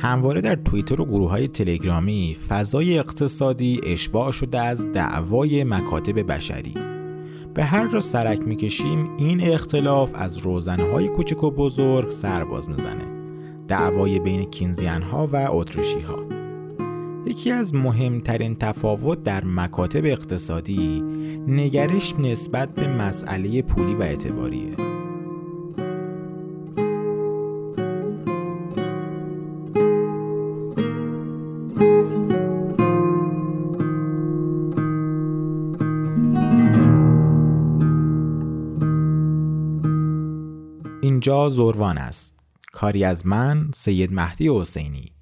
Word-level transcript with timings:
همواره 0.00 0.40
در 0.40 0.54
توییتر 0.54 1.00
و 1.00 1.04
گروه 1.04 1.30
های 1.30 1.48
تلگرامی 1.48 2.36
فضای 2.48 2.98
اقتصادی 2.98 3.80
اشباع 3.82 4.32
شده 4.32 4.60
از 4.60 4.92
دعوای 4.92 5.64
مکاتب 5.64 6.32
بشری. 6.32 6.74
به 7.54 7.64
هر 7.64 7.88
جا 7.88 8.00
سرک 8.00 8.40
می‌کشیم 8.40 9.16
این 9.16 9.40
اختلاف 9.40 10.12
از 10.14 10.36
روزنه 10.36 10.92
های 10.92 11.08
کوچک 11.08 11.44
و 11.44 11.50
بزرگ 11.50 12.10
سرباز 12.10 12.68
می‌زنه. 12.68 13.04
دعوای 13.68 14.20
بین 14.20 14.44
کینزیان 14.44 15.02
ها 15.02 15.26
و 15.26 15.48
اتریشی 15.50 16.00
ها 16.00 16.18
یکی 17.26 17.50
از 17.50 17.74
مهمترین 17.74 18.56
تفاوت 18.56 19.22
در 19.22 19.44
مکاتب 19.44 20.04
اقتصادی 20.04 21.02
نگرش 21.46 22.14
نسبت 22.18 22.74
به 22.74 22.88
مسئله 22.88 23.62
پولی 23.62 23.94
و 23.94 24.02
اعتباریه. 24.02 24.87
اینجا 41.28 41.48
زروان 41.48 41.98
است. 41.98 42.38
کاری 42.72 43.04
از 43.04 43.26
من 43.26 43.70
سید 43.74 44.12
مهدی 44.12 44.48
حسینی. 44.60 45.12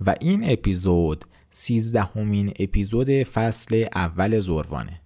و 0.00 0.14
این 0.20 0.50
اپیزود 0.50 1.24
سیزدهمین 1.50 2.52
اپیزود 2.58 3.10
فصل 3.10 3.84
اول 3.94 4.40
زروانه. 4.40 5.00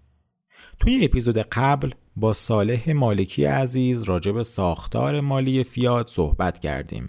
توی 0.80 1.04
اپیزود 1.04 1.38
قبل 1.38 1.90
با 2.16 2.32
صالح 2.32 2.92
مالکی 2.92 3.44
عزیز 3.44 4.02
راجع 4.02 4.32
به 4.32 4.42
ساختار 4.42 5.20
مالی 5.20 5.64
فیات 5.64 6.10
صحبت 6.10 6.58
کردیم. 6.58 7.08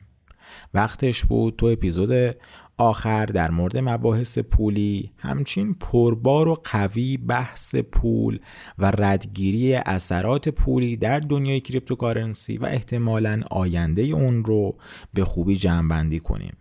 وقتش 0.74 1.26
بود 1.26 1.56
تو 1.56 1.66
اپیزود 1.66 2.36
آخر 2.78 3.26
در 3.26 3.52
مورد 3.52 3.78
مباحث 3.78 4.40
پولی 4.40 5.12
همچین 5.18 5.74
پربار 5.74 6.48
و 6.48 6.58
قوی 6.64 7.18
بحث 7.18 7.76
پول 7.76 8.40
و 8.78 8.92
ردگیری 8.92 9.76
اثرات 9.76 10.50
پولی 10.50 10.98
در 10.98 11.20
دنیای 11.20 11.60
کریپتوکارنسی 11.60 12.58
و 12.58 12.66
احتمالا 12.66 13.42
آینده 13.52 14.02
اون 14.02 14.44
رو 14.46 14.76
به 15.14 15.26
خوبی 15.26 15.56
جمعبندی 15.56 16.20
کنیم. 16.20 16.58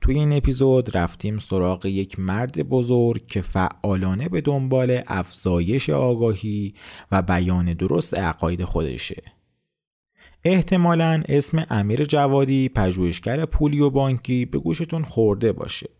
توی 0.00 0.14
این 0.18 0.32
اپیزود 0.32 0.96
رفتیم 0.96 1.38
سراغ 1.38 1.86
یک 1.86 2.20
مرد 2.20 2.68
بزرگ 2.68 3.26
که 3.26 3.40
فعالانه 3.40 4.28
به 4.28 4.40
دنبال 4.40 5.02
افزایش 5.06 5.90
آگاهی 5.90 6.74
و 7.12 7.22
بیان 7.22 7.74
درست 7.74 8.18
عقاید 8.18 8.64
خودشه. 8.64 9.35
احتمالا 10.48 11.22
اسم 11.28 11.66
امیر 11.70 12.04
جوادی 12.04 12.68
پژوهشگر 12.68 13.44
پولی 13.44 13.80
و 13.80 13.90
بانکی 13.90 14.44
به 14.44 14.58
گوشتون 14.58 15.04
خورده 15.04 15.52
باشه. 15.52 15.90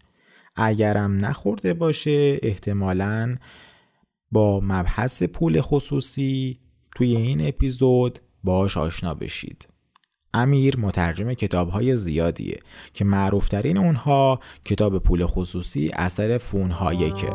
اگرم 0.57 1.25
نخورده 1.25 1.75
باشه 1.75 2.39
احتمالا 2.43 3.37
با 4.31 4.61
مبحث 4.61 5.23
پول 5.23 5.61
خصوصی 5.61 6.59
توی 6.97 7.17
این 7.17 7.49
اپیزود 7.49 8.19
باش 8.45 8.77
آشنا 8.77 9.15
بشید. 9.15 9.69
امیر 10.35 10.77
مترجم 10.81 11.33
کتاب 11.35 11.69
های 11.69 11.97
زیادیه 11.97 12.59
که 12.95 13.05
معروفترین 13.05 13.79
اونها 13.79 14.41
کتاب 14.65 14.99
پول 14.99 15.27
خصوصی 15.27 15.91
اثر 15.95 16.39
فونهایکه 16.39 17.31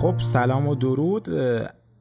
خب 0.00 0.14
سلام 0.20 0.68
و 0.68 0.74
درود. 0.74 1.28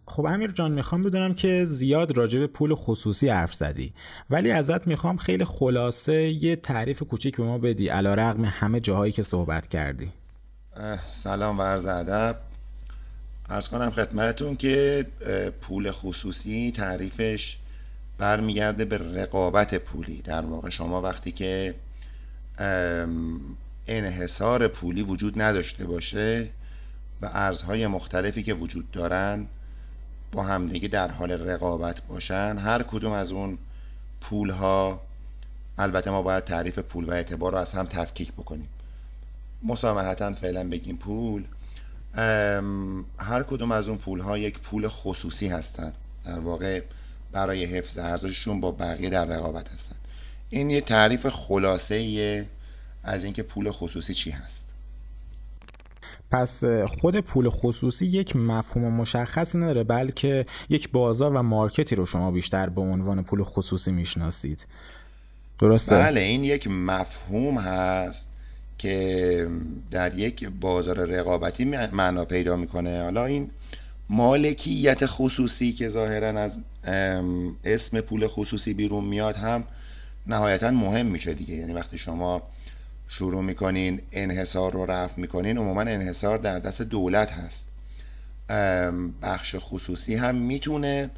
خب 0.07 0.25
امیر 0.25 0.51
جان 0.51 0.71
می‌خوام 0.71 1.03
بدونم 1.03 1.33
که 1.33 1.65
زیاد 1.65 2.17
راجع 2.17 2.39
به 2.39 2.47
پول 2.47 2.75
خصوصی 2.75 3.29
حرف 3.29 3.53
زدی 3.53 3.93
ولی 4.29 4.51
ازت 4.51 4.87
می‌خوام 4.87 5.17
خیلی 5.17 5.45
خلاصه 5.45 6.13
یه 6.13 6.55
تعریف 6.55 7.03
کوچیک 7.03 7.37
به 7.37 7.43
ما 7.43 7.57
بدی 7.57 7.87
علا 7.87 8.13
رقم 8.13 8.45
همه 8.45 8.79
جاهایی 8.79 9.11
که 9.11 9.23
صحبت 9.23 9.67
کردی. 9.67 10.11
سلام 11.09 11.59
و 11.59 11.61
عرض 11.61 11.85
ادب. 11.85 12.35
ارز 13.49 13.67
کنم 13.67 13.91
خدمتون 13.91 14.55
که 14.55 15.05
پول 15.61 15.91
خصوصی 15.91 16.73
تعریفش 16.75 17.57
برمیگرده 18.17 18.85
به 18.85 18.97
رقابت 18.97 19.75
پولی. 19.75 20.21
در 20.21 20.41
واقع 20.41 20.69
شما 20.69 21.01
وقتی 21.01 21.31
که 21.31 21.75
انحصار 23.87 24.67
پولی 24.67 25.01
وجود 25.01 25.41
نداشته 25.41 25.85
باشه 25.85 26.47
و 27.21 27.29
ارزهای 27.33 27.87
مختلفی 27.87 28.43
که 28.43 28.53
وجود 28.53 28.91
دارن 28.91 29.47
با 30.31 30.43
همدیگه 30.43 30.87
در 30.87 31.11
حال 31.11 31.31
رقابت 31.31 32.01
باشن 32.01 32.57
هر 32.57 32.83
کدوم 32.83 33.11
از 33.11 33.31
اون 33.31 33.57
پول 34.21 34.49
ها 34.49 35.01
البته 35.77 36.09
ما 36.09 36.21
باید 36.21 36.43
تعریف 36.43 36.79
پول 36.79 37.05
و 37.05 37.11
اعتبار 37.11 37.51
رو 37.51 37.57
از 37.57 37.73
هم 37.73 37.85
تفکیک 37.85 38.33
بکنیم. 38.33 38.69
مسامحتا 39.63 40.33
فعلا 40.33 40.69
بگیم 40.69 40.97
پول. 40.97 41.43
هر 43.17 43.43
کدوم 43.47 43.71
از 43.71 43.87
اون 43.87 43.97
پول 43.97 44.19
ها 44.19 44.37
یک 44.37 44.59
پول 44.59 44.87
خصوصی 44.87 45.47
هستن. 45.47 45.93
در 46.25 46.39
واقع 46.39 46.81
برای 47.31 47.65
حفظ 47.65 47.97
ارزششون 47.97 48.61
با 48.61 48.71
بقیه 48.71 49.09
در 49.09 49.25
رقابت 49.25 49.71
هستن. 49.71 49.95
این 50.49 50.69
یه 50.69 50.81
تعریف 50.81 51.27
خلاصه 51.27 52.47
از 53.03 53.23
اینکه 53.23 53.43
پول 53.43 53.71
خصوصی 53.71 54.13
چی 54.13 54.31
هست. 54.31 54.66
پس 56.31 56.63
خود 56.87 57.19
پول 57.19 57.49
خصوصی 57.49 58.05
یک 58.05 58.35
مفهوم 58.35 58.93
مشخص 58.93 59.55
نداره 59.55 59.83
بلکه 59.83 60.45
یک 60.69 60.91
بازار 60.91 61.33
و 61.33 61.41
مارکتی 61.43 61.95
رو 61.95 62.05
شما 62.05 62.31
بیشتر 62.31 62.69
به 62.69 62.81
عنوان 62.81 63.23
پول 63.23 63.43
خصوصی 63.43 63.91
می‌شناسید. 63.91 64.67
درسته؟ 65.59 65.95
بله 65.95 66.21
این 66.21 66.43
یک 66.43 66.67
مفهوم 66.67 67.57
هست 67.57 68.27
که 68.77 69.47
در 69.91 70.17
یک 70.17 70.49
بازار 70.61 71.05
رقابتی 71.05 71.65
معنا 71.65 72.25
پیدا 72.25 72.55
می‌کنه. 72.55 73.03
حالا 73.03 73.25
این 73.25 73.49
مالکیت 74.09 75.05
خصوصی 75.05 75.73
که 75.73 75.89
ظاهرا 75.89 76.27
از 76.27 76.59
اسم 77.63 78.01
پول 78.01 78.27
خصوصی 78.27 78.73
بیرون 78.73 79.05
میاد 79.05 79.35
هم 79.35 79.63
نهایتا 80.27 80.71
مهم 80.71 81.05
میشه 81.05 81.33
دیگه. 81.33 81.55
یعنی 81.55 81.73
وقتی 81.73 81.97
شما 81.97 82.41
شروع 83.07 83.43
می‌کنین 83.43 84.01
انحصار 84.11 84.73
رو 84.73 84.85
رفع 84.85 85.21
می‌کنین. 85.21 85.57
عموما 85.57 85.81
انحصار 85.81 86.37
در 86.37 86.59
دست 86.59 86.81
دولت 86.81 87.31
هست. 87.31 87.67
بخش 89.21 89.55
خصوصی 89.59 90.15
هم 90.15 90.35
می‌تونه 90.35 91.09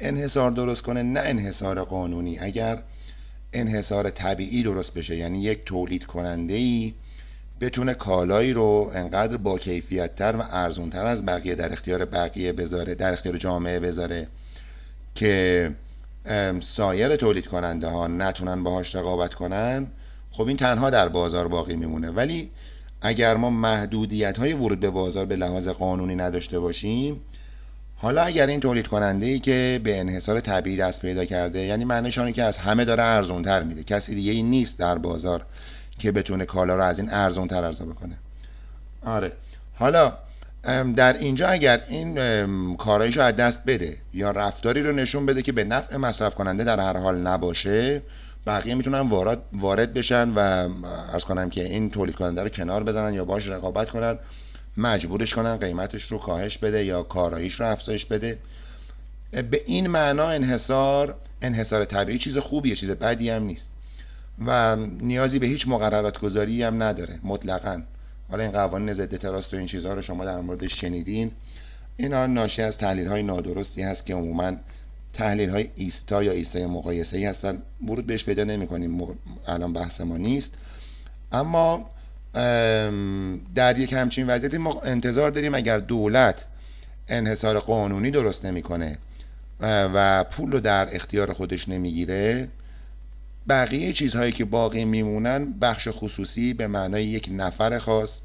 انحصار 0.00 0.50
درست 0.50 0.82
کنه 0.82 1.02
نه 1.02 1.20
انحصار 1.20 1.84
قانونی. 1.84 2.38
اگر 2.38 2.82
انحصار 3.52 4.10
طبیعی 4.10 4.62
درست 4.62 4.94
بشه 4.94 5.16
یعنی 5.16 5.42
یک 5.42 5.64
تولید 5.64 6.04
کننده 6.06 6.54
ای 6.54 6.94
بتونه 7.60 7.94
کالایی 7.94 8.52
رو 8.52 8.90
انقدر 8.94 9.36
با 9.36 9.58
کیفیت 9.58 10.16
تر 10.16 10.36
و 10.36 10.42
ارزون 10.50 10.90
تر 10.90 11.06
از 11.06 11.26
بقیه 11.26 11.54
در 11.54 11.72
اختیار 11.72 12.04
بقیه 12.04 12.52
بذاره 12.52 12.94
در 12.94 13.12
اختیار 13.12 13.36
جامعه 13.36 13.80
بذاره 13.80 14.26
که 15.14 15.70
سایر 16.60 17.16
تولید 17.16 17.46
کننده 17.46 17.88
ها 17.88 18.06
نتونن 18.06 18.62
باهاش 18.62 18.94
رقابت 18.94 19.34
کنن. 19.34 19.86
خب 20.36 20.46
این 20.48 20.56
تنها 20.56 20.90
در 20.90 21.08
بازار 21.08 21.48
باقی 21.48 21.76
میمونه. 21.76 22.10
ولی 22.10 22.50
اگر 23.02 23.36
ما 23.36 23.50
محدودیت 23.50 24.38
های 24.38 24.52
ورود 24.52 24.80
به 24.80 24.90
بازار 24.90 25.26
به 25.26 25.36
لحاظ 25.36 25.68
قانونی 25.68 26.16
نداشته 26.16 26.60
باشیم 26.60 27.20
حالا 27.96 28.22
اگر 28.22 28.46
این 28.46 28.60
تولید 28.60 28.86
کننده 28.86 29.26
ای 29.26 29.38
که 29.38 29.80
به 29.84 30.00
انحصار 30.00 30.40
طبیعی 30.40 30.76
دست 30.76 31.02
پیدا 31.02 31.24
کرده 31.24 31.58
یعنی 31.58 31.84
معنیش 31.84 32.18
که 32.18 32.42
از 32.42 32.58
همه 32.58 32.84
داره 32.84 33.02
ارزون 33.02 33.42
تر 33.42 33.62
میده. 33.62 33.82
کسی 33.82 34.14
دیگه 34.14 34.32
این 34.32 34.50
نیست 34.50 34.78
در 34.78 34.98
بازار 34.98 35.46
که 35.98 36.12
بتونه 36.12 36.44
کالا 36.44 36.76
رو 36.76 36.82
از 36.82 36.98
این 36.98 37.10
ارزون 37.10 37.48
تر 37.48 37.64
عرضه 37.64 37.84
بکنه. 37.84 38.14
آره. 39.04 39.32
حالا 39.74 40.12
در 40.96 41.12
اینجا 41.12 41.48
اگر 41.48 41.80
این 41.88 42.76
کارایشو 42.76 43.20
از 43.20 43.36
دست 43.36 43.62
بده 43.66 43.96
یا 44.14 44.30
رفتاری 44.30 44.82
رو 44.82 44.92
نشون 44.92 45.26
بده 45.26 45.42
که 45.42 45.52
به 45.52 45.64
نفع 45.64 45.96
مصرف 45.96 46.34
کننده 46.34 46.64
در 46.64 46.80
هر 46.80 46.96
حال 46.96 47.18
نباشه 47.18 48.02
بقیه 48.46 48.74
می‌تونن 48.74 49.00
وارد 49.00 49.42
وارد 49.52 49.94
بشن 49.94 50.28
و 50.28 50.38
از 51.12 51.24
کنم 51.24 51.50
که 51.50 51.64
این 51.64 51.90
تولید 51.90 52.14
کننده 52.14 52.42
رو 52.42 52.48
کنار 52.48 52.84
بزنن 52.84 53.14
یا 53.14 53.24
باش 53.24 53.48
رقابت 53.48 53.90
کنن 53.90 54.18
مجبورش 54.76 55.34
کنن 55.34 55.56
قیمتش 55.56 56.02
رو 56.02 56.18
کاهش 56.18 56.58
بده 56.58 56.84
یا 56.84 57.02
کاراییش 57.02 57.54
رو 57.54 57.66
افزایش 57.66 58.04
بده. 58.06 58.38
به 59.30 59.62
این 59.66 59.86
معنا 59.86 60.28
انحصار 60.28 61.14
انحصار 61.42 61.84
طبیعی 61.84 62.18
چیز 62.18 62.38
خوبیه 62.38 62.74
چیز 62.74 62.90
بدی 62.90 63.30
هم 63.30 63.42
نیست. 63.42 63.70
و 64.46 64.76
نیازی 64.76 65.38
به 65.38 65.46
هیچ 65.46 65.68
مقررات 65.68 66.18
گذاری 66.18 66.62
هم 66.62 66.82
نداره 66.82 67.18
مطلقا. 67.22 67.82
حالا 68.30 68.42
این 68.42 68.52
قوانین 68.52 68.92
ضد 68.92 69.16
تراست 69.16 69.54
و 69.54 69.56
این 69.56 69.66
چیزها 69.66 69.94
رو 69.94 70.02
شما 70.02 70.24
در 70.24 70.40
موردش 70.40 70.80
شنیدین. 70.80 71.30
اینا 71.96 72.26
ناشی 72.26 72.62
از 72.62 72.78
تحلیل 72.78 73.08
های 73.08 73.22
نادرستی 73.22 73.82
هست 73.82 74.06
که 74.06 74.14
عموما 74.14 74.52
تحلیل 75.14 75.50
های 75.50 75.70
ایستا 75.74 76.22
یا 76.22 76.32
ایستای 76.32 76.66
مقایسه 76.66 77.16
ای 77.16 77.24
هستن. 77.24 77.62
ورود 77.88 78.06
بهش 78.06 78.24
پیدا 78.24 78.44
نمی 78.44 78.66
کنیم 78.66 79.18
الان 79.46 79.72
بحث 79.72 80.00
ما 80.00 80.16
نیست. 80.16 80.54
اما 81.32 81.90
در 83.54 83.78
یک 83.78 83.92
همچین 83.92 84.26
وضعیتی 84.26 84.58
ما 84.58 84.80
انتظار 84.80 85.30
داریم 85.30 85.54
اگر 85.54 85.78
دولت 85.78 86.44
انحصار 87.08 87.58
قانونی 87.58 88.10
درست 88.10 88.44
نمی‌کنه 88.44 88.98
و 89.60 90.24
پول 90.24 90.52
رو 90.52 90.60
در 90.60 90.94
اختیار 90.94 91.32
خودش 91.32 91.68
نمی‌گیره 91.68 92.48
بقیه 93.48 93.92
چیزهایی 93.92 94.32
که 94.32 94.44
باقی 94.44 94.84
میمونن 94.84 95.52
بخش 95.52 95.88
خصوصی 95.90 96.54
به 96.54 96.66
معنای 96.66 97.04
یک 97.04 97.28
نفر 97.32 97.78
خاص 97.78 98.20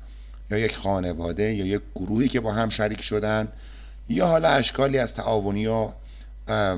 یا 0.51 0.57
یک 0.57 0.75
خانواده 0.75 1.53
یا 1.53 1.65
یک 1.65 1.81
گروهی 1.95 2.27
که 2.27 2.39
با 2.39 2.51
هم 2.51 2.69
شریک 2.69 3.01
شدن 3.01 3.47
یا 4.09 4.27
حالا 4.27 4.49
اشکالی 4.49 4.97
از 4.97 5.15
تعاونی 5.15 5.67
و 5.67 5.89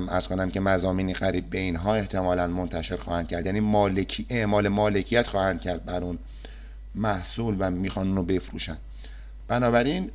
از 0.08 0.28
کنم 0.28 0.50
که 0.50 0.60
مزامینی 0.60 1.12
قریب 1.12 1.50
به 1.50 1.58
اینها 1.58 1.94
احتمالا 1.94 2.46
منتشر 2.46 2.96
خواهند 2.96 3.28
کرد. 3.28 3.46
یعنی 3.46 3.60
مالکی 3.60 4.26
اعمال 4.28 4.68
مالکیت 4.68 5.26
خواهند 5.26 5.60
کرد 5.60 5.84
بر 5.84 6.04
اون 6.04 6.18
محصول 6.94 7.56
و 7.58 7.70
می‌خوان 7.70 8.16
رو 8.16 8.22
بفروشن. 8.22 8.76
بنابراین 9.48 10.10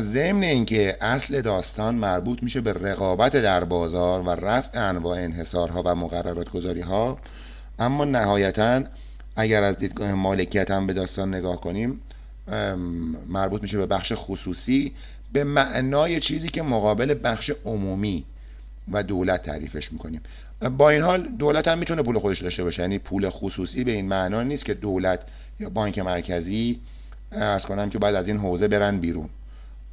ضمن 0.00 0.42
اینکه 0.42 0.96
اصل 1.00 1.40
داستان 1.40 1.94
مربوط 1.94 2.42
میشه 2.42 2.60
به 2.60 2.72
رقابت 2.72 3.32
در 3.32 3.64
بازار 3.64 4.20
و 4.20 4.30
رفع 4.30 4.88
انواع 4.88 5.18
انحصارها 5.18 5.82
و 5.86 5.94
مقررات 5.94 6.50
گذاری 6.50 6.80
ها 6.80 7.18
اما 7.78 8.04
نهایتا 8.04 8.82
اگر 9.36 9.62
از 9.62 9.78
دیدگاه 9.78 10.12
مالکیت 10.12 10.70
هم 10.70 10.86
به 10.86 10.92
داستان 10.92 11.34
نگاه 11.34 11.60
کنیم 11.60 12.00
مربوط 13.28 13.62
میشه 13.62 13.78
به 13.78 13.86
بخش 13.86 14.12
خصوصی 14.16 14.92
به 15.32 15.44
معنای 15.44 16.20
چیزی 16.20 16.48
که 16.48 16.62
مقابل 16.62 17.14
بخش 17.24 17.50
عمومی 17.64 18.24
و 18.92 19.02
دولت 19.02 19.42
تعریفش 19.42 19.92
می‌کنیم. 19.92 20.20
با 20.78 20.90
این 20.90 21.02
حال 21.02 21.28
دولت 21.38 21.68
هم 21.68 21.78
می‌تونه 21.78 22.02
پول 22.02 22.18
خودش 22.18 22.42
داشته 22.42 22.64
باشه. 22.64 22.82
یعنی 22.82 22.98
پول 22.98 23.30
خصوصی 23.30 23.84
به 23.84 23.90
این 23.90 24.08
معنا 24.08 24.42
نیست 24.42 24.64
که 24.64 24.74
دولت 24.74 25.20
یا 25.60 25.70
بانک 25.70 25.98
مرکزی 25.98 26.80
ارز 27.32 27.66
کنم 27.66 27.90
که 27.90 27.98
باید 27.98 28.14
از 28.14 28.28
این 28.28 28.36
حوزه 28.36 28.68
برن 28.68 28.98
بیرون. 28.98 29.28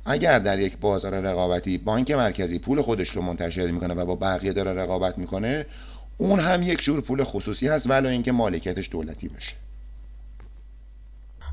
اگر 0.05 0.39
در 0.39 0.59
یک 0.59 0.77
بازار 0.77 1.19
رقابتی 1.19 1.77
بانک 1.77 2.11
مرکزی 2.11 2.59
پول 2.59 2.81
خودش 2.81 3.09
رو 3.09 3.21
منتشر 3.21 3.71
می‌کنه 3.71 3.93
و 3.93 4.05
با 4.05 4.15
بقیه 4.15 4.53
داره 4.53 4.73
رقابت 4.73 5.17
می‌کنه 5.17 5.65
اون 6.17 6.39
هم 6.39 6.63
یک 6.63 6.81
جور 6.81 7.01
پول 7.01 7.23
خصوصی 7.23 7.67
هست 7.67 7.89
ولی 7.89 8.07
اینکه 8.07 8.31
مالکیتش 8.31 8.89
دولتی 8.91 9.27
باشه. 9.27 9.51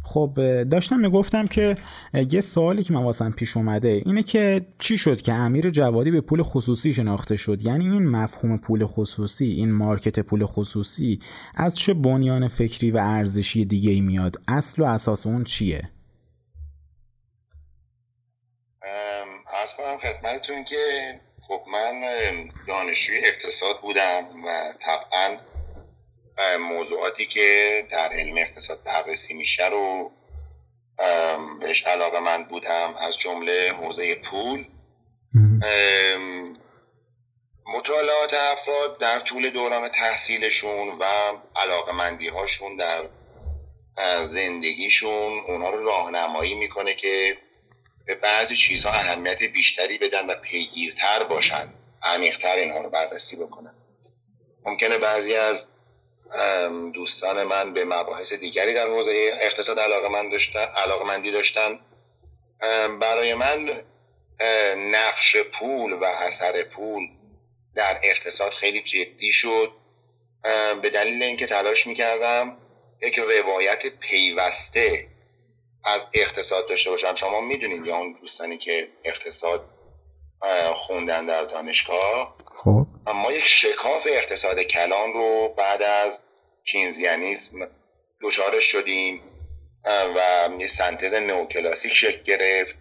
خب 0.07 0.63
داشتم 0.71 1.01
می‌گفتم 1.01 1.47
که 1.47 1.77
یه 2.31 2.41
سوالی 2.41 2.85
که 2.85 2.93
من 2.93 3.03
واسم 3.03 3.31
پیش 3.31 3.57
اومده 3.57 4.03
اینه 4.07 4.23
که 4.23 4.67
چی 4.79 4.99
شد 4.99 5.21
که 5.21 5.33
امیر 5.33 5.71
جوادی 5.71 6.11
به 6.11 6.21
پول 6.21 6.43
خصوصی 6.43 6.95
شناخته 6.95 7.37
شد؟ 7.37 7.63
یعنی 7.63 7.89
این 7.89 8.09
مفهوم 8.09 8.59
پول 8.59 8.87
خصوصی 8.87 9.47
این 9.47 9.73
مارکت 9.73 10.21
پول 10.21 10.47
خصوصی 10.47 11.21
از 11.55 11.77
چه 11.77 11.95
بنیان 11.95 12.49
فکری 12.49 12.91
و 12.91 12.97
ارزشی 12.97 13.65
دیگه 13.65 13.91
ای 13.91 14.01
میاد؟ 14.01 14.37
اصل 14.49 14.83
و 14.83 14.85
اساس 14.85 15.27
اون 15.27 15.45
چیه؟ 15.45 15.91
ارز 19.61 19.75
کنم 19.77 19.99
خدمتتون 19.99 20.65
که 20.65 20.77
خب 21.49 21.61
من 21.73 22.03
دانشجوی 22.69 23.17
اقتصاد 23.25 23.81
بودم 23.83 24.45
و 24.45 24.73
طبعا 24.81 25.39
موضوعاتی 26.61 27.27
که 27.27 27.87
در 27.91 28.09
علم 28.13 28.37
اقتصاد 28.39 28.83
بررسی 28.83 29.35
میشه 29.35 29.67
رو 29.69 30.13
بهش 31.61 31.83
علاقه 31.83 32.21
من 32.21 32.45
بودم 32.45 32.95
از 32.99 33.19
جمله 33.19 33.73
حوزه 33.73 34.15
پول. 34.15 34.67
مطالعات 37.67 38.35
افراد 38.35 38.99
در 38.99 39.21
طول 39.21 39.51
دوران 39.51 39.89
تحصیلشون 39.89 40.89
و 40.89 41.05
علاقه 41.57 41.93
مندی 41.93 42.29
هاشون 42.29 42.77
در 42.77 43.05
زندگیشون 44.25 45.41
اونا 45.49 45.71
رو 45.71 45.85
راهنمایی 45.85 46.55
می‌کنه 46.55 46.95
که 46.95 47.39
به 48.07 48.15
بعضی 48.15 48.57
چیزها 48.57 48.93
اهمیت 48.93 49.43
بیشتری 49.43 49.99
بدن 49.99 50.27
و 50.27 50.35
پیگیرتر 50.35 51.23
باشن 51.23 51.75
عمیقتر 52.03 52.57
اینها 52.57 52.81
رو 52.81 52.91
بررسی 52.91 53.37
بکنن. 53.37 53.75
ممکنه 54.65 54.99
بعضی 54.99 55.35
از 55.35 55.67
دوستان 56.95 57.45
من 57.45 57.73
به 57.73 57.85
مباحث 57.85 58.33
دیگری 58.33 58.75
در 58.75 58.87
حوزه 58.87 59.39
اقتصاد 59.41 59.81
علاقه, 59.81 60.09
من 60.09 60.31
داشتن، 60.31 60.67
علاقه 60.77 61.05
مندی 61.05 61.31
داشتن. 61.31 61.81
برای 63.01 63.35
من 63.35 63.83
نقش 64.77 65.37
پول 65.37 65.93
و 65.93 66.05
اثر 66.05 66.63
پول 66.63 67.09
در 67.75 68.01
اقتصاد 68.03 68.53
خیلی 68.53 68.83
جدی 68.83 69.33
شد. 69.33 69.73
به 70.83 70.91
دلیل 70.91 71.23
اینکه 71.23 71.47
تلاش 71.47 71.87
می‌کردم 71.87 72.57
یک 73.03 73.19
روایت 73.19 73.87
پیوسته 73.87 75.07
از 75.85 76.07
اقتصاد 76.15 76.69
داشته 76.69 76.91
باشم. 76.91 77.15
شما 77.15 77.41
می‌دونید 77.41 77.87
یا 77.87 77.97
اون 77.97 78.17
دوستانی 78.21 78.59
که 78.59 78.89
اقتصاد 79.05 79.65
خوندن 80.75 81.27
در 81.27 81.43
دانشگاه 81.43 82.37
خب. 82.57 82.87
ما 83.15 83.33
یک 83.33 83.47
شکاف 83.47 84.07
اقتصاد 84.11 84.63
کلان 84.63 85.13
رو 85.13 85.55
بعد 85.59 85.83
از 85.83 86.21
کینزیانیسم 86.65 87.71
دچارش 88.23 88.65
شدیم 88.65 89.23
و 90.17 90.21
سنتز 90.69 91.15
نوکلاسیک 91.15 91.95
شکل 91.95 92.23
گرفت. 92.23 92.75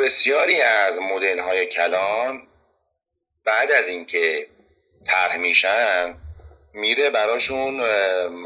بسیاری 0.00 0.60
از 0.60 0.98
مدل 1.00 1.38
های 1.38 1.66
کلان 1.66 2.48
بعد 3.44 3.72
از 3.72 3.88
اینکه 3.88 4.46
طرح 5.06 5.36
میشن 5.36 6.18
میره 6.74 7.10
براشون 7.10 7.80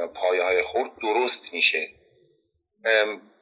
پایه 0.06 0.42
های 0.42 0.62
خورد 0.62 0.90
درست 1.02 1.52
میشه. 1.52 1.88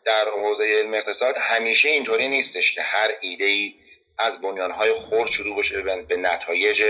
در 0.05 0.25
حوزه 0.37 0.65
علم 0.65 0.95
اقتصاد 0.95 1.35
همیشه 1.39 1.89
اینطوری 1.89 2.29
نیستش 2.29 2.73
که 2.73 2.83
هر 2.83 3.09
ایده 3.21 3.45
ای 3.45 3.75
از 4.19 4.41
بنیانهای 4.41 4.93
خورد 4.93 5.31
شروع 5.31 5.57
بشه 5.57 5.83
به 5.83 6.17
نتایج 6.17 6.83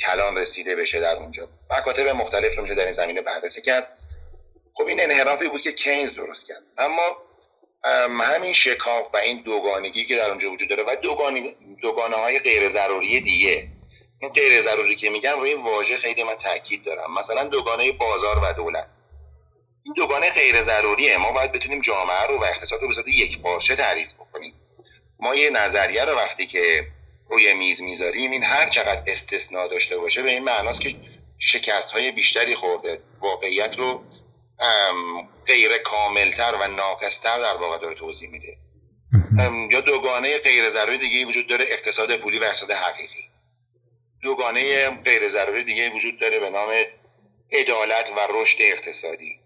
کلان 0.00 0.36
رسیده 0.36 0.76
بشه 0.76 1.00
در 1.00 1.16
اونجا. 1.16 1.48
مکاتب 1.70 2.08
مختلف 2.08 2.56
رو 2.56 2.62
میشه 2.62 2.74
در 2.74 2.84
این 2.84 2.92
زمینه 2.92 3.22
بررسی 3.22 3.62
کرد. 3.62 3.98
خب 4.74 4.86
این 4.86 5.00
انحرافی 5.00 5.48
بود 5.48 5.60
که 5.60 5.72
کینز 5.72 6.14
درست 6.14 6.46
کرد. 6.46 6.62
اما 6.78 7.16
همین 8.20 8.52
شکاف 8.52 9.14
و 9.14 9.16
این 9.16 9.42
دوگانگی 9.42 10.04
که 10.04 10.16
در 10.16 10.30
اونجا 10.30 10.50
وجود 10.50 10.68
داره 10.68 10.82
و 10.82 10.96
دوگانه 11.82 12.16
های 12.16 12.38
غیر 12.38 12.68
ضروری 12.68 13.20
دیگه. 13.20 13.68
این 14.18 14.32
غیر 14.32 14.62
ضروری 14.62 14.96
که 14.96 15.10
میگم 15.10 15.40
روی 15.40 15.54
واژه 15.54 15.96
خیلی 15.96 16.22
من 16.22 16.34
تاکید 16.34 16.84
دارم. 16.84 17.14
مثلا 17.14 17.44
دوگانه 17.44 17.92
بازار 17.92 18.38
و 18.38 18.52
دولت. 18.52 18.88
این 19.84 19.94
دوگانه 19.94 20.30
غیر 20.30 20.62
ضروریه 20.62 21.18
ما 21.18 21.32
باید 21.32 21.52
بتونیم 21.52 21.80
جامعه 21.80 22.26
رو 22.28 22.38
و 22.38 22.44
اقتصاد 22.44 22.82
رو 22.82 23.02
به 23.04 23.12
یک 23.12 23.42
پارچه 23.42 23.76
تعریف 23.76 24.12
بکنیم. 24.14 24.54
ما 25.20 25.34
یه 25.34 25.50
نظریه 25.50 26.04
رو 26.04 26.12
وقتی 26.16 26.46
که 26.46 26.86
روی 27.30 27.54
میز 27.54 27.82
می‌ذاریم 27.82 28.30
این 28.30 28.44
هر 28.44 28.68
چقدر 28.68 29.02
استثناء 29.06 29.66
داشته 29.66 29.98
باشه 29.98 30.22
به 30.22 30.30
این 30.30 30.44
معناست 30.44 30.80
که 30.80 30.94
شکست 31.38 31.90
های 31.90 32.12
بیشتری 32.12 32.54
خورده. 32.54 33.00
واقعیت 33.20 33.78
رو 33.78 34.04
غیر 35.46 35.78
کاملتر 35.78 36.54
و 36.60 36.68
ناقصتر 36.68 37.38
در 37.38 37.56
واقع 37.56 37.78
داره 37.78 37.94
توضیح 37.94 38.30
میده. 38.30 38.56
یا 39.70 39.80
دوگانه 39.80 40.38
غیر 40.38 40.70
ضروری 40.70 40.98
دیگه 40.98 41.24
وجود 41.24 41.46
داره 41.46 41.64
اقتصاد 41.68 42.16
پولی 42.16 42.38
و 42.38 42.44
اقتصاد 42.44 42.70
حقیقی. 42.70 43.30
دوگانه 44.22 44.90
غیر 44.90 45.28
ضروری 45.28 45.64
دیگه 45.64 45.90
وجود 45.90 46.20
داره 46.20 46.40
به 46.40 46.50
نام 46.50 46.68
عدالت 47.52 48.12
و 48.16 48.20
رشد 48.30 48.58
اقتصادی. 48.60 49.40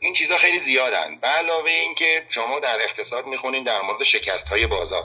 این 0.00 0.14
چیزها 0.14 0.38
خیلی 0.38 0.60
زیادن. 0.60 1.18
به 1.20 1.28
علاوه 1.28 1.70
اینکه 1.70 2.26
شما 2.28 2.60
در 2.60 2.80
اقتصاد 2.80 3.26
می‌خونین 3.26 3.64
در 3.64 3.80
مورد 3.80 4.02
شکست 4.02 4.48
های 4.48 4.66
بازار. 4.66 5.04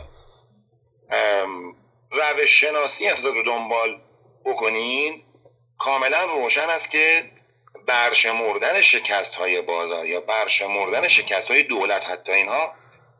روش 2.11 2.59
شناسی 2.59 3.07
اقتصاد 3.07 3.33
رو 3.33 3.43
دنبال 3.43 4.01
بکنین 4.45 5.23
کاملا 5.77 6.25
روشن 6.25 6.69
است 6.69 6.91
که 6.91 7.31
برشمردن 7.87 8.81
شکست 8.81 9.33
های 9.33 9.61
بازار 9.61 10.05
یا 10.05 10.21
برشمردن 10.21 11.07
شکست 11.07 11.51
های 11.51 11.63
دولت 11.63 12.09
حتی 12.09 12.31
اینها 12.31 12.73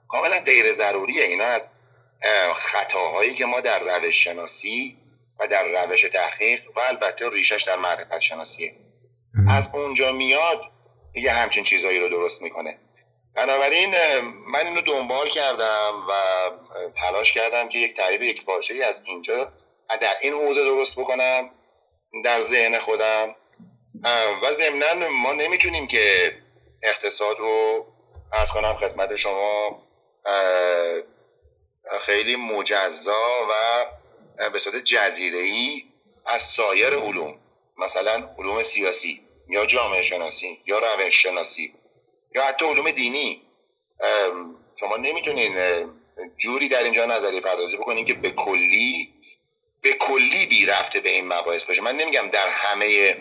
کاملا 0.07 0.39
غیر 0.39 0.73
ضروریه. 0.73 1.23
اینا 1.23 1.45
از 1.45 1.69
خطاهایی 2.55 3.35
که 3.35 3.45
ما 3.45 3.59
در 3.59 3.79
روش 3.79 4.23
شناسی 4.23 4.97
و 5.39 5.47
در 5.47 5.63
روش 5.63 6.01
تحقیق 6.01 6.61
و 6.75 6.79
البته 6.79 7.29
ریشش 7.29 7.63
در 7.63 7.75
معرفت 7.75 8.19
شناسیه. 8.19 8.75
از 9.49 9.69
اونجا 9.73 10.11
میاد 10.11 10.61
یه 11.15 11.31
همچین 11.31 11.63
چیزهایی 11.63 11.99
رو 11.99 12.09
درست 12.09 12.41
می‌کنه. 12.41 12.79
بنابراین 13.35 13.95
من 14.47 14.67
اینو 14.67 14.81
دنبال 14.81 15.29
کردم 15.29 16.05
و 16.09 16.13
تلاش 17.01 17.33
کردم 17.33 17.69
که 17.69 17.77
یک 17.77 17.97
تعریف 17.97 18.21
یک 18.21 18.45
پارچه 18.45 18.73
از 18.85 19.01
اینجا 19.05 19.53
در 20.01 20.13
این 20.21 20.33
حوزه 20.33 20.63
درست 20.63 20.95
بکنم 20.95 21.49
در 22.23 22.41
ذهن 22.41 22.79
خودم. 22.79 23.35
و 24.43 24.51
ضمنا 24.51 25.09
ما 25.09 25.33
نمی‌تونیم 25.33 25.87
که 25.87 26.37
اقتصاد 26.83 27.39
رو 27.39 27.85
ارز 28.33 28.51
کنم 28.51 28.73
خدمت 28.73 29.15
شما 29.15 29.83
خیلی 32.01 32.35
مجزا 32.35 33.47
و 33.49 33.85
به 34.49 34.59
صورت 34.59 34.83
جزیره 34.83 35.39
ای 35.39 35.83
از 36.25 36.41
سایر 36.41 36.93
علوم 36.93 37.39
مثلا 37.77 38.29
علوم 38.37 38.63
سیاسی. 38.63 39.26
یا 39.49 39.65
جامعه 39.65 40.03
شناسی 40.03 40.59
یا 40.65 40.79
روش 40.79 41.23
شناسی 41.23 41.73
یا 42.35 42.43
حتی 42.43 42.65
علوم 42.65 42.91
دینی. 42.91 43.41
شما 44.79 44.97
نمی‌تونین 44.97 45.55
جوری 46.37 46.69
در 46.69 46.83
اینجا 46.83 47.05
نظری 47.05 47.41
پردازی 47.41 47.77
بکنیم 47.77 48.05
که 48.05 48.13
به 48.13 48.29
کلی 48.29 49.13
به 49.81 49.93
کلی 49.93 50.45
بی 50.45 50.65
رفته 50.65 50.99
به 50.99 51.09
این 51.09 51.25
مباحث 51.25 51.63
باشه. 51.63 51.81
من 51.81 51.95
نمیگم 51.95 52.27
در 52.27 52.47
همه 52.47 53.17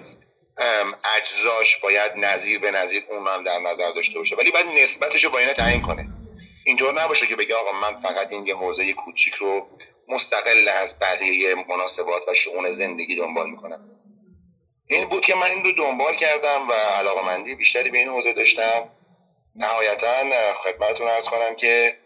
اجزاش 1.17 1.77
باید 1.77 2.13
نظیر 2.17 2.59
به 2.59 2.71
نظیر 2.71 3.03
اون 3.11 3.27
هم 3.27 3.45
در 3.45 3.59
نظر 3.59 3.93
داشته 3.93 4.19
باشه 4.19 4.37
ولی 4.37 4.51
باید 4.51 4.67
نسبتش 4.67 5.25
رو 5.25 5.31
با 5.31 5.39
اینه 5.39 5.55
تعیین 5.55 5.83
کنه. 5.83 6.09
اینطور 6.65 7.03
نباشه 7.03 7.27
که 7.27 7.37
بگه 7.37 7.55
آقا 7.55 7.73
من 7.73 7.97
فقط 7.97 8.33
این 8.33 8.47
یه 8.47 8.57
حوزه 8.57 8.93
کوچیک 8.93 9.35
رو 9.35 9.69
مستقل 10.09 10.69
از 10.69 10.99
بقیه 10.99 11.55
مناسبات 11.55 12.29
و 12.29 12.35
شعون 12.35 12.73
زندگی 12.73 13.17
دنبال 13.17 13.51
می‌کنم. 13.51 13.96
این 14.87 15.09
بود 15.09 15.25
که 15.25 15.35
من 15.35 15.51
این 15.51 15.65
رو 15.65 15.73
دنبال 15.73 16.17
کردم 16.17 16.69
و 16.69 16.73
علاقمندی 16.73 17.55
بیشتری 17.55 17.91
به 17.91 17.99
این 17.99 18.09
حوزه 18.09 18.33
داشتم. 18.33 18.89
نهایتا 19.55 20.25
خدمتتون 20.55 21.09
ارز 21.09 21.29
کنم 21.29 21.57
که 21.57 21.99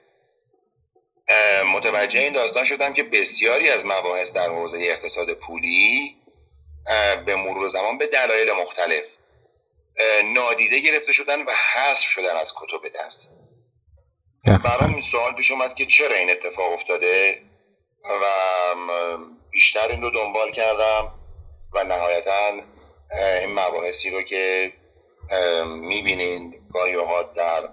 متوجه 1.74 2.20
این 2.20 2.32
داستان 2.32 2.64
شدم 2.64 2.94
که 2.94 3.02
بسیاری 3.02 3.70
از 3.70 3.86
مباحث 3.86 4.32
در 4.32 4.48
حوزه 4.48 4.78
اقتصاد 4.80 5.34
پولی 5.34 6.16
به 7.26 7.36
مرور 7.36 7.68
زمان 7.68 7.98
به 7.98 8.06
دلایل 8.06 8.52
مختلف 8.52 9.04
نادیده 10.24 10.78
گرفته 10.78 11.12
شدن 11.12 11.42
و 11.42 11.50
حذف 11.50 12.08
شدن 12.08 12.36
از 12.36 12.54
کتب 12.56 12.88
درس. 12.94 13.34
برام 14.64 14.92
این 14.92 15.02
سوال 15.02 15.34
پیش 15.34 15.50
اومد 15.50 15.74
که 15.74 15.86
چرا 15.86 16.16
این 16.16 16.30
اتفاق 16.30 16.72
افتاده 16.72 17.42
و 18.04 18.24
بیشتر 19.50 19.88
این 19.88 20.02
رو 20.02 20.10
دنبال 20.10 20.52
کردم. 20.52 21.19
و 21.74 21.84
نهایتا 21.84 22.62
این 23.40 23.52
مباحثی 23.52 24.10
رو 24.10 24.22
که 24.22 24.72
می‌بینین 25.66 26.54
گاهی 26.74 26.94
اوقات 26.94 27.34
در 27.34 27.68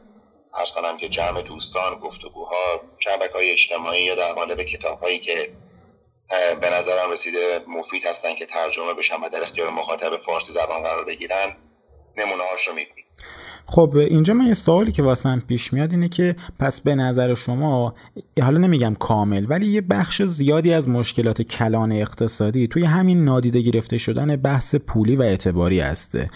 ارز 0.54 0.72
کنم 0.72 0.98
که 0.98 1.10
جمع 1.10 1.42
دوستان 1.42 2.00
گفتگوها 2.00 2.82
شبکه 3.00 3.34
های 3.34 3.52
اجتماعی 3.52 4.04
یا 4.04 4.16
در 4.16 4.34
قالب 4.34 4.64
کتاب 4.64 5.00
هایی 5.00 5.20
که 5.20 5.54
به 6.62 6.70
نظرم 6.70 7.12
رسیده 7.12 7.60
مفید 7.68 8.06
هستن 8.06 8.36
که 8.36 8.46
ترجمه 8.46 8.94
بشن 8.94 9.16
و 9.16 9.30
در 9.30 9.42
اختیار 9.42 9.70
مخاطب 9.70 10.18
فارسی 10.18 10.54
زبان 10.54 10.84
قرار 10.84 11.06
بگیرن 11.06 11.58
نمونه 12.18 12.44
هاش 12.44 12.68
رو 12.68 12.74
می‌بینیم 12.74 13.06
خب 13.70 13.94
اینجا 13.96 14.34
من 14.34 14.46
یه 14.46 14.54
سوالی 14.54 14.92
که 14.92 15.04
واسم 15.04 15.44
پیش 15.48 15.74
میاد 15.74 15.92
اینه 15.92 16.10
که 16.10 16.36
پس 16.60 16.82
به 16.82 16.96
نظر 16.96 17.34
شما 17.34 17.94
حالا 18.42 18.58
نمیگم 18.58 18.96
کامل 19.00 19.46
ولی 19.50 19.66
یه 19.66 19.82
بخش 19.82 20.22
زیادی 20.22 20.74
از 20.74 20.90
مشکلات 20.90 21.42
کلان 21.42 21.92
اقتصادی 21.92 22.68
توی 22.68 22.86
همین 22.86 23.26
نادیده 23.26 23.62
گرفته 23.62 23.98
شدن 23.98 24.36
بحث 24.36 24.76
پولی 24.76 25.16
و 25.16 25.22
اعتباری 25.22 25.80
هسته. 25.80 26.30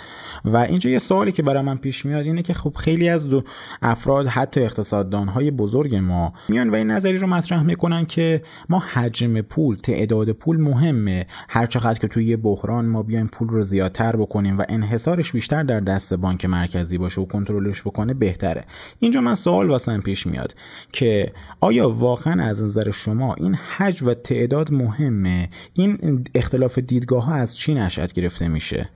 و 0.45 0.57
اینجا 0.57 0.89
یه 0.89 0.99
سوالی 0.99 1.31
که 1.31 1.43
برای 1.43 1.63
من 1.63 1.77
پیش 1.77 2.05
میاد 2.05 2.25
اینه 2.25 2.41
که 2.41 2.53
خب 2.53 2.73
خیلی 2.77 3.09
از 3.09 3.29
دو 3.29 3.43
افراد 3.81 4.27
حتی 4.27 4.61
اقتصاددان 4.61 5.27
های 5.27 5.51
بزرگ 5.51 5.95
ما 5.95 6.33
میان 6.49 6.69
و 6.69 6.75
این 6.75 6.91
نظری 6.91 7.17
رو 7.17 7.27
مطرح 7.27 7.63
می‌کنن 7.63 8.05
که 8.05 8.43
ما 8.69 8.79
حجم 8.79 9.41
پول 9.41 9.75
تعداد 9.75 10.31
پول 10.31 10.57
مهمه. 10.57 11.25
هر 11.49 11.65
چقدر 11.65 11.99
که 11.99 12.07
توی 12.07 12.25
یه 12.25 12.37
بحران 12.37 12.85
ما 12.85 13.03
بیایم 13.03 13.27
پول 13.27 13.47
رو 13.47 13.61
زیادتر 13.61 14.15
بکنیم 14.15 14.57
و 14.57 14.63
انحصارش 14.69 15.31
بیشتر 15.31 15.63
در 15.63 15.79
دست 15.79 16.13
بانک 16.13 16.45
مرکزی 16.45 16.97
باشه 16.97 17.20
و 17.21 17.25
کنترلش 17.25 17.81
بکنه 17.81 18.13
بهتره. 18.13 18.65
اینجا 18.99 19.21
من 19.21 19.35
سوال 19.35 19.69
واسم 19.69 20.01
پیش 20.01 20.27
میاد 20.27 20.55
که 20.91 21.31
آیا 21.59 21.89
واقعا 21.89 22.43
از 22.43 22.63
نظر 22.63 22.91
شما 22.91 23.33
این 23.33 23.55
حجم 23.55 24.07
و 24.07 24.13
تعداد 24.13 24.71
مهمه؟ 24.71 25.49
این 25.73 26.23
اختلاف 26.35 26.77
دیدگاه 26.79 27.25
ها 27.25 27.35
از 27.35 27.57
چی 27.57 27.73
نشد 27.73 28.13
گرفته 28.13 28.47
میشه؟ 28.47 28.89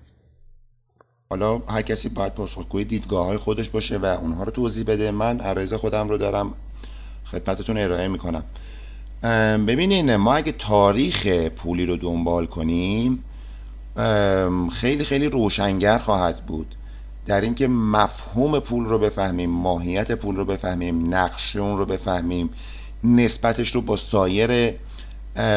حالا 1.29 1.57
هر 1.57 1.81
کسی 1.81 2.09
باید 2.09 2.33
پاسخگوی 2.33 2.85
دیدگاه 2.85 3.25
های 3.25 3.37
خودش 3.37 3.69
باشه 3.69 3.97
و 3.97 4.05
اونها 4.05 4.43
رو 4.43 4.51
توضیح 4.51 4.83
بده. 4.83 5.11
من 5.11 5.39
عرایز 5.39 5.73
خودم 5.73 6.09
رو 6.09 6.17
دارم 6.17 6.53
خدمتتون 7.25 7.77
ارائه 7.77 8.07
می‌کنم. 8.07 8.43
ببینین 9.67 10.15
ما 10.15 10.33
اگه 10.35 10.51
تاریخ 10.51 11.27
پولی 11.27 11.85
رو 11.85 11.97
دنبال 11.97 12.45
کنیم 12.45 13.23
خیلی 14.71 15.03
خیلی 15.03 15.29
روشنگر 15.29 15.97
خواهد 15.97 16.45
بود. 16.45 16.75
در 17.25 17.41
اینکه 17.41 17.67
مفهوم 17.67 18.59
پول 18.59 18.85
رو 18.85 18.99
بفهمیم 18.99 19.49
ماهیت 19.49 20.11
پول 20.11 20.35
رو 20.35 20.45
بفهمیم 20.45 21.13
نقش 21.13 21.55
اون 21.55 21.77
رو 21.77 21.85
بفهمیم 21.85 22.49
نسبتش 23.03 23.75
رو 23.75 23.81
با 23.81 23.97
سایر 23.97 24.73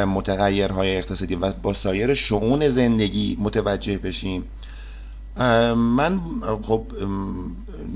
متغیرهای 0.07 0.97
اقتصادی 0.97 1.35
و 1.35 1.53
با 1.53 1.75
سایر 1.75 2.15
شعون 2.15 2.69
زندگی 2.69 3.39
متوجه 3.41 3.99
بشیم. 3.99 4.45
من 5.77 6.21
خب 6.63 6.83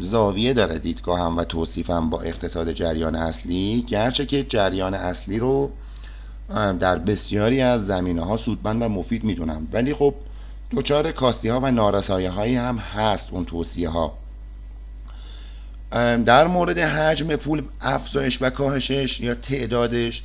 زاویه 0.00 0.52
داره 0.52 0.78
دیدگاهم 0.78 1.36
و 1.36 1.44
توصیفم 1.44 2.10
با 2.10 2.20
اقتصاد 2.20 2.72
جریان 2.72 3.14
اصلی. 3.14 3.84
گرچه 3.88 4.26
که 4.26 4.42
جریان 4.42 4.94
اصلی 4.94 5.38
رو 5.38 5.70
در 6.80 6.98
بسیاری 6.98 7.60
از 7.60 7.86
زمینه 7.86 8.24
ها 8.24 8.36
سودمند 8.36 8.82
و 8.82 8.88
مفید 8.88 9.24
می‌دونم. 9.24 9.68
ولی 9.72 9.94
خب 9.94 10.14
دچار 10.76 11.12
کاستی 11.12 11.48
ها 11.48 11.60
و 11.60 11.70
نارسایی 11.70 12.26
هایی 12.26 12.56
هم 12.56 12.76
هست 12.76 13.28
اون 13.32 13.44
توصیه 13.44 13.88
ها 13.88 14.18
در 16.26 16.46
مورد 16.46 16.78
حجم 16.78 17.36
پول 17.36 17.62
افزایش 17.80 18.42
و 18.42 18.50
کاهشش 18.50 19.20
یا 19.20 19.34
تعدادش 19.34 20.22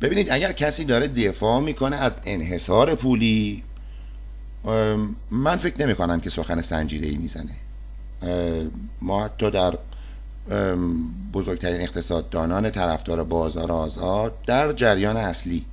ببینید 0.00 0.30
اگر 0.30 0.52
کسی 0.52 0.84
داره 0.84 1.08
دفاع 1.08 1.60
می‌کنه 1.60 1.96
از 1.96 2.16
انحصار 2.24 2.94
پولی 2.94 3.62
من 5.30 5.56
فکر 5.56 5.86
نمی 5.86 5.94
کنم 5.94 6.20
که 6.20 6.30
سخن 6.30 6.62
سنجیده 6.62 7.06
ای 7.06 7.16
می‌زنه 7.16 7.52
ما 9.02 9.24
حتی 9.24 9.50
در 9.50 9.78
بزرگترین 11.32 11.80
اقتصاددانان 11.80 12.70
طرفدار 12.70 13.24
بازار 13.24 13.72
آزاد 13.72 14.34
در 14.46 14.72
جریان 14.72 15.16
اصلی. 15.16 15.64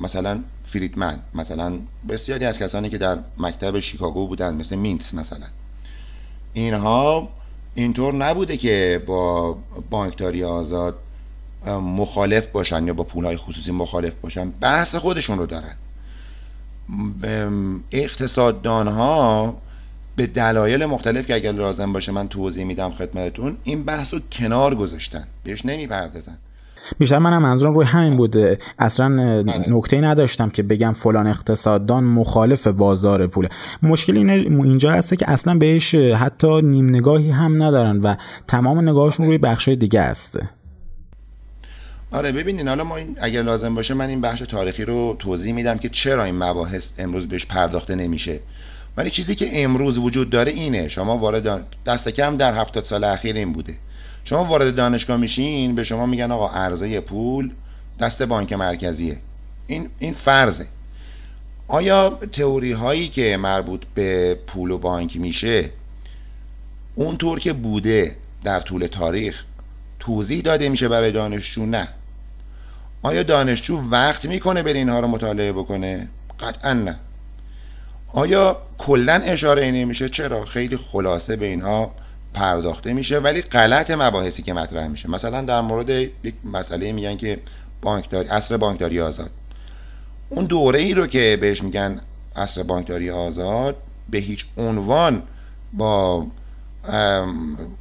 مثلا 0.00 0.40
فریدمن. 0.74 1.18
مثلا 1.34 1.78
بسیاری 2.08 2.44
از 2.44 2.58
کسانی 2.58 2.90
که 2.90 2.98
در 2.98 3.18
مکتب 3.38 3.80
شیکاگو 3.80 4.26
بودن 4.26 4.54
مثل 4.54 4.76
مینتس 4.76 5.14
مثلا. 5.14 5.46
اینها 6.52 7.28
اینطور 7.74 8.14
نبوده 8.14 8.56
که 8.56 9.02
با 9.06 9.56
بانکداری 9.90 10.44
آزاد 10.44 10.98
مخالف 11.66 12.46
باشن 12.46 12.86
یا 12.86 12.94
با 12.94 13.04
پولهای 13.04 13.36
خصوصی 13.36 13.72
مخالف 13.72 14.14
باشن. 14.14 14.50
بحث 14.50 14.94
خودشون 14.94 15.38
رو 15.38 15.46
دارن. 15.46 15.76
اقتصاددان 17.92 18.88
ها 18.88 19.56
به 20.16 20.26
دلایل 20.26 20.86
مختلف 20.86 21.26
که 21.26 21.34
اگر 21.34 21.52
لازم 21.52 21.92
باشه 21.92 22.12
من 22.12 22.28
توضیح 22.28 22.64
میدم 22.64 22.90
خدمتتون 22.90 23.56
این 23.64 23.84
بحث 23.84 24.14
رو 24.14 24.20
کنار 24.32 24.74
گذاشتن. 24.74 25.26
بهش 25.44 25.66
نمی‌پردازن. 25.66 26.38
بیشتر 26.98 27.18
منم 27.18 27.42
منظورم 27.42 27.74
روی 27.74 27.86
همین 27.86 28.16
بوده. 28.16 28.58
اصلا 28.78 29.08
نکته 29.68 30.00
نداشتم 30.00 30.50
که 30.50 30.62
بگم 30.62 30.92
فلان 30.92 31.26
اقتصاددان 31.26 32.04
مخالف 32.04 32.66
بازار 32.66 33.26
پوله. 33.26 33.48
مشکل 33.82 34.16
اینه 34.16 34.32
اینجا 34.32 34.92
هسته 34.92 35.16
که 35.16 35.30
اصلا 35.30 35.54
بهش 35.54 35.94
حتی 35.94 36.62
نیم 36.62 36.88
نگاهی 36.88 37.30
هم 37.30 37.62
ندارن 37.62 38.00
و 38.00 38.14
تمام 38.48 38.88
نگاهشون 38.88 39.26
روی 39.26 39.38
بخش 39.38 39.68
دیگه 39.68 40.02
هسته. 40.02 40.48
آره 42.12 42.32
ببینین 42.32 42.68
حالا 42.68 42.84
ما 42.84 42.96
این 42.96 43.16
اگر 43.20 43.42
لازم 43.42 43.74
باشه 43.74 43.94
من 43.94 44.08
این 44.08 44.20
بخش 44.20 44.40
تاریخی 44.40 44.84
رو 44.84 45.16
توضیح 45.18 45.54
میدم 45.54 45.78
که 45.78 45.88
چرا 45.88 46.24
این 46.24 46.38
مباحث 46.38 46.90
امروز 46.98 47.28
بهش 47.28 47.46
پرداخته 47.46 47.94
نمیشه. 47.94 48.40
ولی 48.96 49.10
چیزی 49.10 49.34
که 49.34 49.62
امروز 49.62 49.98
وجود 49.98 50.30
داره 50.30 50.52
اینه 50.52 50.88
شما 50.88 51.18
وارد 51.18 51.66
دست 51.86 52.08
کم 52.08 52.36
در 52.36 52.54
هفتاد 52.54 52.84
سال 52.84 53.04
اخیر 53.04 53.36
این 53.36 53.52
بوده. 53.52 53.74
شما 54.24 54.44
وارد 54.44 54.74
دانشگاه 54.74 55.16
میشین 55.16 55.74
به 55.74 55.84
شما 55.84 56.06
میگن 56.06 56.30
آقا 56.30 56.48
عرضه 56.48 57.00
پول 57.00 57.50
دست 58.00 58.22
بانک 58.22 58.52
مرکزیه. 58.52 59.16
این 59.66 59.88
این 59.98 60.12
فرضه. 60.12 60.66
آیا 61.68 62.18
تئوری 62.32 62.72
هایی 62.72 63.08
که 63.08 63.36
مربوط 63.36 63.82
به 63.94 64.38
پول 64.46 64.70
و 64.70 64.78
بانک 64.78 65.16
میشه 65.16 65.70
اونطور 66.94 67.38
که 67.38 67.52
بوده 67.52 68.16
در 68.44 68.60
طول 68.60 68.86
تاریخ 68.86 69.44
توضیح 70.00 70.42
داده 70.42 70.68
میشه 70.68 70.88
برای 70.88 71.12
دانشجو؟ 71.12 71.66
نه. 71.66 71.88
آیا 73.02 73.22
دانشجو 73.22 73.80
وقت 73.90 74.24
می‌کنه 74.24 74.62
بر 74.62 74.72
اینها 74.72 75.00
رو 75.00 75.08
مطالعه 75.08 75.52
بکنه؟ 75.52 76.08
قطعا 76.40 76.72
نه. 76.72 76.96
آیا 78.12 78.58
کلا 78.78 79.12
اشاره 79.12 79.70
نمیشه 79.70 80.08
چرا؟ 80.08 80.44
خیلی 80.44 80.76
خلاصه 80.76 81.36
به 81.36 81.46
اینها 81.46 81.94
پرداخته 82.34 82.92
میشه 82.92 83.18
ولی 83.18 83.42
غلط 83.42 83.90
مباحثی 83.90 84.42
که 84.42 84.52
مطرح 84.52 84.88
میشه. 84.88 85.10
مثلا 85.10 85.42
در 85.42 85.60
مورد 85.60 85.90
یک 85.90 86.34
مسئله 86.44 86.92
میگن 86.92 87.16
که 87.16 87.38
بانکداری 87.82 88.28
اصر 88.28 88.56
بانکداری 88.56 89.00
آزاد. 89.00 89.30
اون 90.28 90.44
دوره 90.44 90.78
ای 90.78 90.94
رو 90.94 91.06
که 91.06 91.38
بهش 91.40 91.62
میگن 91.62 92.00
اصر 92.36 92.62
بانکداری 92.62 93.10
آزاد 93.10 93.76
به 94.10 94.18
هیچ 94.18 94.46
عنوان 94.56 95.22
با 95.72 96.26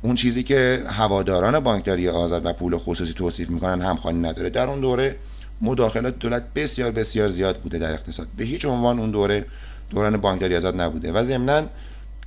اون 0.01 0.15
چیزی 0.15 0.43
که 0.43 0.83
هواداران 0.87 1.59
بانکداری 1.59 2.09
آزاد 2.09 2.45
و 2.45 2.53
پول 2.53 2.77
خصوصی 2.77 3.13
توصیف 3.13 3.49
می‌کنن 3.49 3.81
همخوانی 3.81 4.19
نداره. 4.19 4.49
در 4.49 4.69
اون 4.69 4.81
دوره 4.81 5.15
مداخلات 5.61 6.19
دولت 6.19 6.43
بسیار 6.55 6.91
بسیار 6.91 7.29
زیاد 7.29 7.57
بوده 7.57 7.79
در 7.79 7.93
اقتصاد. 7.93 8.27
به 8.37 8.43
هیچ 8.43 8.65
عنوان 8.65 8.99
اون 8.99 9.11
دوره 9.11 9.45
دوران 9.89 10.17
بانکداری 10.17 10.55
آزاد 10.55 10.81
نبوده. 10.81 11.11
و 11.11 11.23
ضمناً 11.25 11.63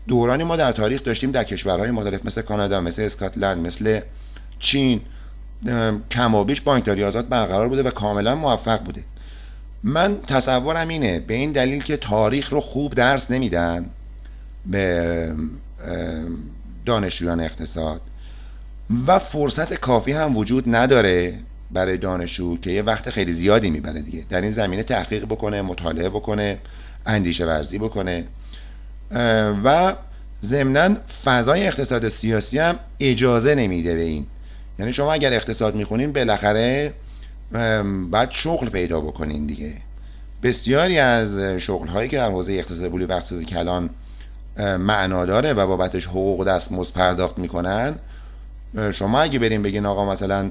دورانی 0.08 0.44
ما 0.44 0.56
در 0.56 0.72
تاریخ 0.72 1.04
داشتیم 1.04 1.30
در 1.30 1.44
کشورهای 1.44 1.90
مختلف 1.90 2.26
مثل 2.26 2.42
کانادا 2.42 2.80
مثل 2.80 3.02
اسکاتلند 3.02 3.66
مثل 3.66 4.00
چین 4.58 5.00
کمابیش 6.10 6.60
بانکداری 6.60 7.04
آزاد 7.04 7.28
برقرار 7.28 7.68
بوده 7.68 7.82
و 7.82 7.90
کاملا 7.90 8.34
موفق 8.34 8.84
بوده. 8.84 9.04
من 9.82 10.16
تصورم 10.26 10.88
اینه 10.88 11.20
به 11.20 11.34
این 11.34 11.52
دلیل 11.52 11.82
که 11.82 11.96
تاریخ 11.96 12.52
رو 12.52 12.60
خوب 12.60 12.94
درس 12.94 13.30
نمیدن 13.30 13.86
به 14.66 15.34
دانشجویان 16.86 17.40
اقتصاد 17.40 18.00
و 19.06 19.18
فرصت 19.18 19.74
کافی 19.74 20.12
هم 20.12 20.36
وجود 20.36 20.64
نداره 20.66 21.38
برای 21.70 21.96
دانشجو 21.96 22.56
که 22.56 22.70
یه 22.70 22.82
وقت 22.82 23.10
خیلی 23.10 23.32
زیادی 23.32 23.70
می‌بره 23.70 24.02
دیگه. 24.02 24.24
در 24.30 24.40
این 24.40 24.50
زمینه 24.50 24.82
تحقیق 24.82 25.24
بکنه 25.24 25.62
مطالعه 25.62 26.08
بکنه 26.08 26.58
اندیشه 27.06 27.46
ورزی 27.46 27.78
بکنه. 27.78 28.24
و 29.64 29.94
ضمنا 30.42 30.96
فضای 31.24 31.66
اقتصاد 31.66 32.08
سیاسی 32.08 32.58
هم 32.58 32.76
اجازه 33.00 33.54
نمیده 33.54 33.94
به 33.94 34.00
این. 34.00 34.26
یعنی 34.78 34.92
شما 34.92 35.12
اگر 35.12 35.32
اقتصاد 35.32 35.74
می‌خونین 35.74 36.12
بالاخره 36.12 36.92
باید 38.10 38.30
شغل 38.30 38.68
پیدا 38.68 39.00
بکنین 39.00 39.46
دیگه. 39.46 39.72
بسیاری 40.42 40.98
از 40.98 41.38
شغل 41.38 41.88
هایی 41.88 42.08
که 42.08 42.16
در 42.16 42.30
حوزه 42.30 42.52
اقتصاد 42.52 42.88
پولی 42.88 43.04
و 43.04 43.12
اقتصاد 43.12 43.42
کلان 43.42 43.90
معنا 44.58 45.24
داره 45.24 45.52
و 45.52 45.66
بابتش 45.66 46.06
حقوق 46.06 46.44
دستمزد 46.44 46.92
پرداخت 46.92 47.38
می‌کنن 47.38 47.94
شما 48.92 49.20
اگه 49.20 49.38
بریم 49.38 49.62
بگین 49.62 49.86
آقا 49.86 50.12
مثلا 50.12 50.50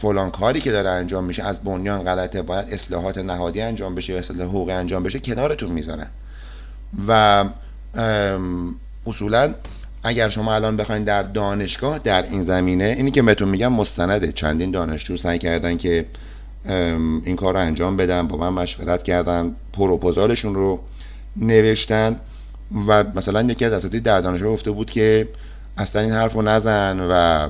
فلان 0.00 0.30
کاری 0.30 0.60
که 0.60 0.72
داره 0.72 0.88
انجام 0.88 1.24
میشه 1.24 1.42
از 1.44 1.60
بنیان 1.60 2.02
غلطه 2.02 2.42
باید 2.42 2.66
اصلاحات 2.70 3.18
نهادی 3.18 3.60
انجام 3.60 3.94
بشه 3.94 4.12
یا 4.12 4.18
اصلاح 4.18 4.48
حقوقی 4.48 4.72
انجام 4.72 5.02
بشه 5.02 5.18
کنارتون 5.18 5.72
می‌ذارن. 5.72 6.06
و 7.08 7.44
اصولا 9.06 9.54
اگر 10.02 10.28
شما 10.28 10.54
الان 10.54 10.76
بخواید 10.76 11.04
در 11.04 11.22
دانشگاه 11.22 11.98
در 11.98 12.22
این 12.22 12.42
زمینه 12.42 12.84
اینی 12.84 13.10
که 13.10 13.22
بهتون 13.22 13.48
میگم 13.48 13.72
مستنده. 13.72 14.32
چندین 14.32 14.70
دانشجو 14.70 15.16
سعی 15.16 15.38
کردن 15.38 15.76
که 15.76 16.06
این 17.24 17.36
کار 17.36 17.54
رو 17.54 17.60
انجام 17.60 17.96
بدن 17.96 18.28
با 18.28 18.36
من 18.36 18.62
مشورت 18.62 19.02
کردن 19.02 19.54
پروپوزالشون 19.72 20.54
رو 20.54 20.80
نوشتن 21.36 22.20
و 22.88 23.04
مثلا 23.14 23.42
یکی 23.42 23.64
از 23.64 23.72
اساتید 23.72 24.02
در 24.02 24.20
دانشگاه 24.20 24.52
گفته 24.52 24.70
بود 24.70 24.90
که 24.90 25.28
اصلا 25.76 26.02
این 26.02 26.12
حرف 26.12 26.32
رو 26.32 26.42
نزن 26.42 27.00
و 27.10 27.48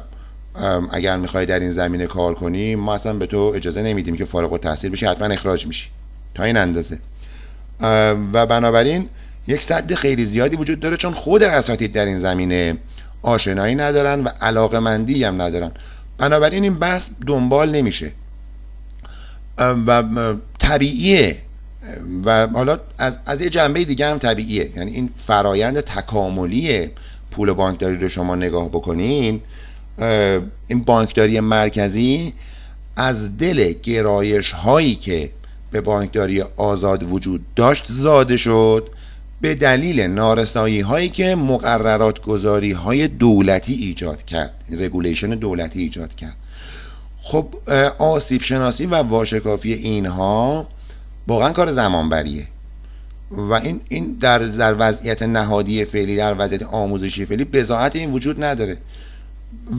اگر 0.90 1.16
می‌خوای 1.16 1.46
در 1.46 1.60
این 1.60 1.72
زمینه 1.72 2.06
کار 2.06 2.34
کنی 2.34 2.74
ما 2.74 2.94
اصلا 2.94 3.12
به 3.12 3.26
تو 3.26 3.52
اجازه 3.54 3.82
نمیدیم 3.82 4.16
که 4.16 4.24
فارغ 4.24 4.52
و 4.52 4.58
تحصیل 4.58 4.90
بشی 4.90 5.06
حتما 5.06 5.26
اخراج 5.26 5.66
میشی. 5.66 5.88
تا 6.34 6.44
این 6.44 6.56
اندازه. 6.56 6.98
و 8.32 8.46
بنابراین 8.46 9.08
یک 9.48 9.62
صد 9.62 9.94
خیلی 9.94 10.26
زیادی 10.26 10.56
وجود 10.56 10.80
داره 10.80 10.96
چون 10.96 11.12
خود 11.12 11.42
اساتید 11.42 11.92
در 11.92 12.04
این 12.04 12.18
زمینه 12.18 12.76
آشنایی 13.22 13.74
ندارن 13.74 14.20
و 14.20 14.28
علاقمندی 14.40 15.24
هم 15.24 15.42
ندارن. 15.42 15.70
بنابراین 16.18 16.62
این 16.62 16.74
بحث 16.74 17.10
دنبال 17.26 17.70
نمیشه. 17.70 18.12
و 19.58 20.04
طبیعیه. 20.58 21.38
و 22.24 22.46
حالا 22.46 22.78
از, 22.98 23.18
از 23.26 23.40
یه 23.40 23.50
جنبه 23.50 23.84
دیگه 23.84 24.06
هم 24.06 24.18
طبیعیه. 24.18 24.72
یعنی 24.76 24.90
این 24.90 25.10
فرایند 25.26 25.80
تکاملی 25.80 26.90
پول 27.30 27.52
بانکداری 27.52 27.96
رو 27.96 28.08
شما 28.08 28.34
نگاه 28.34 28.68
بکنین. 28.68 29.40
این 30.68 30.84
بانکداری 30.84 31.40
مرکزی 31.40 32.34
از 32.96 33.38
دل 33.38 33.72
گرایش 33.82 34.52
هایی 34.52 34.94
که 34.94 35.30
به 35.70 35.80
بانکداری 35.80 36.40
آزاد 36.56 37.02
وجود 37.02 37.40
داشت 37.56 37.84
زاده 37.88 38.36
شد. 38.36 38.90
به 39.40 39.54
دلیل 39.54 40.00
نارسایی 40.00 40.80
هایی 40.80 41.08
که 41.08 41.34
مقررات 41.34 42.22
گذاری 42.22 42.72
های 42.72 43.08
دولتی 43.08 43.72
ایجاد 43.72 44.24
کرد 44.24 44.54
رگولیشن 44.70 45.30
دولتی 45.30 45.80
ایجاد 45.80 46.14
کرد. 46.14 46.36
خب 47.22 47.46
آسیب 47.98 48.42
شناسی 48.42 48.86
و 48.86 48.94
واشکافی 48.94 49.72
اینها 49.72 50.66
واقعا 51.26 51.52
کار 51.52 51.72
زمان 51.72 52.08
بریه 52.08 52.46
و 53.30 53.52
این 53.52 53.80
این 53.88 54.16
در 54.20 54.38
در 54.38 54.74
وضعیت 54.78 55.22
نهادی 55.22 55.84
فعلی 55.84 56.16
در 56.16 56.34
وضعیت 56.38 56.62
آموزشی 56.62 57.26
فعلی 57.26 57.44
بزاعت 57.44 57.96
این 57.96 58.12
وجود 58.12 58.44
نداره. 58.44 58.76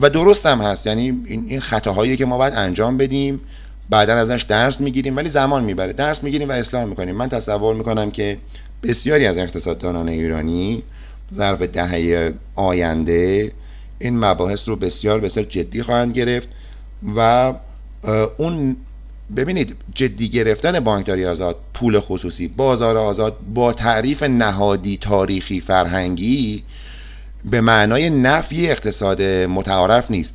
و 0.00 0.10
درست 0.10 0.46
هم 0.46 0.60
هست. 0.60 0.86
یعنی 0.86 1.02
این 1.26 1.46
این 1.48 1.60
خطاهایی 1.60 2.16
که 2.16 2.26
ما 2.26 2.38
باید 2.38 2.54
انجام 2.54 2.96
بدیم 2.96 3.40
بعدا 3.90 4.14
ازش 4.14 4.42
درس 4.42 4.80
می‌گیریم 4.80 5.16
ولی 5.16 5.28
زمان 5.28 5.64
می‌بره. 5.64 5.92
درس 5.92 6.24
می‌گیریم 6.24 6.48
و 6.48 6.52
اصلاح 6.52 6.84
می‌کنیم. 6.84 7.16
من 7.16 7.28
تصور 7.28 7.74
می‌کنم 7.74 8.10
که 8.10 8.38
بسیاری 8.82 9.26
از 9.26 9.38
اقتصاددانان 9.38 10.08
ایرانی 10.08 10.82
ظرف 11.34 11.62
دهه 11.62 12.32
آینده 12.54 13.52
این 13.98 14.18
مباحث 14.18 14.68
رو 14.68 14.76
بسیار 14.76 15.20
بسیار 15.20 15.46
جدی 15.46 15.82
خواهند 15.82 16.12
گرفت 16.12 16.48
و 17.16 17.52
اون 18.36 18.76
ببینید 19.36 19.76
جدی 19.94 20.28
گرفتن 20.28 20.80
بانکداری 20.80 21.26
آزاد 21.26 21.56
پول 21.74 22.00
خصوصی 22.00 22.48
بازار 22.48 22.96
آزاد 22.96 23.36
با 23.54 23.72
تعریف 23.72 24.22
نهادی 24.22 24.98
تاریخی 25.00 25.60
فرهنگی 25.60 26.64
به 27.44 27.60
معنای 27.60 28.10
نفی 28.10 28.70
اقتصاد 28.70 29.22
متعارف 29.22 30.10
نیست. 30.10 30.34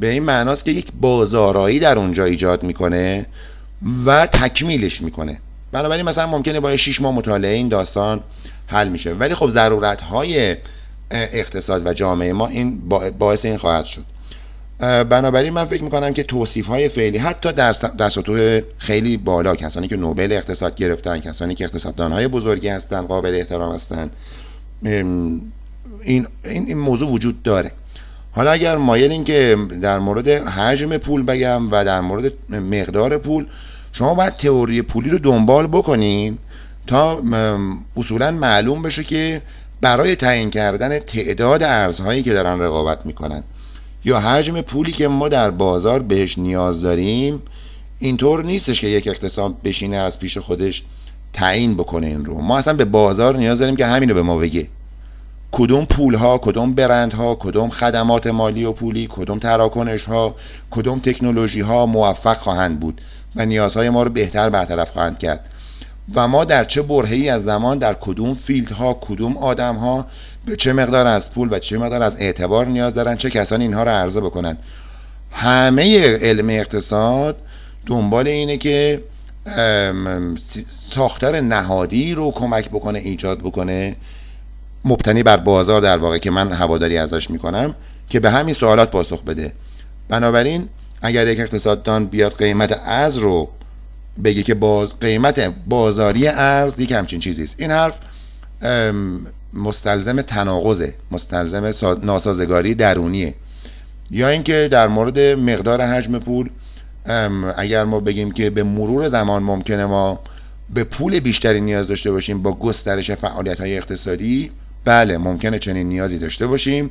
به 0.00 0.10
این 0.10 0.22
معناست 0.22 0.64
که 0.64 0.70
یک 0.70 0.92
بازارایی 1.00 1.78
در 1.78 1.98
اونجا 1.98 2.24
ایجاد 2.24 2.62
می‌کنه 2.62 3.26
و 4.06 4.26
تکمیلش 4.26 5.02
می‌کنه. 5.02 5.40
بنابراین 5.72 6.04
مثلا 6.04 6.26
ممکنه 6.26 6.60
با 6.60 6.76
6 6.76 7.00
ماه 7.00 7.14
مطالعه 7.14 7.54
این 7.54 7.68
داستان 7.68 8.20
حل 8.66 8.88
میشه. 8.88 9.12
ولی 9.12 9.34
خب 9.34 9.48
ضرورت 9.48 10.00
های 10.00 10.56
اقتصاد 11.10 11.86
و 11.86 11.92
جامعه 11.92 12.32
ما 12.32 12.46
این 12.46 12.88
باعث 13.18 13.44
این 13.44 13.56
خواهد 13.56 13.84
شد. 13.84 14.04
بنابراین 14.80 15.52
من 15.52 15.64
فکر 15.64 15.82
می‌کنم 15.82 16.14
که 16.14 16.22
توصیف 16.22 16.66
های 16.66 16.88
فعلی 16.88 17.18
حتی 17.18 17.52
در, 17.52 17.72
در 17.98 18.10
سطوح 18.10 18.60
خیلی 18.78 19.16
بالا 19.16 19.54
کسانی 19.54 19.88
که 19.88 19.96
نوبل 19.96 20.32
اقتصاد 20.32 20.74
گرفتن 20.74 21.20
کسانی 21.20 21.54
که 21.54 21.64
اقتصاددان 21.64 22.12
های 22.12 22.28
بزرگی 22.28 22.68
هستن 22.68 23.02
قابل 23.02 23.34
احترام 23.34 23.74
هستن 23.74 24.10
این, 24.82 25.42
این, 26.02 26.26
این 26.44 26.78
موضوع 26.78 27.10
وجود 27.10 27.42
داره. 27.42 27.72
حالا 28.32 28.50
اگر 28.50 28.76
مایلین 28.76 29.24
که 29.24 29.56
در 29.82 29.98
مورد 29.98 30.28
حجم 30.28 30.96
پول 30.96 31.22
بگم 31.22 31.72
و 31.72 31.84
در 31.84 32.00
مورد 32.00 32.32
مقدار 32.50 33.18
پول 33.18 33.46
شما 33.92 34.14
باید 34.14 34.36
تئوری 34.36 34.82
پولی 34.82 35.10
رو 35.10 35.18
دنبال 35.18 35.66
بکنین 35.66 36.38
تا 36.86 37.22
اصولا 37.96 38.30
معلوم 38.30 38.82
بشه 38.82 39.04
که 39.04 39.42
برای 39.80 40.16
تعیین 40.16 40.50
کردن 40.50 40.98
تعداد 40.98 41.62
ارزهایی 41.62 42.22
که 42.22 42.32
دارن 42.32 42.60
رقابت 42.60 43.06
می‌کنن 43.06 43.42
یا 44.04 44.20
حجم 44.20 44.60
پولی 44.60 44.92
که 44.92 45.08
ما 45.08 45.28
در 45.28 45.50
بازار 45.50 46.02
بهش 46.02 46.38
نیاز 46.38 46.80
داریم 46.80 47.42
اینطور 47.98 48.44
نیستش 48.44 48.80
که 48.80 48.86
یک 48.86 49.08
اقتصاد 49.08 49.62
بشینه 49.64 49.96
از 49.96 50.18
پیش 50.18 50.38
خودش 50.38 50.82
تعیین 51.32 51.74
بکنه 51.74 52.06
این 52.06 52.24
رو. 52.24 52.40
ما 52.40 52.58
اصلا 52.58 52.74
به 52.74 52.84
بازار 52.84 53.36
نیاز 53.36 53.58
داریم 53.58 53.76
که 53.76 53.86
همینو 53.86 54.14
به 54.14 54.22
ما 54.22 54.36
بگه. 54.36 54.68
کدوم 55.52 55.84
پول 55.84 56.14
ها 56.14 56.38
کدوم 56.38 56.74
برند 56.74 57.12
ها 57.12 57.34
کدوم 57.34 57.70
خدمات 57.70 58.26
مالی 58.26 58.64
و 58.64 58.72
پولی 58.72 59.08
کدوم 59.10 59.38
تراکنش 59.38 60.04
ها 60.04 60.34
کدوم 60.70 60.98
تکنولوژی 60.98 61.60
ها 61.60 61.86
موفق 61.86 62.36
خواهند 62.36 62.80
بود. 62.80 63.00
و 63.36 63.46
نیازهای 63.46 63.90
ما 63.90 64.02
رو 64.02 64.10
بهتر 64.10 64.50
برطرف 64.50 64.90
خواهند 64.90 65.18
کرد. 65.18 65.44
و 66.14 66.28
ما 66.28 66.44
در 66.44 66.64
چه 66.64 66.82
برهی 66.82 67.28
از 67.28 67.44
زمان 67.44 67.78
در 67.78 67.94
کدوم 68.00 68.34
فیلد 68.34 68.70
ها 68.70 68.98
کدوم 69.00 69.36
آدم 69.36 69.76
ها 69.76 70.06
به 70.46 70.56
چه 70.56 70.72
مقدار 70.72 71.06
از 71.06 71.30
پول 71.30 71.48
و 71.50 71.58
چه 71.58 71.78
مقدار 71.78 72.02
از 72.02 72.16
اعتبار 72.18 72.66
نیاز 72.66 72.94
دارن 72.94 73.16
چه 73.16 73.30
کسانی 73.30 73.64
اینها 73.64 73.82
رو 73.82 73.90
عرضه 73.90 74.20
بکنن. 74.20 74.58
همه 75.30 76.16
علم 76.16 76.50
اقتصاد 76.50 77.36
دنبال 77.86 78.28
اینه 78.28 78.56
که 78.56 79.02
ساختار 80.68 81.40
نهادی 81.40 82.14
رو 82.14 82.30
کمک 82.30 82.68
بکنه 82.68 82.98
ایجاد 82.98 83.38
بکنه. 83.38 83.96
مبتنی 84.84 85.22
بر 85.22 85.36
بازار 85.36 85.80
در 85.80 85.98
واقع 85.98 86.18
که 86.18 86.30
من 86.30 86.52
هواداری 86.52 86.98
ازش 86.98 87.30
می‌کنم 87.30 87.74
که 88.10 88.20
به 88.20 88.30
همین 88.30 88.54
سوالات 88.54 88.90
پاسخ 88.90 89.22
بده. 89.22 89.52
بنابراین 90.08 90.68
اگر 91.02 91.26
یک 91.26 91.40
اقتصاددان 91.40 92.06
بیاد 92.06 92.38
قیمت 92.38 92.80
از 92.84 93.18
رو 93.18 93.48
بگه 94.24 94.42
که 94.42 94.54
باز 94.54 94.98
قیمت 95.00 95.54
بازاری 95.66 96.28
ارز 96.28 96.80
یک 96.80 96.92
همچین 96.92 97.20
چیزی 97.20 97.44
است. 97.44 97.54
این 97.58 97.70
حرف 97.70 97.94
مستلزم 99.52 100.22
تناقضه. 100.22 100.94
مستلزم 101.10 101.72
ناسازگاری 102.02 102.74
درونیه. 102.74 103.34
یا 104.10 104.28
اینکه 104.28 104.68
در 104.70 104.88
مورد 104.88 105.18
مقدار 105.18 105.80
حجم 105.80 106.18
پول 106.18 106.50
اگر 107.56 107.84
ما 107.84 108.00
بگیم 108.00 108.30
که 108.30 108.50
به 108.50 108.62
مرور 108.62 109.08
زمان 109.08 109.42
ممکنه 109.42 109.86
ما 109.86 110.20
به 110.74 110.84
پول 110.84 111.20
بیشتری 111.20 111.60
نیاز 111.60 111.88
داشته 111.88 112.12
باشیم 112.12 112.42
با 112.42 112.52
گسترش 112.52 113.10
فعالیت 113.10 113.60
های 113.60 113.76
اقتصادی 113.76 114.50
بله 114.84 115.18
ممکنه 115.18 115.58
چنین 115.58 115.88
نیازی 115.88 116.18
داشته 116.18 116.46
باشیم. 116.46 116.90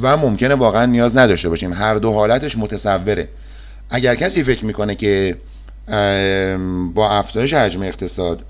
و 0.00 0.16
ممکنه 0.16 0.54
واقعا 0.54 0.86
نیاز 0.86 1.16
نداشته 1.16 1.48
باشیم. 1.48 1.72
هر 1.72 1.94
دو 1.94 2.12
حالتش 2.12 2.58
متصوره. 2.58 3.28
اگر 3.90 4.14
کسی 4.14 4.44
فکر 4.44 4.64
می‌کنه 4.64 4.94
که 4.94 5.36
با 6.94 7.10
افزایش 7.10 7.54
حجم 7.54 7.82
اقتصاد 7.82 8.44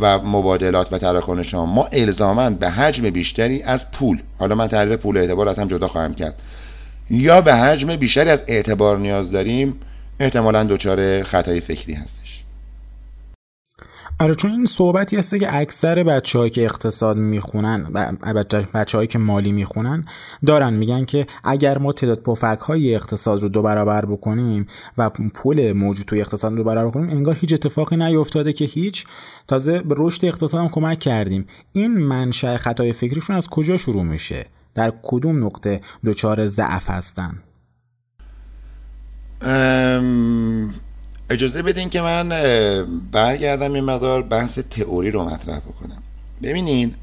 و 0.00 0.18
مبادلات 0.18 0.92
و 0.92 0.98
تراکنش 0.98 1.54
ما 1.54 1.88
الزاما 1.92 2.50
به 2.50 2.70
حجم 2.70 3.10
بیشتری 3.10 3.62
از 3.62 3.90
پول 3.90 4.18
حالا 4.38 4.54
من 4.54 4.68
تعریف 4.68 4.98
پول 4.98 5.16
اعتبار 5.16 5.48
از 5.48 5.58
هم 5.58 5.68
جدا 5.68 5.88
خواهم 5.88 6.14
کرد 6.14 6.34
یا 7.10 7.40
به 7.40 7.54
حجم 7.54 7.96
بیشتری 7.96 8.30
از 8.30 8.44
اعتبار 8.46 8.98
نیاز 8.98 9.30
داریم 9.30 9.80
احتمالا 10.20 10.64
دچار 10.64 11.22
خطای 11.22 11.60
فکری 11.60 11.94
هستش 11.94 12.19
آره 14.20 14.34
چون 14.34 14.50
این 14.50 14.66
صحبتی 14.66 15.16
هسته 15.16 15.38
که 15.38 15.56
اکثر 15.56 16.02
بچه 16.02 16.50
که 16.50 16.64
اقتصاد 16.64 17.16
می‌خونن 17.16 17.82
بچه 18.74 18.98
هایی 18.98 19.06
که 19.06 19.18
مالی 19.18 19.52
می‌خونن 19.52 20.04
دارن 20.46 20.72
میگن 20.72 21.04
که 21.04 21.26
اگر 21.44 21.78
ما 21.78 21.92
تعداد 21.92 22.22
پفک 22.22 22.58
های 22.58 22.94
اقتصاد 22.94 23.42
رو 23.42 23.48
دو 23.48 23.62
برابر 23.62 24.04
بکنیم 24.04 24.66
و 24.98 25.10
پول 25.10 25.72
موجود 25.72 26.06
توی 26.06 26.20
اقتصاد 26.20 26.50
رو 26.52 26.58
دو 26.58 26.64
برابر 26.64 26.90
کنیم 26.90 27.10
انگار 27.10 27.36
هیچ 27.40 27.52
اتفاقی 27.52 27.96
نیفتاده 27.96 28.52
که 28.52 28.64
هیچ. 28.64 29.06
تازه 29.48 29.78
به 29.78 29.94
رشد 29.98 30.24
اقتصاد 30.24 30.60
هم 30.60 30.68
کمک 30.68 30.98
کردیم. 30.98 31.46
این 31.72 31.96
منشأ 31.98 32.56
خطای 32.56 32.92
فکریشون 32.92 33.36
از 33.36 33.48
کجا 33.48 33.76
شروع 33.76 34.02
میشه؟ 34.02 34.46
در 34.74 34.92
کدوم 35.02 35.44
نقطه 35.46 35.80
دچار 36.04 36.46
ضعف 36.46 36.90
هستن؟ 36.90 37.38
اجازه 41.30 41.62
بدین 41.62 41.90
که 41.90 42.00
من 42.00 42.28
برگردم 43.12 43.72
این 43.72 43.84
مقدار 43.84 44.22
بحث 44.22 44.58
تئوری 44.58 45.10
رو 45.10 45.24
مطرح 45.24 45.58
بکنم. 45.58 46.02
ببینین 46.42 46.94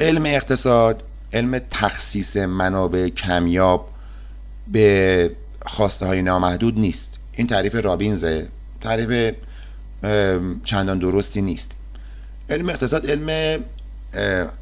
علم 0.00 0.26
اقتصاد 0.26 1.02
علم 1.32 1.60
تخصیص 1.70 2.36
منابع 2.36 3.08
کمیاب 3.08 3.88
به 4.72 5.30
خواسته 5.66 6.06
های 6.06 6.22
نامحدود 6.22 6.78
نیست. 6.78 7.18
این 7.32 7.46
تعریف 7.46 7.74
رابینزه 7.74 8.48
تعریف 8.80 9.34
چندان 10.64 10.98
درستی 10.98 11.42
نیست. 11.42 11.72
علم 12.50 12.68
اقتصاد 12.68 13.10
علم 13.10 13.60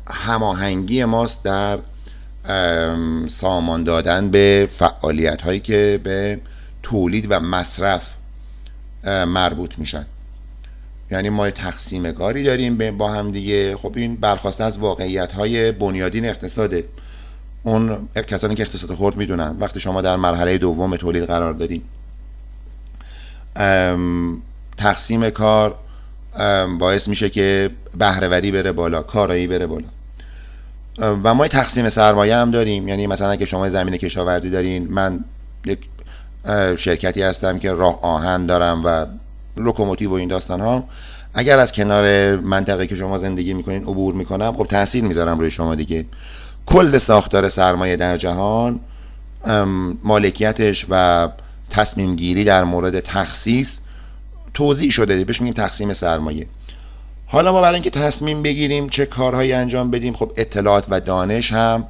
هماهنگی 0.06 1.04
ماست 1.04 1.42
در 1.44 1.78
سامان 3.28 3.84
دادن 3.84 4.30
به 4.30 4.68
فعالیت 4.78 5.42
هایی 5.42 5.60
که 5.60 6.00
به 6.04 6.40
تولید 6.84 7.26
و 7.30 7.40
مصرف 7.40 8.02
مربوط 9.06 9.78
میشن. 9.78 10.06
یعنی 11.10 11.30
ما 11.30 11.50
تقسیم 11.50 12.12
کاری 12.12 12.42
داریم 12.42 12.96
با 12.98 13.12
هم 13.12 13.30
دیگه. 13.32 13.76
خب 13.76 13.92
این 13.96 14.16
برخواسته 14.16 14.64
از 14.64 14.78
واقعیت 14.78 15.32
های 15.32 15.72
بنیادین 15.72 16.24
اقتصاده. 16.24 16.84
اون 17.62 18.08
کسانی 18.28 18.54
که 18.54 18.62
اقتصاد 18.62 18.94
خورد 18.96 19.16
می‌دونن. 19.16 19.56
وقتی 19.60 19.80
شما 19.80 20.02
در 20.02 20.16
مرحله 20.16 20.58
دوم 20.58 20.96
تولید 20.96 21.24
قرار 21.24 21.52
دارین 21.52 21.82
تقسیم 24.76 25.30
کار 25.30 25.78
باعث 26.78 27.08
میشه 27.08 27.30
که 27.30 27.70
بهرهوری 27.98 28.50
بره 28.50 28.72
بالا 28.72 29.02
کارایی 29.02 29.46
بره 29.46 29.66
بالا. 29.66 29.86
و 30.98 31.34
ما 31.34 31.48
تقسیم 31.48 31.88
سرمایه 31.88 32.36
هم 32.36 32.50
داریم. 32.50 32.88
یعنی 32.88 33.06
مثلا 33.06 33.30
اگه 33.30 33.46
شما 33.46 33.68
زمین 33.68 33.96
کشاورزی 33.96 34.50
دارین 34.50 34.88
من 34.90 35.24
یک 35.64 35.78
شرکتی 36.76 37.22
هستم 37.22 37.58
که 37.58 37.72
راه 37.72 38.00
آهن 38.02 38.46
دارم 38.46 38.82
و 38.84 39.06
لوکوموتیو 39.56 40.10
و 40.10 40.12
این 40.12 40.28
داستان 40.28 40.60
ها. 40.60 40.84
اگر 41.34 41.58
از 41.58 41.72
کنار 41.72 42.36
منطقه 42.36 42.86
که 42.86 42.96
شما 42.96 43.18
زندگی 43.18 43.54
می‌کنین 43.54 43.82
عبور 43.82 44.14
می‌کنم 44.14 44.52
خب 44.52 44.66
تاثیر 44.66 45.04
می‌ذارم 45.04 45.38
روی 45.38 45.50
شما 45.50 45.74
دیگه. 45.74 46.06
کل 46.66 46.98
ساختار 46.98 47.48
سرمایه 47.48 47.96
در 47.96 48.16
جهان 48.16 48.80
مالکیتش 50.02 50.86
و 50.90 51.28
تصمیم 51.70 52.16
گیری 52.16 52.44
در 52.44 52.64
مورد 52.64 53.00
تخصیص 53.00 53.78
توضیح 54.54 54.90
شده 54.90 55.24
بهش 55.24 55.40
میگیم 55.40 55.54
تقسیم 55.54 55.92
سرمایه. 55.92 56.46
حالا 57.26 57.52
ما 57.52 57.60
برای 57.60 57.74
اینکه 57.74 57.90
تصمیم 57.90 58.42
بگیریم 58.42 58.88
چه 58.88 59.06
کارهایی 59.06 59.52
انجام 59.52 59.90
بدیم 59.90 60.14
خب 60.14 60.32
اطلاعات 60.36 60.86
و 60.90 61.00
دانش 61.00 61.52
هم 61.52 61.86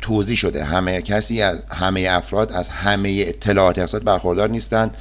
توضیح 0.00 0.36
شده. 0.36 0.64
همه 0.64 1.02
کسی 1.02 1.42
از 1.42 1.62
همه 1.68 2.06
افراد 2.10 2.52
از 2.52 2.68
همه 2.68 3.24
اطلاعات 3.26 3.78
اقتصاد 3.78 4.04
برخوردار 4.04 4.48
نیستند 4.48 4.94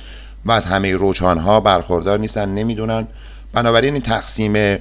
و 0.45 0.51
از 0.51 0.65
همه 0.65 0.95
روچان 0.95 1.37
ها 1.37 1.59
برخوردار 1.59 2.19
نیستن 2.19 2.49
نمی‌دونن. 2.49 3.07
بنابراین 3.53 3.93
این 3.93 4.03
تقسیم 4.03 4.77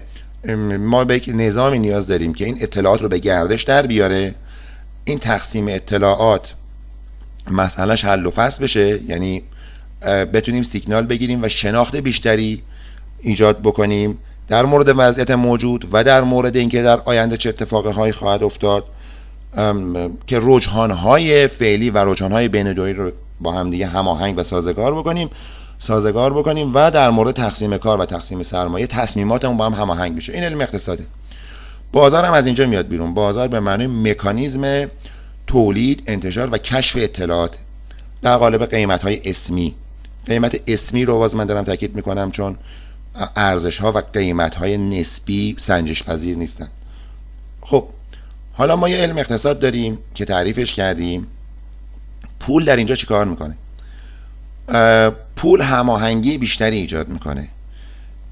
ما 0.79 1.05
به 1.05 1.17
یک 1.17 1.31
نظامی 1.35 1.79
نیاز 1.79 2.07
داریم 2.07 2.35
که 2.35 2.45
این 2.45 2.59
اطلاعات 2.61 3.03
رو 3.03 3.09
به 3.09 3.19
گردش 3.19 3.63
در 3.63 3.87
بیاره. 3.87 4.35
این 5.05 5.19
تقسیم 5.19 5.69
اطلاعات 5.69 6.55
مسئلهش 7.51 8.05
حل 8.05 8.27
و 8.27 8.31
فصل 8.31 8.65
بشه 8.65 9.01
یعنی 9.09 9.43
بتونیم 10.33 10.63
سیگنال 10.63 11.07
بگیریم 11.07 11.43
و 11.43 11.49
شناخت 11.49 11.97
بیشتری 11.97 12.63
ایجاد 13.21 13.61
بکنیم. 13.61 14.19
در 14.49 14.65
مورد 14.65 14.95
وضعیت 14.97 15.31
موجود 15.31 15.89
و 15.93 16.05
در 16.05 16.23
مورد 16.23 16.57
اینکه 16.57 16.83
در 16.83 17.01
آینده 17.05 17.37
چه 17.37 17.49
اتفاقی 17.49 18.13
خواهد 18.13 18.43
افتاد. 18.43 18.85
که 20.27 20.41
های 21.03 21.49
فعلی 21.49 21.91
و 21.91 22.15
های 22.15 22.49
بین 22.49 22.73
دوی 22.73 22.93
رو 22.93 23.11
با 23.41 23.53
هم 23.53 23.71
دیگه 23.71 23.87
هماهنگ 23.87 24.39
و 24.39 24.43
سازگار 24.43 24.95
بکنیم 24.95 25.31
سازگار 25.79 26.33
بکنیم 26.33 26.75
و 26.75 26.91
در 26.91 27.11
مورد 27.11 27.35
تقسیم 27.35 27.77
کار 27.77 28.01
و 28.01 28.07
تقسیم 28.07 28.43
سرمایه 28.43 28.87
تصمیماتمون 28.87 29.57
با 29.57 29.67
هم 29.67 29.75
هماهنگ 29.75 30.17
بشه. 30.17 30.33
این 30.33 30.45
علم 30.45 30.61
اقتصاده. 30.61 31.07
بازار 31.93 32.25
هم 32.25 32.33
از 32.33 32.47
اینجا 32.47 32.67
میاد 32.67 32.89
بیرون. 32.89 33.15
بازار 33.15 33.49
به 33.49 33.61
معنی 33.61 33.87
مکانیزم 33.87 34.87
تولید 35.47 36.03
انتشار 36.07 36.49
و 36.53 36.59
کشف 36.59 36.97
اطلاعات. 37.01 37.57
در 38.23 38.37
قالب 38.37 38.65
قیمت 38.65 39.03
های 39.03 39.21
اسمی. 39.25 39.75
قیمت 40.27 40.61
اسمی 40.67 41.05
رو 41.05 41.19
باز 41.19 41.35
من 41.35 41.45
دارم 41.47 41.65
تاکید 41.65 41.97
می‌کنم 41.97 42.31
چون 42.31 42.57
ارزش 43.37 43.79
ها 43.79 43.93
و 43.93 44.03
قیمت 44.13 44.55
های 44.55 44.79
نسبی 44.79 45.57
سنجش 45.59 46.05
پذیر 46.05 46.37
نیستن. 46.37 46.69
خب 47.61 47.89
حالا 48.57 48.77
ما 48.77 48.89
یه 48.89 48.97
علم 48.97 49.19
اقتصاد 49.19 49.61
داریم 49.61 49.99
که 50.15 50.25
تعریفش 50.25 50.75
کردیم. 50.75 51.27
پول 52.41 52.65
در 52.65 52.77
اینجا 52.77 52.95
چیکار 52.95 53.27
می‌کنه؟ 53.27 53.57
پول 55.37 55.61
هماهنگی 55.61 56.39
بیشتری 56.39 56.77
ایجاد 56.77 57.09
می‌کنه. 57.09 57.49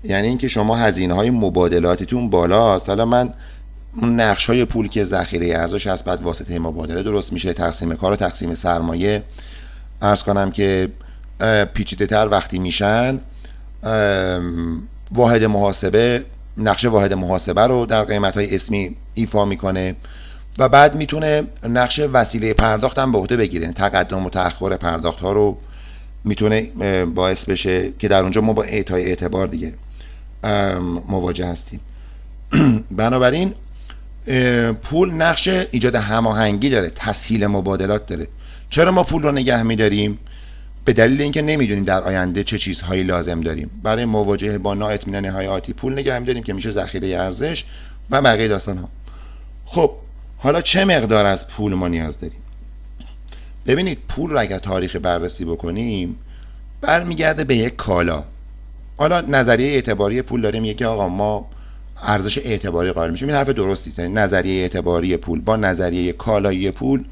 یعنی 0.05 0.29
اینکه 0.29 0.49
شما 0.49 0.77
هزینه 0.77 1.15
های 1.15 1.31
مبادلاتیتون 1.31 2.31
بالاست. 2.31 2.89
حالا 2.89 3.05
من 3.05 3.35
اون 3.97 4.21
نقش 4.21 4.47
های 4.47 4.65
پول 4.65 4.89
که 4.89 5.05
ذخیره 5.05 5.59
ارزش 5.59 5.87
هست 5.87 6.05
بعد 6.05 6.23
واسطه 6.23 6.59
مبادله 6.59 7.03
درست 7.03 7.33
میشه 7.33 7.53
تقسیم 7.53 7.95
کار 7.95 8.13
و 8.13 8.17
تقسیم 8.17 8.55
سرمایه. 8.55 9.23
ارز 10.03 10.23
کنم 10.23 10.51
که 10.51 10.89
پیچیده 11.75 12.07
تر 12.07 12.29
وقتی 12.31 12.59
میشن 12.59 13.21
واحد 15.13 15.45
محاسبه 15.45 16.25
نقشه 16.57 16.89
واحد 16.89 17.13
محاسبه 17.13 17.61
رو 17.61 17.87
در 17.87 18.05
قیمت 18.05 18.35
های 18.35 18.55
اسمی 18.55 18.97
ایفا 19.15 19.45
می‌کنه 19.45 19.97
و 20.59 20.69
بعد 20.69 20.95
می‌تونه 20.95 21.43
نقش 21.69 22.01
وسیله 22.13 22.55
پرداخت 22.55 22.99
هم 22.99 23.13
به 23.13 23.19
عهده 23.19 23.37
بگیره. 23.37 23.73
تقدم 23.73 24.27
و 24.27 24.31
تأخر 24.31 24.77
پرداخت 24.77 25.19
ها 25.19 25.33
رو 25.33 25.59
می‌تونه 26.25 26.63
باعث 27.05 27.45
بشه 27.45 27.93
که 27.99 28.09
در 28.09 28.23
اونجا 28.23 28.41
ما 28.41 28.53
با 28.53 28.63
اعطای 28.63 29.05
اعتبار 29.05 29.47
دیگه 29.47 29.73
مواجه 31.09 31.47
هستیم. 31.47 31.81
بنابراین 32.91 33.55
پول 34.83 35.11
نقش 35.11 35.49
ایجاد 35.49 35.95
هماهنگی 35.95 36.71
داره 36.71 36.93
تسهیل 36.97 37.47
مبادلات 37.47 38.07
داره. 38.07 38.29
چرا 38.71 38.93
ما 38.93 39.03
پول 39.03 39.23
رو 39.23 39.33
نگه 39.33 39.63
میداریم؟ 39.63 40.19
به 40.85 40.93
دلیل 40.93 41.23
اینکه 41.23 41.43
نمی‌دونیم 41.43 41.85
در 41.85 42.03
آینده 42.03 42.45
چه 42.45 42.59
چیزهایی 42.59 43.03
لازم 43.03 43.41
داریم. 43.41 43.71
برای 43.83 44.05
مواجهه 44.05 44.59
با 44.59 44.75
نااطمینانی 44.75 45.29
های 45.29 45.47
آتی 45.47 45.73
پول 45.73 45.93
نگه 45.93 46.19
میداریم 46.19 46.43
که 46.43 46.53
میشه 46.53 46.73
ذخیره 46.73 47.09
ارزش 47.09 47.65
و 48.11 48.23
بقیه 48.23 48.49
داستان 48.49 48.79
ها 48.79 48.89
خب 49.67 49.91
حالا 50.39 50.61
چه 50.61 50.85
مقدار 50.85 51.27
از 51.27 51.49
پول 51.49 51.75
ما 51.75 51.89
نیاز 51.89 52.21
داریم؟ 52.21 52.39
ببینید 53.67 53.99
پول 54.09 54.31
رو 54.31 54.41
اگر 54.41 54.59
تاریخ 54.59 54.97
بررسی 54.97 55.45
بکنیم 55.45 56.17
برمیگرده 56.81 57.45
به 57.45 57.57
یک 57.57 57.77
کالا. 57.77 58.25
حالا 58.97 59.21
نظریه 59.21 59.73
اعتباری 59.73 60.23
پول 60.23 60.41
داریم 60.41 60.65
یکی 60.65 60.85
آقا 60.85 61.09
ما 61.09 61.47
ارزش 62.03 62.39
اعتباری 62.39 62.93
قائل 62.93 63.11
میشیم. 63.11 63.29
این 63.29 63.37
حرف 63.37 63.49
درستی 63.49 63.95
یعنی 63.99 64.15
نظریه 64.15 64.63
اعتباری 64.63 65.17
پول 65.17 65.41
با 65.41 65.57
نظریه 65.57 66.13
کالایی 66.13 66.71
پول 66.71 67.05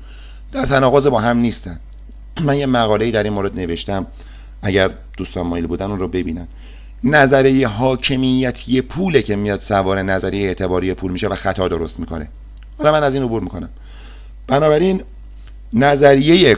در 0.52 0.66
تناقض 0.66 1.06
با 1.06 1.20
هم 1.20 1.38
نیستن. 1.38 1.80
من 2.42 2.58
یه 2.58 2.66
مقاله 2.66 3.10
در 3.10 3.22
این 3.22 3.32
مورد 3.32 3.60
نوشتم. 3.60 4.06
اگر 4.62 4.90
دوستان 5.16 5.46
مایل 5.46 5.66
بودن 5.66 5.86
اون 5.86 5.98
رو 5.98 6.08
ببینن. 6.08 6.46
نظریه 7.04 7.68
حاکمیتی 7.68 8.80
پوله 8.82 9.22
که 9.22 9.36
میاد 9.36 9.60
سوار 9.60 10.02
نظریه 10.02 10.48
اعتباری 10.48 10.94
پول 10.94 11.12
میشه 11.12 11.28
و 11.28 11.34
خطا 11.34 11.68
درست 11.68 12.00
می‌کنه. 12.00 12.28
حالا 12.78 12.92
من 12.92 13.02
از 13.02 13.14
این 13.14 13.22
عبور 13.22 13.42
می‌کنم. 13.42 13.68
بنابراین 14.46 15.02
نظریه 15.72 16.56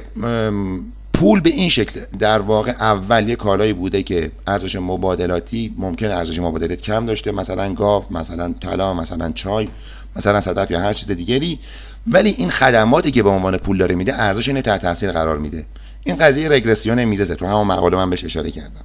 پول 1.15 1.41
به 1.41 1.51
این 1.51 1.69
شکل 1.69 2.01
در 2.19 2.41
واقع 2.41 2.71
اول 2.71 3.29
یه 3.29 3.37
کالایی 3.37 3.73
بوده 3.73 4.03
که 4.03 4.31
ارزش 4.47 4.77
مبادلاتی 4.77 5.75
ممکن 5.79 6.07
ارزش 6.07 6.39
مبادلات 6.39 6.81
کم 6.81 7.07
داشته. 7.07 7.33
مثلا 7.33 7.75
گاف 7.75 8.13
مثلا 8.13 8.55
طلا 8.61 8.95
مثلا 8.95 9.33
چای 9.33 9.69
مثلا 10.17 10.41
صدف 10.41 10.71
یا 10.71 10.81
هر 10.81 10.93
چیز 10.93 11.11
دیگری. 11.11 11.59
ولی 12.07 12.31
این 12.31 12.51
خدماتی 12.51 13.11
که 13.11 13.23
به 13.23 13.29
عنوان 13.29 13.57
پول 13.57 13.79
داره 13.79 13.95
میده 13.95 14.15
ارزش 14.15 14.49
اینه 14.49 14.63
تحت 14.63 14.83
تاثیر 14.83 15.13
قرار 15.13 15.39
میده. 15.39 15.67
این 16.05 16.17
قضیه 16.17 16.49
رگرسیون 16.49 17.05
میزه 17.05 17.35
تو 17.35 17.47
همون 17.47 17.67
مقاله 17.67 17.97
من 17.97 18.11
بهش 18.11 18.25
اشاره 18.25 18.51
کردم. 18.51 18.85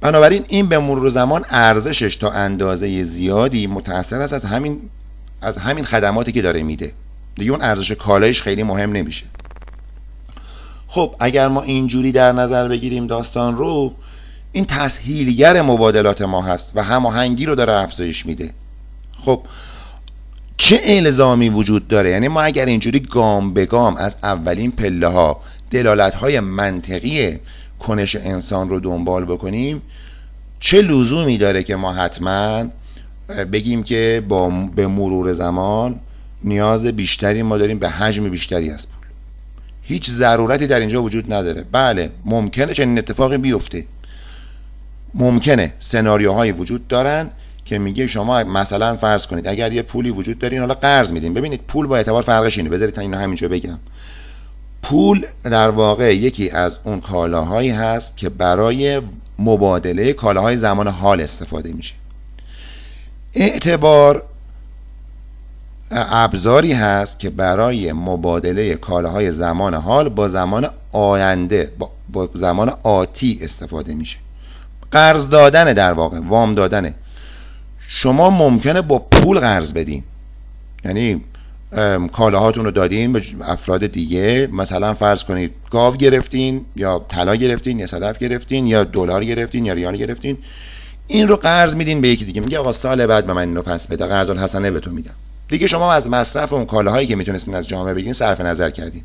بنابراین 0.00 0.44
این 0.48 0.68
به 0.68 0.78
مرور 0.78 1.10
زمان 1.10 1.44
ارزشش 1.48 2.16
تا 2.16 2.30
اندازه 2.30 3.04
زیادی 3.04 3.66
متاثر 3.66 4.20
است 4.20 4.32
از 4.32 4.44
همین 4.44 4.80
از 5.42 5.56
همین 5.56 5.84
خدماتی 5.84 6.32
که 6.32 6.42
داره 6.42 6.62
میده. 6.62 6.92
دیگه 7.34 7.50
اون 7.50 7.62
ارزش 7.62 7.92
کالایش 7.92 8.42
خیلی 8.42 8.62
مهم 8.62 8.92
نمیشه. 8.92 9.24
خب 10.88 11.14
اگر 11.20 11.48
ما 11.48 11.62
اینجوری 11.62 12.12
در 12.12 12.32
نظر 12.32 12.68
بگیریم 12.68 13.06
داستان 13.06 13.56
رو 13.56 13.94
این 14.52 14.64
تسهیلگر 14.64 15.62
مبادلات 15.62 16.22
ما 16.22 16.42
هست 16.42 16.72
و 16.74 16.82
هماهنگی 16.82 17.46
رو 17.46 17.54
داره 17.54 17.72
افزایش 17.72 18.26
میده. 18.26 18.54
خب 19.24 19.42
چه 20.56 20.80
الزامی 20.84 21.48
وجود 21.48 21.88
داره؟ 21.88 22.10
یعنی 22.10 22.28
ما 22.28 22.40
اگر 22.40 22.66
اینجوری 22.66 23.00
گام 23.00 23.54
به 23.54 23.66
گام 23.66 23.96
از 23.96 24.16
اولین 24.22 24.70
پله 24.70 25.06
ها 25.06 25.40
دلالت 25.70 26.14
های 26.14 26.40
منطقی 26.40 27.38
کنش 27.80 28.16
انسان 28.16 28.68
رو 28.68 28.80
دنبال 28.80 29.24
بکنیم 29.24 29.82
چه 30.60 30.82
لزومی 30.82 31.38
داره 31.38 31.62
که 31.62 31.76
ما 31.76 31.92
حتما 31.92 32.64
بگیم 33.52 33.82
که 33.82 34.22
با 34.28 34.50
به 34.50 34.86
مرور 34.86 35.32
زمان 35.32 36.00
نیاز 36.44 36.84
بیشتری 36.84 37.42
ما 37.42 37.58
داریم 37.58 37.78
به 37.78 37.88
حجم 37.88 38.28
بیشتری 38.28 38.70
از 38.70 38.88
پول. 38.88 39.06
هیچ 39.82 40.10
ضرورتی 40.10 40.66
در 40.66 40.80
اینجا 40.80 41.02
وجود 41.02 41.32
نداره. 41.32 41.64
بله 41.72 42.10
ممکنه 42.24 42.74
چنین 42.74 42.98
اتفاقی 42.98 43.38
بیفته. 43.38 43.84
ممکنه 45.14 45.72
سناریوهایی 45.80 46.52
وجود 46.52 46.88
دارن. 46.88 47.30
که 47.64 47.78
میگه 47.78 48.06
شما 48.06 48.44
مثلا 48.44 48.96
فرض 48.96 49.26
کنید 49.26 49.48
اگر 49.48 49.72
یه 49.72 49.82
پولی 49.82 50.10
وجود 50.10 50.38
دارین 50.38 50.60
حالا 50.60 50.74
قرض 50.74 51.12
میدین. 51.12 51.34
ببینید 51.34 51.60
پول 51.68 51.86
با 51.86 51.96
اعتبار 51.96 52.22
فرقش 52.22 52.58
اینه. 52.58 52.70
بذارید 52.70 53.00
اینو 53.00 53.16
همینجا 53.16 53.48
بگم. 53.48 53.78
پول 54.82 55.26
در 55.44 55.68
واقع 55.68 56.16
یکی 56.16 56.50
از 56.50 56.78
اون 56.84 57.00
کالاهایی 57.00 57.70
هست 57.70 58.16
که 58.16 58.28
برای 58.28 59.02
مبادله 59.38 60.12
کالاهای 60.12 60.56
زمان 60.56 60.88
حال 60.88 61.20
استفاده 61.20 61.72
میشه. 61.72 61.94
اعتبار 63.34 64.22
ابزاری 65.90 66.72
هست 66.72 67.18
که 67.18 67.30
برای 67.30 67.92
مبادله 67.92 68.74
کالاهای 68.74 69.32
زمان 69.32 69.74
حال 69.74 70.08
با 70.08 70.28
زمان 70.28 70.70
آینده 70.92 71.72
با 72.12 72.28
زمان 72.34 72.72
آتی 72.84 73.38
استفاده 73.42 73.94
میشه. 73.94 74.18
قرض 74.90 75.28
دادن 75.28 75.72
در 75.72 75.92
واقع 75.92 76.18
وام 76.18 76.54
دادنه 76.54 76.94
شما 77.94 78.30
ممکنه 78.30 78.82
با 78.82 78.98
پول 78.98 79.40
قرض 79.40 79.72
بدین. 79.72 80.04
یعنی 80.84 81.24
کالاهاتون 82.12 82.64
رو 82.64 82.70
دادین 82.70 83.12
به 83.12 83.22
افراد 83.40 83.86
دیگه. 83.86 84.48
مثلا 84.52 84.94
فرض 84.94 85.24
کنید 85.24 85.52
گاو 85.70 85.96
گرفتین 85.96 86.64
یا 86.76 87.06
طلا 87.08 87.34
گرفتین 87.36 87.78
یا 87.78 87.86
صدف 87.86 88.18
گرفتین 88.18 88.66
یا 88.66 88.84
دلار 88.84 89.24
گرفتین 89.24 89.64
یا 89.64 89.72
ریال 89.72 89.96
گرفتین. 89.96 90.38
این 91.06 91.28
رو 91.28 91.36
قرض 91.36 91.74
میدین 91.74 92.00
به 92.00 92.08
یکی 92.08 92.24
دیگه. 92.24 92.40
میگه 92.40 92.58
آقا 92.58 92.72
سال 92.72 93.06
بعد 93.06 93.26
به 93.26 93.32
من 93.32 93.48
اینو 93.48 93.62
پس 93.62 93.86
بده. 93.86 94.06
قرض 94.06 94.30
الحسنه 94.30 94.70
به 94.70 94.80
تو 94.80 94.90
میدم. 94.90 95.14
دیگه 95.48 95.66
شما 95.66 95.92
از 95.92 96.08
مصرف 96.08 96.52
اون 96.52 96.66
کالاهایی 96.66 97.06
که 97.06 97.16
می‌تونستین 97.16 97.54
از 97.54 97.68
جامعه 97.68 97.94
بگیرین 97.94 98.12
صرف 98.12 98.40
نظر 98.40 98.70
کردین. 98.70 99.02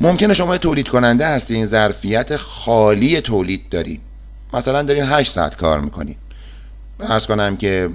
ممکنه 0.00 0.34
شما 0.34 0.58
تولید 0.58 0.88
کننده 0.88 1.26
هستین 1.26 1.66
ظرفیت 1.66 2.36
خالی 2.36 3.20
تولید 3.20 3.68
دارین. 3.70 4.00
مثلا 4.54 4.82
دارین 4.82 5.04
8 5.04 5.32
ساعت 5.32 5.56
کار 5.56 5.80
می‌کنین. 5.80 6.16
ارز 7.00 7.26
کنم 7.26 7.56
که 7.56 7.90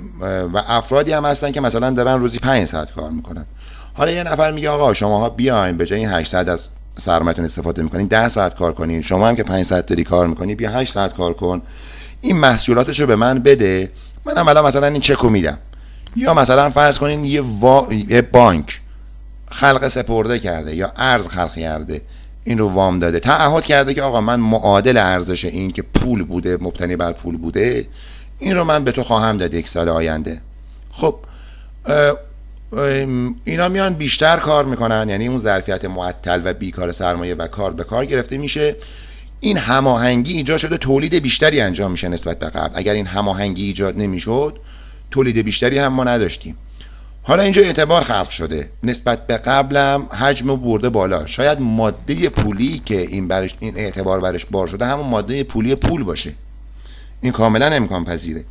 و 0.53 0.63
افرادی 0.67 1.11
هم 1.11 1.25
هستن 1.25 1.51
که 1.51 1.61
مثلا 1.61 1.91
دارن 1.91 2.19
روزی 2.19 2.39
5 2.39 2.67
ساعت 2.67 2.93
کار 2.93 3.09
می‌کنن. 3.09 3.45
حالا 3.93 4.11
یه 4.11 4.23
نفر 4.23 4.51
میگه 4.51 4.69
آقا 4.69 4.93
شما 4.93 5.19
ها 5.19 5.29
بیاین 5.29 5.77
به 5.77 5.85
جای 5.85 5.99
این 5.99 6.09
8 6.09 6.31
ساعت 6.31 6.47
از 6.47 6.69
سرمایه‌تون 6.99 7.45
استفاده 7.45 7.83
می‌کنین 7.83 8.07
10 8.07 8.29
ساعت 8.29 8.55
کار 8.55 8.73
کنین. 8.73 9.01
شما 9.01 9.27
هم 9.27 9.35
که 9.35 9.43
5 9.43 9.65
ساعت 9.65 9.85
داری 9.85 10.03
کار 10.03 10.27
می‌کنی 10.27 10.55
بیا 10.55 10.71
8 10.71 10.93
ساعت 10.93 11.13
کار 11.13 11.33
کن. 11.33 11.61
این 12.21 12.37
محصولاتش 12.37 12.99
رو 12.99 13.07
به 13.07 13.15
من 13.15 13.39
بده. 13.39 13.91
منم 14.25 14.47
الان 14.47 14.65
مثلا 14.65 14.87
این 14.87 15.01
چکو 15.01 15.29
میدم. 15.29 15.57
یا 16.15 16.33
مثلا 16.33 16.69
فرض 16.69 16.99
کنین 16.99 17.25
یه, 17.25 17.41
وا... 17.41 17.87
یه 18.09 18.21
بانک 18.21 18.81
خلق 19.51 19.87
سپرده 19.87 20.39
کرده 20.39 20.75
یا 20.75 20.91
ارز 20.95 21.27
خلق 21.27 21.55
کرده 21.55 22.01
این 22.43 22.57
رو 22.57 22.69
وام 22.69 22.99
داده. 22.99 23.19
تعهد 23.19 23.65
کرده 23.65 23.93
که 23.93 24.01
آقا 24.01 24.21
من 24.21 24.39
معادل 24.39 24.97
ارزش 24.97 25.45
این 25.45 25.71
که 25.71 25.81
پول 25.81 26.23
بوده 26.23 26.57
مبتنی 26.61 26.95
بر 26.95 27.11
پول 27.11 27.37
بوده 27.37 27.87
این 28.39 28.55
رو 28.55 28.63
من 28.63 28.83
به 28.83 28.91
تو 28.91 29.03
خواهم 29.03 29.37
داد 29.37 29.53
یک 29.53 29.67
سال 29.67 29.89
آینده. 29.89 30.41
خب 30.91 31.15
اینا 33.43 33.69
میان 33.69 33.93
بیشتر 33.93 34.37
کار 34.37 34.65
می‌کنن 34.65 35.09
یعنی 35.09 35.27
اون 35.27 35.37
ظرفیت 35.37 35.85
معطل 35.85 36.41
و 36.45 36.53
بیکار 36.53 36.91
سرمایه 36.91 37.35
و 37.35 37.47
کار 37.47 37.73
به 37.73 37.83
کار 37.83 38.05
گرفته 38.05 38.37
میشه. 38.37 38.75
این 39.39 39.57
هماهنگی 39.57 40.33
ایجاد 40.33 40.57
شده 40.57 40.77
تولید 40.77 41.15
بیشتری 41.15 41.61
انجام 41.61 41.91
میشه 41.91 42.09
نسبت 42.09 42.39
به 42.39 42.45
قبل. 42.49 42.71
اگر 42.75 42.93
این 42.93 43.07
هماهنگی 43.07 43.65
ایجاد 43.65 43.97
نمی‌شد 43.97 44.57
تولید 45.11 45.37
بیشتری 45.37 45.77
هم 45.77 45.93
ما 45.93 46.03
نداشتیم. 46.03 46.57
حالا 47.23 47.43
اینجا 47.43 47.61
اعتبار 47.61 48.01
خلق 48.01 48.29
شده. 48.29 48.69
نسبت 48.83 49.27
به 49.27 49.37
قبلم 49.37 50.01
حجم 50.01 50.55
برده 50.55 50.89
بالا. 50.89 51.25
شاید 51.25 51.61
ماده 51.61 52.29
پولی 52.29 52.81
که 52.85 53.01
این 53.01 53.27
برش 53.27 53.55
این 53.59 53.77
اعتبار 53.77 54.19
برش 54.19 54.45
بار 54.45 54.67
شده 54.67 54.85
همون 54.85 55.07
ماده 55.07 55.43
پولی 55.43 55.75
پول 55.75 56.03
باشه. 56.03 56.33
این 57.23 57.31
کاملا 57.31 57.65
امکان 57.65 58.05
پذیره. 58.05 58.45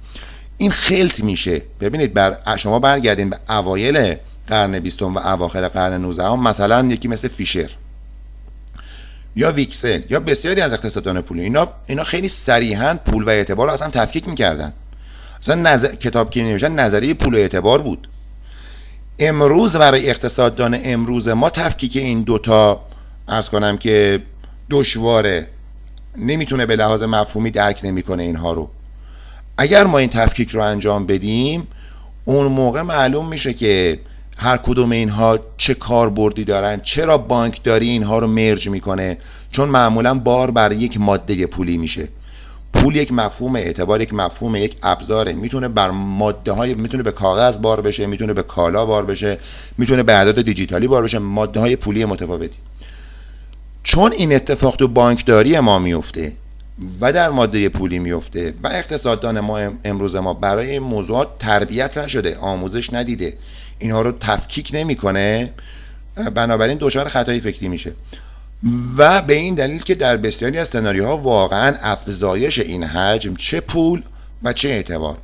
این 0.59 0.71
خلط 0.71 1.21
میشه. 1.21 1.63
ببینید 1.81 2.15
بر 2.15 2.57
شما 2.57 2.79
برگردین 2.79 3.31
به 3.31 3.39
اوایل 3.49 4.17
قرن 4.47 4.79
بیستم 4.81 5.15
و 5.15 5.19
اواخر 5.19 5.69
قرن 5.69 6.01
19 6.01 6.37
مثلا 6.37 6.87
یکی 6.87 7.09
مثل 7.09 7.29
فیشر 7.29 7.71
یا 9.37 9.53
ویکسل 9.53 10.01
یا 10.11 10.21
بسیاری 10.21 10.61
از 10.61 10.73
اقتصاددان 10.73 11.21
پولی 11.21 11.43
اینا 11.43 11.69
اینا 11.87 12.05
خیلی 12.05 12.29
صریحا 12.29 12.95
پول 12.95 13.25
و 13.25 13.29
اعتبار 13.29 13.67
رو 13.69 13.75
اصلا 13.75 13.91
تفکیک 13.91 14.29
می‌کردن. 14.29 14.73
اصلا 15.43 15.55
نظر... 15.55 15.95
کتاب 15.95 16.31
که 16.31 16.43
نمیشن 16.43 16.73
نظریه 16.73 17.15
پول 17.15 17.35
و 17.35 17.37
اعتبار 17.37 17.83
بود. 17.83 18.09
امروز 19.19 19.77
برای 19.77 20.11
اقتصاددان 20.11 20.79
امروز 20.85 21.29
ما 21.29 21.51
تفکیک 21.51 21.97
این 21.97 22.23
دوتا 22.23 22.81
ارز 23.29 23.49
کنم 23.49 23.79
که 23.79 24.23
دشواره 24.71 25.47
نمی‌تونه 26.17 26.67
به 26.67 26.77
لحاظ 26.77 27.03
مفهومی 27.03 27.51
درک 27.51 27.81
نمی‌کنه 27.85 28.23
اینها 28.23 28.53
رو. 28.53 28.71
اگر 29.59 29.85
ما 29.85 29.99
این 29.99 30.09
تفکیک 30.09 30.51
رو 30.51 30.63
انجام 30.63 31.07
بدیم 31.07 31.67
اون 32.25 32.47
موقع 32.47 32.83
معلوم 32.83 33.29
میشه 33.29 33.53
که 33.55 34.01
هر 34.37 34.57
کدوم 34.57 34.91
اینها 34.91 35.39
چه 35.57 35.75
کاربردی 35.75 36.45
دارن 36.45 36.81
چرا 36.81 37.19
بانکداری 37.19 37.91
اینها 37.91 38.19
رو 38.19 38.27
مرج 38.27 38.69
می‌کنه. 38.69 39.19
چون 39.51 39.69
معمولا 39.69 40.15
بار 40.15 40.51
بر 40.51 40.73
یک 40.73 41.01
ماده 41.01 41.47
پولی 41.47 41.79
میشه. 41.79 42.09
پول 42.75 42.97
یک 42.97 43.13
مفهوم 43.13 43.57
اعتبار 43.57 44.01
یک 44.01 44.15
مفهوم 44.15 44.57
یک 44.57 44.77
ابزاره. 44.83 45.33
می‌تونه 45.33 45.69
بر 45.69 45.91
ماده 45.91 46.53
های 46.53 46.75
می‌تونه 46.75 47.03
به 47.03 47.13
کاغذ 47.13 47.59
بار 47.59 47.81
بشه 47.81 48.07
می‌تونه 48.07 48.33
به 48.33 48.43
کالا 48.43 48.87
بار 48.87 49.05
بشه 49.07 49.39
می‌تونه 49.79 50.03
به 50.03 50.13
اعداد 50.13 50.43
دیجیتالی 50.43 50.87
بار 50.87 51.03
بشه. 51.03 51.19
ماده 51.19 51.61
های 51.61 51.77
پولی 51.77 52.05
متفاوتی. 52.05 52.59
چون 53.83 54.13
این 54.13 54.35
اتفاق 54.35 54.77
تو 54.77 54.89
بانکداری 54.89 55.61
ما 55.61 55.79
میفته 55.79 56.33
و 57.01 57.13
در 57.13 57.31
ماده 57.31 57.69
پولی 57.69 57.99
میفته 57.99 58.55
و 58.63 58.67
اقتصاددان 58.67 59.41
ما 59.41 59.59
امروز 59.85 60.17
ما 60.17 60.35
برای 60.35 60.71
این 60.71 60.83
موضوعات 60.83 61.29
تربیت 61.39 61.99
نشده 61.99 62.39
آموزش 62.39 62.93
ندیده 62.93 63.35
اینها 63.79 64.03
رو 64.03 64.13
تفکیک 64.13 64.71
نمی‌کنه 64.75 65.53
بنابراین 66.35 66.79
دچار 66.81 67.09
خطای 67.09 67.41
فکری 67.41 67.69
میشه. 67.69 67.93
و 68.97 69.23
به 69.23 69.35
این 69.35 69.55
دلیل 69.55 69.83
که 69.83 69.95
در 69.95 70.17
بسیاری 70.17 70.59
از 70.59 70.69
سناریوها 70.69 71.17
واقعا 71.17 71.77
افزایش 71.81 72.59
این 72.59 72.85
حجم 72.85 73.37
چه 73.37 73.61
پول 73.61 74.03
و 74.43 74.53
چه 74.53 74.69
اعتبار. 74.69 75.19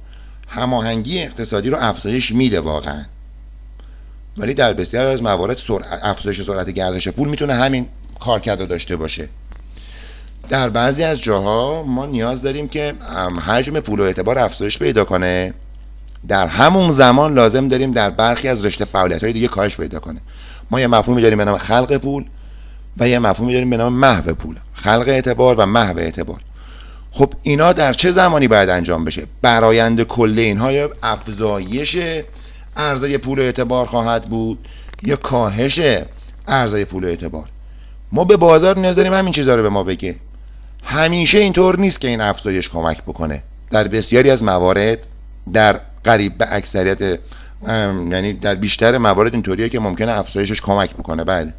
هماهنگی 0.49 1.23
اقتصادی 1.23 1.71
رو 1.71 1.79
افزایش 1.81 2.33
میده 2.33 2.61
واقعا. 2.61 3.05
ولی 4.37 4.55
در 4.55 4.73
بسیاری 4.73 5.09
از 5.09 5.23
موارد 5.23 5.61
افزایش 6.03 6.42
سرعت 6.42 6.71
گردش 6.71 7.09
پول 7.09 7.29
می‌تونه 7.29 7.55
همین 7.55 7.87
کارکرد 8.21 8.69
داشته 8.69 8.97
باشه. 8.97 9.29
در 10.49 10.69
بعضی 10.69 11.05
از 11.05 11.21
جاها 11.21 11.83
ما 11.83 12.07
نیاز 12.07 12.43
داریم 12.43 12.69
که 12.69 12.95
حجم 13.47 13.81
پول 13.81 14.01
و 14.01 14.03
اعتبار 14.03 14.39
افزایش 14.39 14.79
پیدا 14.79 15.05
کنه. 15.05 15.55
در 16.29 16.47
همون 16.47 16.91
زمان 16.91 17.35
لازم 17.35 17.69
داریم 17.69 17.93
در 17.93 18.11
برخی 18.11 18.49
از 18.49 18.67
رشته 18.67 18.85
فعالیت 18.85 19.25
های 19.25 19.33
دیگه 19.33 19.49
کاهش 19.49 19.77
پیدا 19.77 20.01
کنه. 20.01 20.21
ما 20.71 20.81
یه 20.81 20.87
مفهومی 20.87 21.23
داریم 21.23 21.39
به 21.39 21.45
نام 21.45 21.59
خلق 21.59 21.97
پول 21.97 22.25
و 22.97 23.09
یه 23.09 23.19
مفهومی 23.19 23.53
داریم 23.53 23.71
به 23.71 23.77
نام 23.77 23.93
محو 23.93 24.35
پول. 24.35 24.57
خلق 24.73 25.05
اعتبار 25.09 25.55
و 25.55 25.67
محو 25.67 25.99
اعتبار. 25.99 26.41
خب 27.11 27.35
اینا 27.43 27.73
در 27.73 27.93
چه 27.93 28.11
زمانی 28.11 28.49
باید 28.49 28.69
انجام 28.69 29.05
بشه؟ 29.05 29.27
برایند 29.43 30.03
کل 30.03 30.39
اینها 30.39 30.73
یا 30.73 30.91
افزایش 31.03 31.99
عرضه 32.77 33.19
پول 33.19 33.41
اعتبار 33.41 33.87
خواهد 33.87 34.25
بود 34.25 34.69
یا 35.03 35.17
کاهش 35.17 35.81
عرضه 36.49 36.85
پول 36.85 37.05
اعتبار. 37.05 37.49
ما 38.12 38.25
به 38.25 38.37
بازار 38.37 38.79
نیاز 38.79 38.97
داریم 38.97 39.14
همین 39.14 39.33
چیزها 39.33 39.55
رو 39.55 39.62
به 39.62 39.68
ما 39.68 39.85
بگه. 39.85 40.16
همیشه 40.83 41.38
اینطور 41.38 41.79
نیست 41.79 42.01
که 42.01 42.09
این 42.09 42.21
افزایش 42.21 42.68
کمک 42.68 43.03
بکنه. 43.03 43.42
در 43.71 43.88
بسیاری 43.88 44.31
از 44.31 44.42
موارد 44.42 44.99
در 45.53 45.81
قریب 46.05 46.38
به 46.38 46.47
اکثریت 46.55 47.18
یعنی 48.11 48.33
در 48.33 48.55
بیشتر 48.55 48.99
موارد 48.99 49.33
اینطوریه 49.33 49.68
که 49.68 49.81
ممکنه 49.81 50.12
افزایشش 50.12 50.61
کمک 50.61 50.94
بکنه. 50.94 51.25
بله. 51.25 51.55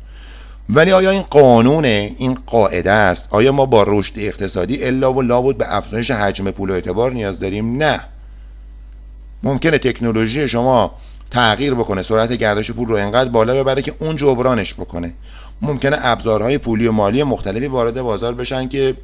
ولی 0.69 0.91
آیا 0.91 1.09
این 1.09 1.21
قانون 1.21 1.85
این 1.85 2.37
قاعده 2.45 2.91
است؟ 2.91 3.27
آیا 3.29 3.51
ما 3.51 3.65
با 3.65 3.83
رشد 3.87 4.13
اقتصادی 4.17 4.83
الا 4.83 5.13
و 5.13 5.21
لابد 5.21 5.57
به 5.57 5.75
افزایش 5.75 6.11
حجم 6.11 6.51
پول 6.51 6.69
و 6.69 6.73
اعتبار 6.73 7.11
نیاز 7.11 7.39
داریم؟ 7.39 7.77
نه. 7.83 7.99
ممکنه 9.43 9.77
تکنولوژی 9.77 10.49
شما 10.49 10.95
تغییر 11.31 11.73
بکنه 11.73 12.03
سرعت 12.03 12.33
گردش 12.33 12.71
پول 12.71 12.87
رو 12.87 12.95
انقدر 12.95 13.29
بالا 13.29 13.63
ببره 13.63 13.81
که 13.81 13.93
اون 13.99 14.15
جبرانش 14.15 14.73
بکنه. 14.73 15.13
ممکنه 15.61 15.97
ابزارهای 16.01 16.57
پولی 16.57 16.87
و 16.87 16.91
مالی 16.91 17.23
مختلفی 17.23 17.67
وارد 17.67 18.01
بازار 18.01 18.33
بشن 18.33 18.67
که 18.67 18.95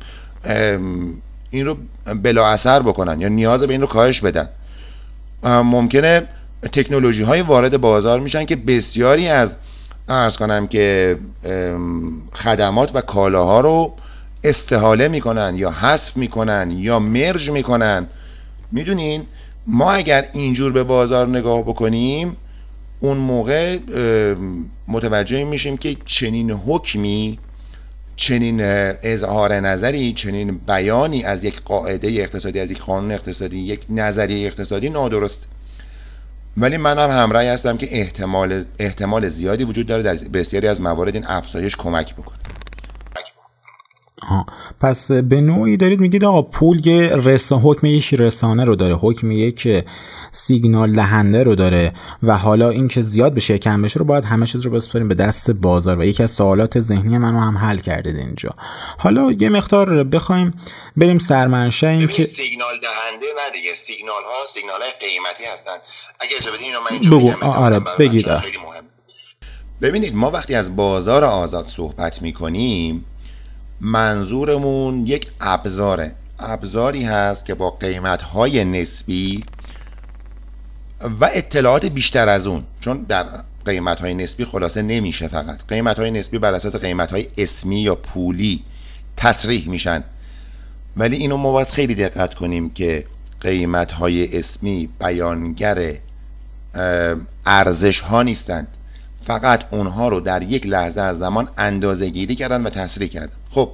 این 1.49 1.65
رو 1.65 1.77
بلا 2.23 2.47
اثر 2.47 2.81
بکنن 2.81 3.21
یا 3.21 3.27
نیاز 3.27 3.63
به 3.63 3.73
این 3.73 3.81
رو 3.81 3.87
کاهش 3.87 4.21
بدن. 4.21 4.49
ممکنه 5.43 6.27
تکنولوژی 6.73 7.23
های 7.23 7.41
وارد 7.41 7.81
بازار 7.81 8.19
میشن 8.19 8.45
که 8.45 8.55
بسیاری 8.55 9.27
از 9.27 9.55
ارز 10.09 10.37
کنم 10.37 10.67
که 10.67 11.17
خدمات 12.33 12.95
و 12.95 13.01
کالاها 13.01 13.59
رو 13.59 13.93
استحاله 14.43 15.07
می‌کنن 15.07 15.55
یا 15.55 15.71
حذف 15.71 16.17
می‌کنن 16.17 16.71
یا 16.71 16.99
مرج 16.99 17.51
می‌کنن. 17.51 18.07
می‌دونین؟ 18.71 19.25
ما 19.67 19.91
اگر 19.91 20.25
اینجور 20.33 20.71
به 20.71 20.83
بازار 20.83 21.27
نگاه 21.27 21.61
بکنیم 21.61 22.37
اون 23.05 23.17
موقع 23.17 23.77
متوجه 24.87 25.43
میشیم 25.43 25.77
که 25.77 25.97
چنین 26.05 26.51
حکمی 26.51 27.39
چنین 28.15 28.59
اظهار 29.03 29.53
نظری 29.53 30.13
چنین 30.13 30.57
بیانی 30.57 31.23
از 31.23 31.43
یک 31.43 31.61
قاعده 31.61 32.07
اقتصادی 32.07 32.59
از 32.59 32.71
یک 32.71 32.79
قانون 32.79 33.11
اقتصادی 33.11 33.57
یک 33.57 33.85
نظریه 33.89 34.47
اقتصادی 34.47 34.89
نادرست. 34.89 35.47
ولی 36.57 36.77
من 36.77 36.99
هم 36.99 37.09
همراه 37.09 37.43
هستم 37.43 37.77
که 37.77 37.87
احتمال 37.99 38.63
احتمال 38.79 39.29
زیادی 39.29 39.63
وجود 39.63 39.87
داره 39.87 40.03
در 40.03 40.15
بسیاری 40.15 40.67
از 40.67 40.81
موارد 40.81 41.15
این 41.15 41.25
افزایش 41.27 41.75
کمک 41.75 42.15
بکنه. 42.15 42.37
پس 44.79 45.11
به 45.11 45.41
نوعی 45.41 45.77
دارید 45.77 45.99
میگید 45.99 46.23
آقا 46.23 46.41
پول 46.41 46.87
یه 46.87 47.09
رس... 47.15 47.51
حکم 47.53 47.87
یک 47.87 48.13
رسانه 48.13 48.65
رو 48.65 48.75
داره 48.75 48.95
حکم 48.95 49.31
یک 49.31 49.85
سیگنال 50.31 50.93
دهنده 50.93 51.43
رو 51.43 51.55
داره 51.55 51.93
و 52.23 52.37
حالا 52.37 52.69
اینکه 52.69 53.01
زیاد 53.01 53.33
بشه 53.33 53.57
کم 53.57 53.81
بشه 53.81 53.99
رو 53.99 54.05
باید 54.05 54.25
همه 54.25 54.45
چیز 54.45 54.61
رو 54.61 54.71
بسپاریم 54.71 55.07
به 55.07 55.15
دست 55.15 55.51
بازار 55.51 55.99
و 55.99 56.03
یکی 56.03 56.23
از 56.23 56.31
سوالات 56.31 56.79
ذهنی 56.79 57.17
منو 57.17 57.39
هم 57.39 57.57
حل 57.57 57.77
کردید 57.77 58.15
اینجا. 58.15 58.49
حالا 58.97 59.31
یه 59.31 59.49
مقدار 59.49 60.03
بخوایم 60.03 60.53
بریم 60.97 61.17
سرمنشه 61.17 61.87
این 61.87 62.07
که 62.07 62.23
سیگنال 62.23 62.73
دهنده 62.81 63.25
نه 63.25 63.51
دیگه 63.53 63.75
سیگنال 63.75 64.23
ها 64.23 64.53
سیگنال 64.53 64.81
های 64.81 64.91
قیمتی 65.09 65.43
هستن. 65.53 65.77
اگه 66.19 66.31
اجازه 66.39 66.57
بدین 66.57 66.67
اینو 66.67 66.79
من 66.79 67.19
بگو. 67.19 67.45
آره 67.45 67.79
بگید. 67.79 68.27
ببینید 69.81 70.15
ما 70.15 70.31
وقتی 70.31 70.55
از 70.55 70.75
بازار 70.75 71.23
آزاد 71.23 71.67
صحبت 71.67 72.21
می‌کنیم 72.21 73.05
منظورمون 73.81 75.07
یک 75.07 75.27
ابزاره. 75.41 76.15
ابزاری 76.39 77.03
هست 77.03 77.45
که 77.45 77.55
با 77.55 77.69
قیمت 77.69 78.21
های 78.21 78.65
نسبی 78.65 79.43
و 81.21 81.29
اطلاعات 81.33 81.85
بیشتر 81.85 82.29
از 82.29 82.47
اون 82.47 82.63
چون 82.79 83.05
در 83.09 83.25
قیمت 83.65 83.99
های 83.99 84.13
نسبی 84.13 84.45
خلاصه 84.45 84.81
نمیشه 84.81 85.27
فقط. 85.27 85.59
قیمت 85.67 85.99
های 85.99 86.11
نسبی 86.11 86.39
بر 86.39 86.53
اساس 86.53 86.75
قیمت 86.75 87.11
های 87.11 87.27
اسمی 87.37 87.81
یا 87.81 87.95
پولی 87.95 88.63
تصریح 89.17 89.69
میشن. 89.69 90.03
ولی 90.97 91.15
اینو 91.15 91.37
ما 91.37 91.51
باید 91.51 91.67
خیلی 91.67 91.95
دقت 91.95 92.33
کنیم 92.33 92.69
که 92.69 93.05
قیمت 93.41 93.91
های 93.91 94.39
اسمی 94.39 94.89
بیانگر 94.99 95.93
ارزش 97.45 97.99
ها 97.99 98.23
نیستند. 98.23 98.67
فقط 99.25 99.73
اونها 99.73 100.09
رو 100.09 100.19
در 100.19 100.41
یک 100.41 100.67
لحظه 100.67 101.01
از 101.01 101.17
زمان 101.17 101.49
اندازه 101.57 102.09
گیری 102.09 102.35
کردن 102.35 102.63
و 102.63 102.69
تصریح 102.69 103.09
کردن. 103.09 103.35
خب 103.49 103.71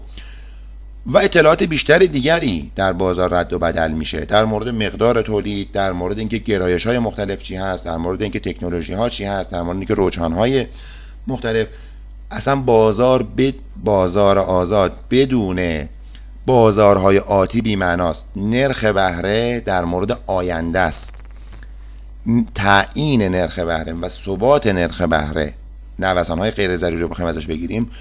و 1.05 1.17
اطلاعات 1.17 1.63
بیشتر 1.63 1.97
دیگری 1.99 2.71
در 2.75 2.93
بازار 2.93 3.33
رد 3.33 3.53
و 3.53 3.59
بدل 3.59 3.91
میشه. 3.91 4.25
در 4.25 4.45
مورد 4.45 4.67
مقدار 4.67 5.21
تولید 5.21 5.71
در 5.71 5.91
مورد 5.91 6.19
اینکه 6.19 6.37
گرایش 6.37 6.87
های 6.87 6.99
مختلف 6.99 7.43
چی 7.43 7.55
هست 7.55 7.85
در 7.85 7.97
مورد 7.97 8.21
اینکه 8.21 8.39
تکنولوژی 8.39 8.93
ها 8.93 9.09
چی 9.09 9.23
هست 9.25 9.51
در 9.51 9.61
مورد 9.61 9.77
اینکه 9.77 9.93
روچان 9.93 10.33
های 10.33 10.65
مختلف. 11.27 11.67
اصلا 12.31 12.55
بازار 12.55 13.23
به 13.23 13.53
بازار 13.83 14.37
آزاد 14.39 14.93
بدون 15.09 15.89
بازارهای 16.45 17.19
آتی 17.19 17.61
بی 17.61 17.75
معناست 17.75 18.25
نرخ 18.35 18.83
بهره 18.83 19.59
در 19.59 19.85
مورد 19.85 20.19
آینده 20.27 20.79
است. 20.79 21.10
تعیین 22.55 23.21
نرخ 23.21 23.59
بهره 23.59 23.93
و 23.93 24.09
ثبات 24.09 24.67
نرخ 24.67 25.01
بهره 25.01 25.53
نوسان 25.99 26.39
های 26.39 26.51
غیر 26.51 26.77
ضروری 26.77 27.01
رو 27.01 27.07
بخوایم 27.07 27.29
ازش 27.29 27.45
بگیریم 27.45 27.91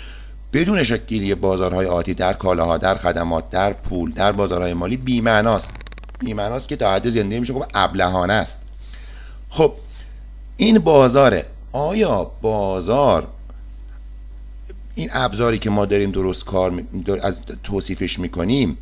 بدون 0.52 0.84
شکلی 0.84 1.34
بازارهای 1.34 1.86
آتی 1.86 2.14
در 2.14 2.32
کالاها 2.32 2.78
در 2.78 2.94
خدمات 2.94 3.50
در 3.50 3.72
پول 3.72 4.12
در 4.12 4.32
بازارهای 4.32 4.74
مالی 4.74 4.96
بیمعناست. 4.96 5.72
بیمعناست 6.18 6.68
که 6.68 6.76
تا 6.76 6.94
حد 6.94 7.08
زنده 7.08 7.40
میشه 7.40 7.52
خب 7.52 7.64
ابلهانه 7.74 8.32
است. 8.32 8.62
خب 9.50 9.72
این 10.56 10.78
بازاره 10.78 11.46
آیا 11.72 12.30
بازار 12.42 13.28
این 14.94 15.08
ابزاری 15.12 15.58
که 15.58 15.70
ما 15.70 15.86
داریم 15.86 16.10
درست 16.10 16.44
کار 16.44 16.82
از 17.22 17.40
توصیفش 17.64 18.18
می‌کنیم 18.18 18.78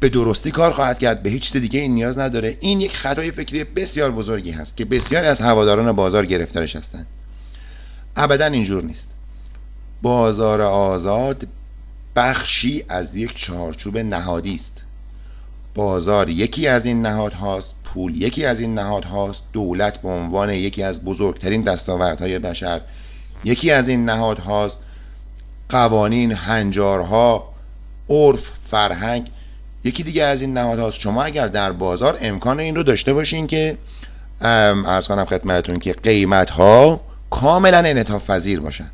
به 0.00 0.08
درستی 0.08 0.50
کار 0.50 0.72
خواهد 0.72 0.98
کرد. 0.98 1.22
به 1.22 1.30
هیچ 1.30 1.56
دیگه 1.56 1.80
این 1.80 1.94
نیاز 1.94 2.18
نداره. 2.18 2.56
این 2.60 2.80
یک 2.80 2.96
خطای 2.96 3.30
فکری 3.30 3.64
بسیار 3.64 4.10
بزرگی 4.10 4.50
هست 4.50 4.76
که 4.76 4.84
بسیاری 4.84 5.26
از 5.26 5.40
هواداران 5.40 5.92
بازار 5.92 6.26
گرفتارش 6.26 6.76
هستند. 6.76 7.06
ابدا 8.16 8.46
اینجور 8.46 8.84
نیست. 8.84 9.08
بازار 10.02 10.62
آزاد 10.62 11.48
بخشی 12.16 12.84
از 12.88 13.16
یک 13.16 13.36
چارچوب 13.36 13.98
نهادی 13.98 14.54
است. 14.54 14.84
بازار 15.74 16.30
یکی 16.30 16.68
از 16.68 16.86
این 16.86 17.02
نهادهاست 17.02 17.74
پول 17.84 18.22
یکی 18.22 18.44
از 18.44 18.60
این 18.60 18.74
نهادهاست 18.74 19.42
دولت 19.52 20.02
به 20.02 20.08
عنوان 20.08 20.50
یکی 20.50 20.82
از 20.82 21.04
بزرگترین 21.04 21.62
دستاوردهای 21.62 22.38
بشر 22.38 22.80
یکی 23.44 23.70
از 23.70 23.88
این 23.88 24.04
نهادهاست 24.04 24.78
قوانین 25.68 26.32
هنجارها 26.32 27.48
عرف 28.08 28.42
فرهنگ 28.70 29.30
یکی 29.84 30.02
دیگه 30.02 30.24
از 30.24 30.40
این 30.40 30.58
نهادهاست 30.58 31.00
شما 31.00 31.22
اگر 31.22 31.48
در 31.48 31.72
بازار 31.72 32.18
امکان 32.20 32.60
این 32.60 32.76
رو 32.76 32.82
داشته 32.82 33.12
باشین 33.12 33.46
که 33.46 33.78
ارز 34.40 35.08
کنم 35.08 35.24
خدمتتون 35.24 35.78
که 35.78 35.92
قیمت 35.92 36.50
ها 36.50 37.00
کاملا 37.30 37.78
انعطاف 37.78 38.30
پذیر 38.30 38.60
باشن. 38.60 38.90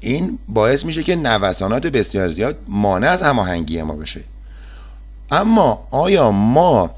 این 0.00 0.38
باعث 0.48 0.84
میشه 0.84 1.02
که 1.02 1.16
نوسانات 1.16 1.86
بسیار 1.86 2.28
زیاد 2.28 2.56
مانع 2.68 3.08
از 3.08 3.22
هماهنگی 3.22 3.82
ما 3.82 3.96
بشه. 3.96 4.20
اما 5.30 5.88
آیا 5.90 6.30
ما 6.30 6.90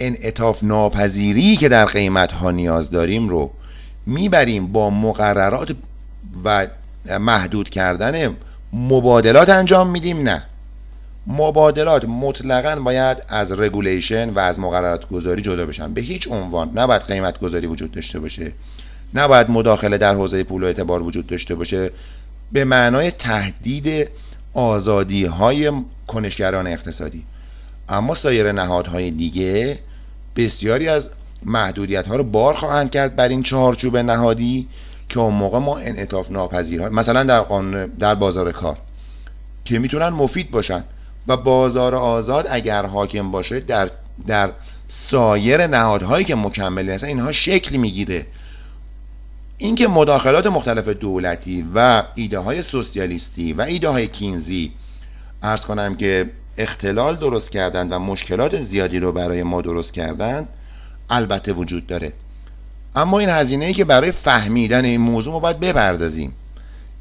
انعطاف 0.00 0.62
ناپذیری 0.62 1.56
که 1.56 1.68
در 1.68 1.84
قیمت 1.84 2.32
ها 2.32 2.50
نیاز 2.50 2.90
داریم 2.90 3.28
رو 3.28 3.50
می‌بریم 4.06 4.72
با 4.72 4.90
مقررات 4.90 5.74
و 6.44 6.66
محدود 7.20 7.70
کردن 7.70 8.36
مبادلات 8.72 9.48
انجام 9.48 9.90
میدیم؟ 9.90 10.22
نه. 10.22 10.42
مبادلات 11.26 12.04
مطلقا 12.04 12.80
باید 12.80 13.18
از 13.28 13.52
رگولیشن 13.52 14.30
و 14.30 14.38
از 14.38 14.60
مقررات 14.60 15.08
گذاری 15.08 15.42
جدا 15.42 15.66
بشن. 15.66 15.94
به 15.94 16.00
هیچ 16.00 16.28
عنوان 16.28 16.70
نباید 16.74 17.02
قیمت 17.02 17.40
گذاری 17.40 17.66
وجود 17.66 17.92
داشته 17.92 18.20
باشه. 18.20 18.52
نباید 19.14 19.50
مداخله 19.50 19.98
در 19.98 20.14
حوزه 20.14 20.44
پول 20.44 20.62
و 20.62 20.66
اعتبار 20.66 21.02
وجود 21.02 21.26
داشته 21.26 21.54
باشه. 21.54 21.90
به 22.52 22.64
معنای 22.64 23.10
تهدید 23.10 24.08
آزادی 24.54 25.24
های 25.24 25.72
کنشگران 26.06 26.66
اقتصادی. 26.66 27.24
اما 27.88 28.14
سایر 28.14 28.52
نهادهای 28.52 29.10
دیگه 29.10 29.78
بسیاری 30.36 30.88
از 30.88 31.10
محدودیت 31.42 32.06
ها 32.06 32.16
رو 32.16 32.24
بار 32.24 32.54
خواهند 32.54 32.90
کرد 32.90 33.16
بر 33.16 33.28
این 33.28 33.42
چهارچوب 33.42 33.96
نهادی 33.96 34.68
که 35.08 35.20
اون 35.20 35.34
موقع 35.34 35.58
ما 35.58 35.78
انعطاف 35.78 36.30
ناپذیر 36.30 36.88
مثلا 36.88 37.24
در 37.24 37.40
قانون 37.40 37.86
در 37.86 38.14
بازار 38.14 38.52
کار. 38.52 38.76
که 39.64 39.78
می‌تونن 39.78 40.08
مفید 40.08 40.50
باشن. 40.50 40.84
و 41.30 41.36
بازار 41.36 41.94
آزاد 41.94 42.46
اگر 42.50 42.86
حاکم 42.86 43.30
باشه 43.30 43.60
در 43.60 43.90
در 44.26 44.50
سایر 44.88 45.66
نهادهایی 45.66 46.24
که 46.24 46.34
مکملی 46.34 46.90
هستن 46.90 47.06
اینها 47.06 47.32
شکل 47.32 47.76
می‌گیره. 47.76 48.26
اینکه 49.58 49.88
مداخلات 49.88 50.46
مختلف 50.46 50.88
دولتی 50.88 51.66
و 51.74 52.02
ایده 52.14 52.38
های 52.38 52.62
سوسیالیستی 52.62 53.52
و 53.52 53.60
ایده 53.60 53.88
های 53.88 54.06
کینزی 54.06 54.72
ارز 55.42 55.66
کنم 55.66 55.96
که 55.96 56.30
اختلال 56.58 57.16
درست 57.16 57.50
کردند 57.50 57.92
و 57.92 57.98
مشکلات 57.98 58.62
زیادی 58.62 58.98
رو 58.98 59.12
برای 59.12 59.42
ما 59.42 59.60
درست 59.60 59.92
کردند 59.92 60.48
البته 61.10 61.52
وجود 61.52 61.86
داره. 61.86 62.12
اما 62.96 63.18
این 63.18 63.28
هزینه 63.28 63.64
ای 63.64 63.72
که 63.72 63.84
برای 63.84 64.12
فهمیدن 64.12 64.84
این 64.84 65.00
موضوع 65.00 65.32
ما 65.32 65.40
باید 65.40 65.60
بپردازیم. 65.60 66.32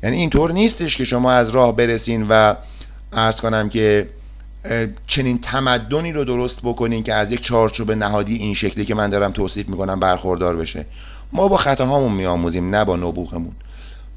یعنی 0.04 0.18
اینطور 0.18 0.52
نیستش 0.52 0.98
که 0.98 1.06
شما 1.06 1.32
از 1.32 1.50
راه 1.50 1.76
برسین 1.76 2.28
و 2.30 2.56
ارز 3.14 3.42
کنم 3.42 3.70
که 3.70 4.10
چنین 5.08 5.40
تمدنی 5.42 6.12
رو 6.12 6.26
درست 6.26 6.60
بکنین 6.62 7.04
که 7.04 7.14
از 7.14 7.32
یک 7.32 7.42
چارچوب 7.42 7.92
نهادی 7.92 8.36
این 8.36 8.54
شکلی 8.54 8.86
که 8.86 8.96
من 8.96 9.10
دارم 9.10 9.32
توصیف 9.32 9.70
می‌کنم 9.70 10.00
برخوردار 10.00 10.56
بشه. 10.56 10.86
ما 11.34 11.48
با 11.48 11.58
خطاهامون 11.58 12.12
میآموزیم 12.12 12.76
نه 12.76 12.86
با 12.86 12.96
نبوغمون. 12.96 13.56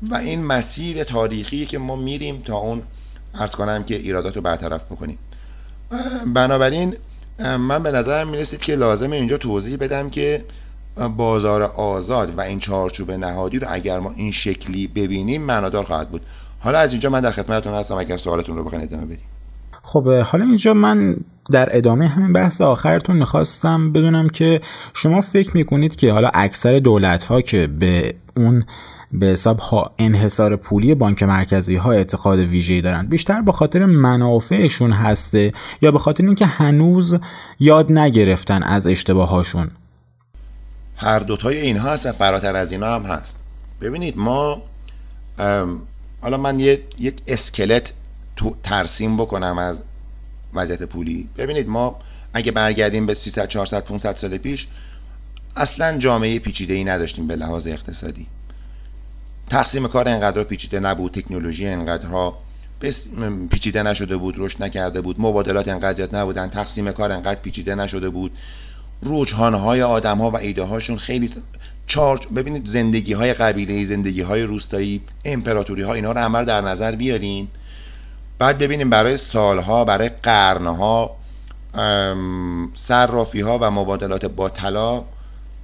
و 0.02 0.14
این 0.14 0.44
مسیر 0.44 1.04
تاریخی 1.04 1.66
که 1.66 1.78
ما 1.78 1.96
میریم 1.96 2.42
تا 2.44 2.56
اون 2.56 2.82
ارز 3.34 3.54
کنم 3.54 3.84
که 3.84 3.96
ایرادات 3.96 4.36
رو 4.36 4.42
برطرف 4.42 4.84
بکنیم. 4.84 5.18
بنابراین 6.34 6.96
من 7.38 7.82
به 7.82 7.92
نظرم 7.92 8.28
می‌رسید 8.28 8.60
که 8.60 8.74
لازمه 8.74 9.16
اینجا 9.16 9.38
توضیح 9.38 9.76
بدم 9.76 10.10
که 10.10 10.44
بازار 11.16 11.62
آزاد 11.62 12.38
و 12.38 12.40
این 12.40 12.58
چارچوب 12.58 13.10
نهادی 13.10 13.58
رو 13.58 13.66
اگر 13.70 13.98
ما 13.98 14.12
این 14.16 14.32
شکلی 14.32 14.86
ببینیم 14.86 15.42
معنادار 15.42 15.84
خواهد 15.84 16.10
بود. 16.10 16.22
حالا 16.60 16.78
از 16.78 16.90
اینجا 16.90 17.10
من 17.10 17.20
در 17.20 17.32
خدمتتون 17.32 17.74
هستم 17.74 17.94
اگر 17.94 18.16
سوالتون 18.16 18.56
رو 18.56 18.64
بخواید 18.64 18.84
ادامه 18.84 19.06
بدید 19.06 19.31
خب 19.82 20.08
حالا 20.08 20.44
اینجا 20.44 20.74
من 20.74 21.16
در 21.50 21.76
ادامه 21.76 22.08
همین 22.08 22.32
بحث 22.32 22.60
آخرتون 22.60 23.16
می‌خواستم 23.16 23.92
بدونم 23.92 24.28
که 24.28 24.60
شما 24.94 25.20
فکر 25.20 25.56
می‌کنید 25.56 25.96
که 25.96 26.12
حالا 26.12 26.30
اکثر 26.34 26.78
دولت 26.78 27.24
ها 27.24 27.40
که 27.40 27.66
به 27.66 28.14
اون 28.36 28.64
به 29.12 29.26
حساب 29.26 29.60
انحصار 29.98 30.56
پولی 30.56 30.94
بانک 30.94 31.22
مرکزی 31.22 31.76
ها 31.76 31.92
اعتقاد 31.92 32.38
ویژه‌ای 32.38 32.80
دارن 32.80 33.06
بیشتر 33.06 33.42
به 33.42 33.52
خاطر 33.52 33.86
منافعشون 33.86 34.92
هسته 34.92 35.52
یا 35.82 35.90
به 35.90 35.98
خاطر 35.98 36.24
اینکه 36.24 36.46
هنوز 36.46 37.18
یاد 37.60 37.92
نگرفتن 37.92 38.62
از 38.62 38.86
اشتباهاشون 38.86 39.68
هر 40.96 41.18
دوتای 41.18 41.58
اینها 41.58 41.90
هست 41.90 42.12
فراتر 42.12 42.56
از 42.56 42.72
اینا 42.72 42.94
هم 42.94 43.02
هست. 43.02 43.36
ببینید 43.80 44.18
ما 44.18 44.62
حالا 46.20 46.36
من 46.36 46.60
یک 46.60 47.16
اسکلت 47.26 47.92
تو 48.36 48.56
ترسیم 48.62 49.16
بکنم 49.16 49.58
از 49.58 49.82
وضعیت 50.54 50.82
پولی. 50.82 51.28
ببینید 51.36 51.68
ما 51.68 51.98
اگه 52.32 52.52
برگردیم 52.52 53.06
به 53.06 53.14
300 53.14 53.48
400 53.48 53.84
500 53.84 54.16
سال 54.16 54.38
پیش 54.38 54.66
اصلا 55.56 55.98
جامعه 55.98 56.38
پیچیده 56.38 56.74
ای 56.74 56.84
نداشتیم 56.84 57.26
به 57.26 57.36
لحاظ 57.36 57.66
اقتصادی. 57.66 58.26
تقسیم 59.50 59.88
کار 59.88 60.08
انقدر 60.08 60.44
پیچیده 60.44 60.80
نبود 60.80 61.12
تکنولوژی 61.12 61.66
انقدرها 61.66 62.38
پیچیده 63.50 63.82
نشده 63.82 64.16
بود 64.16 64.34
رشد 64.38 64.62
نکرده 64.62 65.00
بود 65.00 65.16
مبادلات 65.18 65.68
انقدر 65.68 65.96
زیاد 65.96 66.16
نبودن 66.16 66.48
تقسیم 66.48 66.92
کار 66.92 67.12
انقدر 67.12 67.40
پیچیده 67.40 67.74
نشده 67.74 68.10
بود. 68.10 68.32
رجحان 69.02 69.54
های 69.54 69.82
آدم 69.82 70.18
ها 70.18 70.30
و 70.30 70.36
ایده 70.36 70.62
هاشون 70.62 70.98
خیلی 70.98 71.30
چارج 71.86 72.26
ببینید 72.36 72.66
زندگی 72.66 73.12
های 73.12 73.34
قبیله 73.34 73.84
زندگی 73.84 74.20
های 74.20 74.42
روستایی 74.42 75.00
امپراتوری 75.24 75.82
ها 75.82 75.94
اینا 75.94 76.12
رو 76.12 76.20
همه 76.20 76.44
در 76.44 76.60
نظر 76.60 76.94
بیارین. 76.96 77.48
بعد 78.42 78.58
ببینیم 78.58 78.90
برای 78.90 79.16
سالها 79.16 79.84
برای 79.84 80.10
قرنها 80.22 81.16
صرافی 82.74 83.40
ها 83.40 83.58
و 83.58 83.70
مبادلات 83.70 84.26
با 84.26 84.48
طلا 84.48 85.04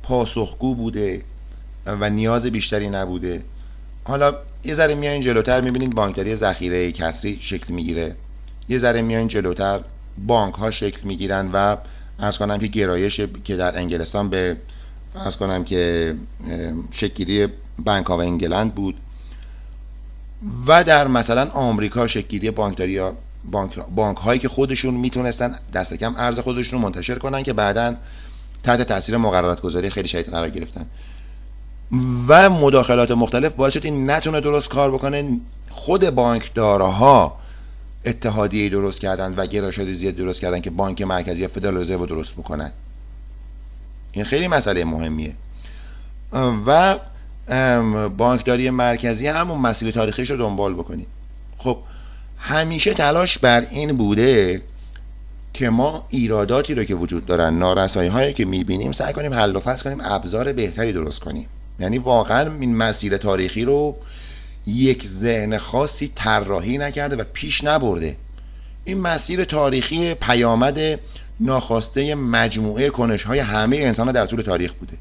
پاسخگو 0.02 0.74
بوده 0.74 1.22
و 1.86 2.10
نیاز 2.10 2.46
بیشتری 2.46 2.90
نبوده. 2.90 3.42
حالا 4.04 4.34
یه 4.64 4.74
ذره 4.74 4.94
میایین 4.94 5.22
جلوتر 5.22 5.60
می‌بینید 5.60 5.94
بانکداری 5.94 6.36
ذخیره 6.36 6.92
کسری 6.92 7.38
شکل 7.40 7.74
می‌گیره. 7.74 8.16
یه 8.68 8.78
ذره 8.78 9.02
میایین 9.02 9.28
جلوتر 9.28 9.80
بانک 10.26 10.54
ها 10.54 10.70
شکل 10.70 11.00
می‌گیرن 11.04 11.50
و 11.52 11.76
ارز 12.18 12.38
کنم 12.38 12.58
که 12.58 12.66
گرایش 12.66 13.20
که 13.44 13.56
در 13.56 13.78
انگلستان 13.78 14.30
به 14.30 14.56
ارز 15.14 15.36
کنم 15.36 15.64
که 15.64 16.14
شکلی 16.90 17.46
بانک 17.78 18.06
ها 18.06 18.18
و 18.18 18.20
انگلند 18.20 18.74
بود. 18.74 18.94
و 20.66 20.84
در 20.84 21.08
مثلا 21.08 21.50
آمریکا 21.50 22.06
شکلی 22.06 22.50
بانکداری 22.50 23.00
بانک, 23.50 23.78
بانک 23.94 24.16
هایی 24.16 24.40
که 24.40 24.48
خودشون 24.48 24.94
می‌تونستن 24.94 25.54
دست 25.74 25.94
کم 25.94 26.14
ارز 26.16 26.38
خودشون 26.38 26.78
رو 26.78 26.84
منتشر 26.84 27.18
کنن 27.18 27.42
که 27.42 27.52
بعدا 27.52 27.94
تحت 28.62 28.82
تاثیر 28.82 29.16
مقررات 29.16 29.60
گذاری 29.60 29.90
خیلی 29.90 30.08
شدید 30.08 30.30
قرار 30.30 30.50
گرفتن. 30.50 30.86
و 32.28 32.50
مداخلات 32.50 33.10
مختلف 33.10 33.52
باعث 33.52 33.72
شد 33.72 33.84
این 33.84 34.10
نتونه 34.10 34.40
درست 34.40 34.68
کار 34.68 34.90
بکنه. 34.90 35.38
خود 35.70 36.10
بانکدارها 36.10 37.38
اتحادیه 38.04 38.68
درست 38.68 39.00
کردن 39.00 39.34
و 39.34 39.46
گرایشات 39.46 39.92
زیاد 39.92 40.16
درست 40.16 40.40
کردن 40.40 40.60
که 40.60 40.70
بانک 40.70 41.02
مرکزی 41.02 41.42
یا 41.42 41.48
فدرال 41.48 41.76
رزرو 41.76 42.06
درست 42.06 42.32
بکنن. 42.32 42.72
این 44.12 44.24
خیلی 44.24 44.48
مسئله 44.48 44.84
مهمیه. 44.84 45.34
و 46.66 46.96
بانکداری 48.16 48.70
مرکزی 48.70 49.26
همون 49.26 49.58
مسیر 49.58 49.90
تاریخیش 49.90 50.30
رو 50.30 50.36
دنبال 50.36 50.74
بکنید 50.74 51.06
خب 51.58 51.78
همیشه 52.38 52.94
تلاش 52.94 53.38
بر 53.38 53.60
این 53.60 53.96
بوده 53.96 54.62
که 55.52 55.70
ما 55.70 56.06
ایراداتی 56.10 56.74
رو 56.74 56.84
که 56.84 56.94
وجود 56.94 57.26
دارن 57.26 57.58
نارسایی 57.58 58.08
هایی 58.08 58.34
که 58.34 58.44
می‌بینیم 58.44 58.92
سعی 58.92 59.12
کنیم 59.12 59.34
حل 59.34 59.56
و 59.56 59.60
فصل 59.60 59.84
کنیم 59.84 59.98
ابزار 60.00 60.52
بهتری 60.52 60.92
درست 60.92 61.20
کنیم. 61.20 61.48
یعنی 61.80 61.98
واقعا 61.98 62.52
این 62.60 62.76
مسیر 62.76 63.16
تاریخی 63.16 63.64
رو 63.64 63.96
یک 64.66 65.06
ذهن 65.06 65.58
خاصی 65.58 66.12
طراحی 66.14 66.78
نکرده 66.78 67.16
و 67.16 67.24
پیش 67.32 67.64
نبرده. 67.64 68.16
این 68.84 69.00
مسیر 69.00 69.44
تاریخی 69.44 70.14
پیامد 70.14 71.00
ناخواسته 71.40 72.14
مجموعه 72.14 72.90
کنش 72.90 73.22
های 73.22 73.38
همه 73.38 73.76
انسان 73.76 74.12
در 74.12 74.26
طول 74.26 74.42
تاریخ 74.42 74.72
بوده. 74.72 74.92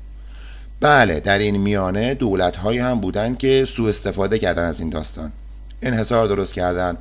بله 0.82 1.19
در 1.19 1.39
این 1.39 1.57
میانه 1.57 2.13
دولت 2.13 2.55
های 2.55 2.78
هم 2.78 2.99
بودن 2.99 3.36
که 3.36 3.65
سوء 3.75 3.89
استفاده 3.89 4.39
کردن 4.39 4.63
از 4.63 4.80
این 4.80 4.89
داستان. 4.89 5.32
انحصار 5.82 6.28
درست 6.28 6.53
کردن. 6.53 6.97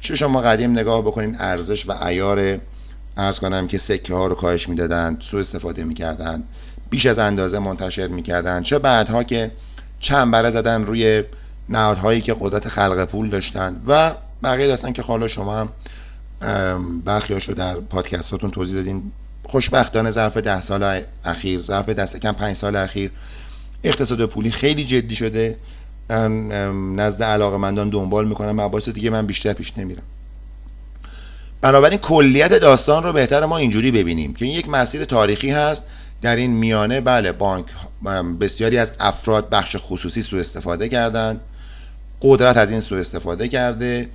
چه 0.00 0.16
شما 0.16 0.40
قدیم 0.40 0.72
نگاه 0.72 1.02
بکنین 1.02 1.36
ارزش 1.38 1.88
و 1.88 1.92
ایار 2.04 2.58
ارز 3.16 3.38
کنم 3.38 3.68
که 3.68 3.78
سکه 3.78 4.14
ها 4.14 4.26
رو 4.26 4.34
کاهش 4.34 4.68
می‌دادن 4.68 5.18
سوء 5.20 5.40
استفاده 5.40 5.84
می‌کردن 5.84 6.42
بیش 6.90 7.06
از 7.06 7.18
اندازه 7.18 7.58
منتشر 7.58 8.06
می‌کردن. 8.06 8.62
چه 8.62 8.78
بعدها 8.78 9.22
که 9.22 9.50
چنبره 10.00 10.50
زدن 10.50 10.84
روی 10.84 11.24
نهادهایی 11.68 12.20
که 12.20 12.36
قدرت 12.40 12.68
خلق 12.68 13.04
پول 13.04 13.30
داشتن 13.30 13.82
و 13.86 14.14
بقیه 14.42 14.66
داستان 14.66 14.92
که 14.92 15.02
حالا 15.02 15.28
شما 15.28 15.56
هم 15.56 15.68
برخیاشو 17.04 17.52
در 17.52 17.74
پادکستاتون 17.74 18.50
توضیح 18.50 18.76
دادین. 18.76 19.12
خوشبختانه 19.48 20.10
ظرف 20.10 20.36
ده 20.36 20.62
سال 20.62 21.02
اخیر 21.24 21.62
ظرف 21.62 21.88
دست 21.88 22.16
کم 22.16 22.32
پنج 22.32 22.56
سال 22.56 22.76
اخیر 22.76 23.10
اقتصاد 23.84 24.26
پولی 24.26 24.50
خیلی 24.50 24.84
جدی 24.84 25.16
شده. 25.16 25.56
نزد 26.96 27.22
علاقه 27.22 27.56
مندان 27.56 27.90
دنبال 27.90 28.28
می‌کنم 28.28 28.60
مباحث 28.60 28.88
دیگه 28.88 29.10
من 29.10 29.26
بیشتر 29.26 29.52
پیش 29.52 29.78
نمیرم. 29.78 30.02
بنابراین 31.60 31.98
کلیت 31.98 32.52
داستان 32.52 33.02
رو 33.02 33.12
بهتر 33.12 33.46
ما 33.46 33.56
اینجوری 33.56 33.90
ببینیم 33.90 34.34
که 34.34 34.44
این 34.44 34.54
یک 34.54 34.68
مسیر 34.68 35.04
تاریخی 35.04 35.50
هست. 35.50 35.82
در 36.22 36.36
این 36.36 36.50
میانه 36.50 37.00
بله 37.00 37.32
بانک 37.32 37.66
بسیاری 38.40 38.78
از 38.78 38.92
افراد 39.00 39.50
بخش 39.50 39.76
خصوصی 39.78 40.22
سوء 40.22 40.40
استفاده 40.40 40.88
کردند 40.88 41.40
قدرت 42.22 42.56
از 42.56 42.70
این 42.70 42.80
سوء 42.80 43.00
استفاده 43.00 43.48
کرده 43.48 44.08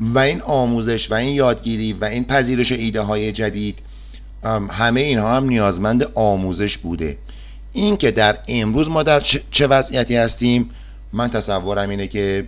و 0.00 0.18
این 0.18 0.40
آموزش 0.40 1.10
و 1.10 1.14
این 1.14 1.34
یادگیری 1.34 1.92
و 1.92 2.04
این 2.04 2.24
پذیرش 2.24 2.72
ایده 2.72 3.00
های 3.00 3.32
جدید 3.32 3.78
همه 4.70 5.00
اینها 5.00 5.36
هم 5.36 5.44
نیازمند 5.44 6.10
آموزش 6.14 6.78
بوده. 6.78 7.18
این 7.72 7.96
که 7.96 8.10
در 8.10 8.38
امروز 8.48 8.88
ما 8.88 9.02
در 9.02 9.20
چه 9.50 9.66
وضعیتی 9.66 10.16
هستیم 10.16 10.70
من 11.12 11.30
تصورم 11.30 11.90
اینه 11.90 12.06
که 12.06 12.46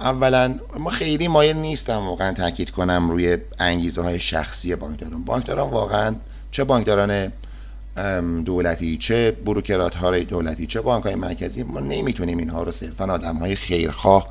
اولا 0.00 0.54
ما 0.78 0.90
خیلی 0.90 1.28
مایل 1.28 1.56
نیستم 1.56 2.06
واقعا 2.06 2.32
تاکید 2.32 2.70
کنم 2.70 3.10
روی 3.10 3.38
انگیزه 3.58 4.02
های 4.02 4.18
شخصی 4.18 4.76
بانکداران. 4.76 5.24
بانکداران 5.24 5.70
واقعا 5.70 6.14
چه 6.50 6.64
بانکداران 6.64 7.32
دولتی 8.44 8.98
چه 8.98 9.30
بروکرات 9.30 9.94
های 9.94 10.24
دولتی 10.24 10.66
چه 10.66 10.80
بانک 10.80 11.04
های 11.04 11.14
مرکزی 11.14 11.62
ما 11.62 11.80
نمی‌تونیم 11.80 12.38
اینها 12.38 12.62
رو 12.62 12.72
صرفا 12.72 13.04
آدم 13.12 13.36
های 13.36 13.54
خیرخواه 13.54 14.28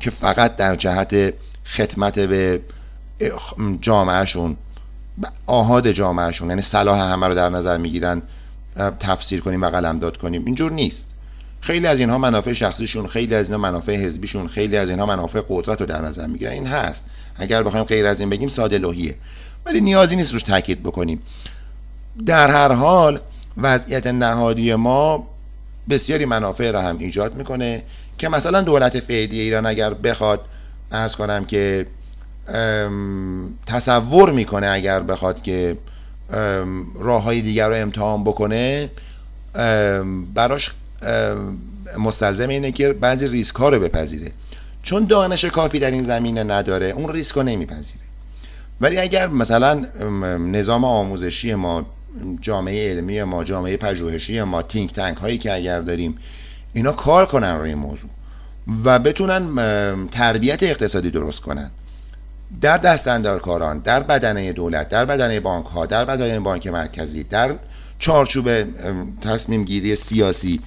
که 0.00 0.10
فقط 0.10 0.56
در 0.56 0.76
جهت 0.76 1.34
خدمت 1.64 2.18
به 2.18 2.60
جامعهشون 3.80 4.56
آهاد 5.46 5.90
جامعهشون 5.90 6.48
یعنی 6.48 6.62
صلاح 6.62 6.98
همه 6.98 7.26
رو 7.26 7.34
در 7.34 7.48
نظر 7.48 7.76
می‌گیرن 7.76 8.22
تفسیر 9.00 9.40
کنیم 9.40 9.62
و 9.62 9.70
قلمداد 9.70 10.16
کنیم. 10.16 10.44
اینجور 10.44 10.72
نیست. 10.72 11.10
خیلی 11.60 11.86
از 11.86 12.00
اینها 12.00 12.18
منافع 12.18 12.52
شخصیشون 12.52 13.06
خیلی 13.06 13.34
از 13.34 13.46
اینها 13.46 13.58
منافع 13.58 13.96
حزبیشون 13.96 14.48
خیلی 14.48 14.76
از 14.76 14.90
اینها 14.90 15.06
منافع 15.06 15.42
قدرت 15.48 15.80
رو 15.80 15.86
در 15.86 16.02
نظر 16.02 16.26
می‌گیرن. 16.26 16.52
این 16.52 16.66
هست. 16.66 17.04
اگر 17.36 17.62
بخوایم 17.62 17.84
غیر 17.84 18.06
از 18.06 18.20
این 18.20 18.30
بگیم 18.30 18.48
ساده 18.48 18.78
لوحیه. 18.78 19.14
ولی 19.66 19.80
نیازی 19.80 20.16
نیست 20.16 20.32
روش 20.32 20.42
تاکید 20.42 20.82
بکنیم. 20.82 21.22
در 22.26 22.50
هر 22.50 22.72
حال 22.72 23.20
وضعیت 23.56 24.06
نهادی 24.06 24.74
ما 24.74 25.26
بسیاری 25.90 26.24
منافع 26.24 26.70
را 26.70 26.82
هم 26.82 26.98
ایجاد 26.98 27.34
می‌کنه 27.34 27.82
که 28.18 28.28
مثلا 28.28 28.60
دولت 28.60 29.00
فعلی 29.00 29.40
ایران 29.40 29.66
اگر 29.66 29.94
بخواد 29.94 30.40
ارز 30.92 31.16
کنم 31.16 31.44
که 31.44 31.86
تصور 33.66 34.30
می‌کنه 34.30 34.66
اگر 34.66 35.00
بخواد 35.00 35.42
که 35.42 35.76
راه 37.00 37.22
های 37.22 37.42
دیگر 37.42 37.68
رو 37.68 37.74
امتحان 37.74 38.24
بکنه 38.24 38.90
براش 40.34 40.74
مستلزم 41.98 42.48
اینه 42.48 42.72
که 42.72 42.92
بعضی 42.92 43.28
ریسک 43.28 43.56
ها 43.56 43.68
رو 43.68 43.80
بپذیره. 43.80 44.32
چون 44.82 45.04
دانش 45.04 45.44
کافی 45.44 45.78
در 45.78 45.90
این 45.90 46.02
زمینه 46.02 46.44
نداره 46.44 46.86
اون 46.86 47.12
ریسک 47.12 47.36
رو 47.36 47.42
نمیپذیره. 47.42 48.00
ولی 48.80 48.98
اگر 48.98 49.26
مثلا 49.26 49.74
نظام 50.38 50.84
آموزشی 50.84 51.54
ما 51.54 51.86
جامعه 52.40 52.90
علمی 52.90 53.22
ما 53.22 53.44
جامعه 53.44 53.76
پژوهشی 53.76 54.42
ما 54.42 54.62
تینک 54.62 54.92
تنک 54.92 55.16
هایی 55.16 55.38
که 55.38 55.54
اگر 55.54 55.80
داریم 55.80 56.18
اینا 56.72 56.92
کار 56.92 57.26
کنن 57.26 57.58
روی 57.58 57.74
موضوع 57.74 58.10
و 58.84 58.98
بتونن 58.98 60.08
تربیت 60.08 60.62
اقتصادی 60.62 61.10
درست 61.10 61.40
کنن. 61.40 61.70
در 62.60 63.38
کاران 63.38 63.78
در 63.78 64.02
بدنه 64.02 64.52
دولت 64.52 64.88
در 64.88 65.04
بدنه 65.04 65.40
بانک 65.40 65.66
ها 65.66 65.86
در 65.86 66.04
بدنه 66.04 66.40
بانک 66.40 66.66
مرکزی 66.66 67.24
در 67.24 67.54
چارچوب 67.98 68.50
تصمیم 69.20 69.64
گیری 69.64 69.96
سیاسی 69.96 70.60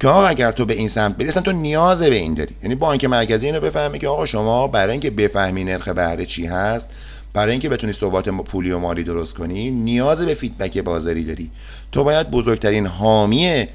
که 0.00 0.08
آقا 0.08 0.26
اگر 0.26 0.52
تو 0.52 0.64
به 0.64 0.74
این 0.74 0.88
سمت 0.88 1.16
بری 1.16 1.32
تو 1.32 1.52
نیاز 1.52 2.02
به 2.02 2.14
این 2.14 2.34
داری. 2.34 2.54
یعنی 2.62 2.74
بانک 2.74 3.04
مرکزی 3.04 3.46
اینو 3.46 3.60
بفهمه 3.60 3.98
که 3.98 4.08
آقا 4.08 4.26
شما 4.26 4.68
برای 4.68 4.92
اینکه 4.92 5.10
بفهمی 5.10 5.64
نرخ 5.64 5.88
بهره 5.88 6.26
چی 6.26 6.46
هست 6.46 6.86
برای 7.32 7.50
اینکه 7.50 7.68
بتونی 7.68 7.92
ثبات 7.92 8.28
پولی 8.28 8.70
و 8.70 8.78
مالی 8.78 9.04
درست 9.04 9.34
کنی 9.34 9.70
نیاز 9.70 10.20
به 10.20 10.34
فیدبک 10.34 10.78
بازاری 10.78 11.24
داری. 11.24 11.50
تو 11.92 12.04
باید 12.04 12.30
بزرگترین 12.30 12.86
حامی 12.86 13.66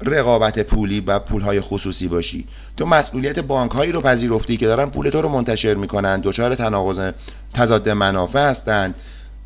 رقابت 0.00 0.58
پولی 0.58 1.00
و 1.00 1.18
پولهای 1.18 1.60
خصوصی 1.60 2.08
باشی. 2.08 2.46
تو 2.76 2.86
مسئولیت 2.86 3.38
بانک 3.38 3.72
هایی 3.72 3.92
رو 3.92 4.00
پذیرفتی 4.00 4.56
که 4.56 4.66
دارن 4.66 4.90
پول 4.90 5.10
تو 5.10 5.22
رو 5.22 5.28
منتشر 5.28 5.74
می‌کنن 5.74 6.20
دچار 6.20 6.54
تناقض 6.54 7.12
تضاد 7.54 7.88
منافع 7.88 8.50
هستن. 8.50 8.94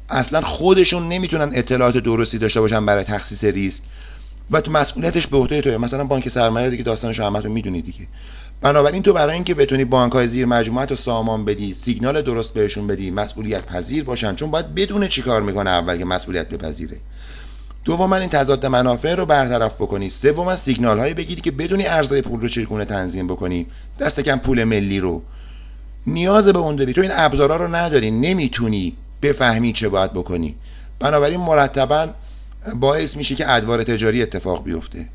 اصلا 0.09 0.41
خودشون 0.41 1.09
نمی‌تونن 1.09 1.51
اطلاعات 1.55 1.97
درستی 1.97 2.39
داشته 2.39 2.61
باشن 2.61 2.87
برای 2.87 3.05
تخصیص 3.05 3.45
ریسک. 3.45 3.83
و 4.51 4.61
تو 4.61 4.71
مسئولیتش 4.71 5.27
به 5.27 5.37
عهده 5.37 5.61
توه. 5.61 5.77
مثلا 5.77 6.05
بانک 6.05 6.29
سرمایه 6.29 6.71
دیگه 6.71 6.83
داستانش 6.83 7.19
رو 7.19 7.53
می‌دونی 7.53 7.83
دیگه. 7.83 8.07
بنابراین 8.61 9.03
تو 9.03 9.13
برای 9.13 9.35
اینکه 9.35 9.55
بتونی 9.55 9.85
بانک 9.85 10.13
های 10.13 10.29
زیر 10.29 10.47
مجموعه 10.47 10.97
سامان 10.97 11.45
بدی 11.45 11.75
سیگنال 11.75 12.23
درست 12.23 12.55
بهشون 12.55 12.87
بدی 12.87 13.11
مسئولیت 13.11 13.67
پذیر 13.67 14.05
باشن 14.05 14.35
چون 14.35 14.51
باید 14.51 14.75
بدونه 14.75 15.09
چی 15.09 15.23
کار 15.23 15.43
می‌کنه 15.43 15.71
اول 15.71 15.99
که 15.99 16.05
مسئولیت 16.05 16.49
بپذیره. 16.49 16.97
دوم 17.89 18.13
این 18.13 18.29
تضاد 18.29 18.67
منافع 18.67 19.15
رو 19.15 19.27
برطرف 19.27 19.75
بکنی. 19.75 20.11
سوم 20.11 20.57
سیگنال 20.57 20.99
هایی 20.99 21.15
بگیری 21.15 21.41
که 21.41 21.51
بدونی 21.51 21.87
ارزهای 21.87 22.23
پول 22.23 22.41
رو 22.41 22.49
چگونه 22.49 22.85
تنظیم 22.85 23.27
بکنی. 23.27 23.67
دست 23.99 24.21
کم 24.21 24.39
پول 24.39 24.65
ملی 24.65 25.01
رو. 25.01 25.23
نیاز 26.07 26.49
به 26.49 26.59
اون 26.59 26.77
داری. 26.77 26.93
تو 26.93 27.01
این 27.01 27.11
ابزارا 27.15 27.57
رو 27.57 27.75
نداری. 27.75 28.11
نمی‌تونی 28.11 28.97
بفهمی 29.23 29.73
چه 29.73 29.89
باید 29.89 30.13
بکنی. 30.13 30.55
بنابراین 31.01 31.41
مرتبا 31.41 32.09
باعث 32.75 33.17
میشه 33.17 33.35
که 33.35 33.53
ادوار 33.53 33.83
تجاری 33.83 34.23
اتفاق 34.23 34.65
بیفته. 34.65 35.09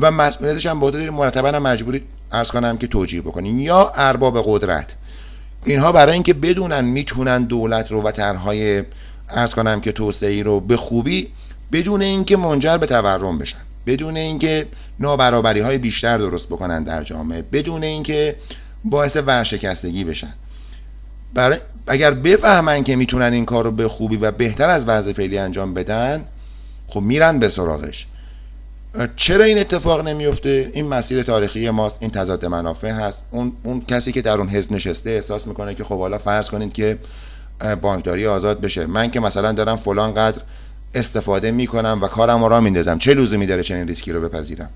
و 0.00 0.10
مسئولیتش 0.10 0.66
هم 0.66 0.80
بوده 0.80 0.98
داری. 0.98 1.10
مرتبا 1.10 1.48
هم 1.48 1.62
مجبوری 1.62 2.02
ارز 2.32 2.50
کنم 2.50 2.78
که 2.78 2.86
توجیه 2.86 3.20
بکنین 3.22 3.60
یا 3.60 3.92
ارباب 3.94 4.42
قدرت. 4.46 4.86
اینها 5.64 5.92
برای 5.92 6.12
اینکه 6.12 6.34
بدونن 6.34 6.84
می‌تونن 6.84 7.44
دولت 7.44 7.92
رو 7.92 8.02
و 8.02 8.10
طرحهای 8.10 8.82
ارز 9.28 9.54
کنم 9.54 9.80
که 9.80 9.92
توسعه 9.92 10.42
رو 10.42 10.60
به 10.60 10.76
خوبی 10.76 11.28
بدون 11.72 12.02
اینکه 12.02 12.36
منجر 12.36 12.76
به 12.76 12.86
تورم 12.86 13.38
بشن 13.38 13.58
بدون 13.86 14.16
اینکه 14.16 14.66
نابرابری 15.00 15.60
های 15.60 15.78
بیشتر 15.78 16.18
درست 16.18 16.46
بکنن 16.48 16.84
در 16.84 17.02
جامعه 17.02 17.42
بدون 17.42 17.84
اینکه 17.84 18.36
باعث 18.84 19.16
ورشکستگی 19.16 20.04
بشن. 20.04 20.34
برای 21.34 21.58
اگر 21.86 22.10
بفهمن 22.10 22.84
که 22.84 22.96
می‌تونن 22.96 23.32
این 23.32 23.44
کار 23.44 23.64
رو 23.64 23.70
به 23.70 23.88
خوبی 23.88 24.16
و 24.16 24.30
بهتر 24.30 24.68
از 24.68 24.84
وضع 24.88 25.12
فعلی 25.12 25.38
انجام 25.38 25.74
بدن 25.74 26.24
خب 26.88 27.00
میرن 27.00 27.38
به 27.38 27.48
سراغش. 27.48 28.06
چرا 29.16 29.44
این 29.44 29.58
اتفاق 29.58 30.08
نمیفته 30.08 30.70
این 30.74 30.88
مسیر 30.88 31.22
تاریخی 31.22 31.70
ماست 31.70 31.96
این 32.00 32.10
تضاد 32.10 32.44
منافع 32.44 32.90
هست. 32.90 33.22
اون, 33.30 33.52
اون 33.62 33.80
کسی 33.80 34.12
که 34.12 34.22
در 34.22 34.38
اون 34.38 34.48
حزب 34.48 34.72
نشسته 34.72 35.10
احساس 35.10 35.46
می‌کنه 35.46 35.74
که 35.74 35.84
خب 35.84 35.98
حالا 35.98 36.18
فرض 36.18 36.50
کنید 36.50 36.72
که 36.72 36.98
بانکداری 37.82 38.26
آزاد 38.26 38.60
بشه. 38.60 38.86
من 38.86 39.10
که 39.10 39.20
مثلا 39.20 39.52
دارم 39.52 39.76
فلان 39.76 40.14
قدر 40.14 40.40
استفاده 40.94 41.50
می‌کنم 41.50 41.98
و 42.02 42.08
کارم 42.08 42.44
را 42.44 42.60
میندازم 42.60 42.98
چه 42.98 43.14
لزومی 43.14 43.46
داره 43.46 43.62
چنین 43.62 43.88
ریسکی 43.88 44.12
رو 44.12 44.20
بپذیرم؟ 44.28 44.70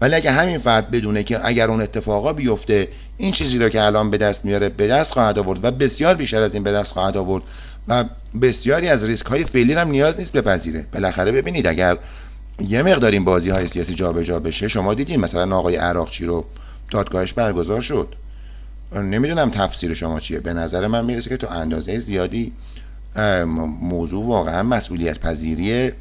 ولی 0.00 0.14
اگه 0.14 0.30
همین 0.30 0.58
فرد 0.58 0.90
بدونه 0.90 1.22
که 1.22 1.46
اگر 1.46 1.70
اون 1.70 1.82
اتفاقا 1.82 2.32
بیفته 2.32 2.88
این 3.16 3.32
چیزی 3.32 3.58
رو 3.58 3.68
که 3.68 3.82
الان 3.82 4.10
به 4.10 4.18
دست 4.18 4.44
میاره 4.44 4.68
به 4.68 4.86
دست 4.86 5.12
خواهد 5.12 5.38
آورد 5.38 5.64
و 5.64 5.70
بسیار 5.70 6.14
بیشتر 6.14 6.42
از 6.42 6.54
این 6.54 6.62
به 6.62 6.72
دست 6.72 6.92
خواهد 6.92 7.16
آورد 7.16 7.42
و 7.88 8.04
بسیاری 8.42 8.88
از 8.88 9.04
ریسک 9.04 9.26
های 9.26 9.44
فعلی 9.44 9.72
هم 9.72 9.90
نیاز 9.90 10.18
نیست 10.18 10.32
بپذیره. 10.32 10.86
بالاخره 10.92 11.32
ببینید 11.32 11.66
اگر 11.66 11.96
یه 12.60 12.82
مقدار 12.82 13.12
این 13.12 13.24
بازی 13.24 13.50
های 13.50 13.68
سیاسی 13.68 13.94
جابجا 13.94 14.22
جا 14.22 14.40
بشه 14.40 14.68
شما 14.68 14.94
دیدین 14.94 15.20
مثلا 15.20 15.56
آقای 15.56 15.76
عراقچی 15.76 16.26
رو 16.26 16.44
دادگاهش 16.90 17.32
برگزار 17.32 17.80
شد. 17.80 18.14
نمی‌دونم 18.94 19.50
تفسیر 19.50 19.94
شما 19.94 20.20
چیه. 20.20 20.40
به 20.40 20.52
نظر 20.52 20.86
من 20.86 21.04
می‌رسه 21.04 21.30
که 21.30 21.36
تو 21.36 21.46
اندازه 21.50 21.98
زیادی 21.98 22.52
موضوع 23.80 24.26
واقعا 24.26 24.62
مسئولیت 24.62 25.18
پذیری 25.18 25.92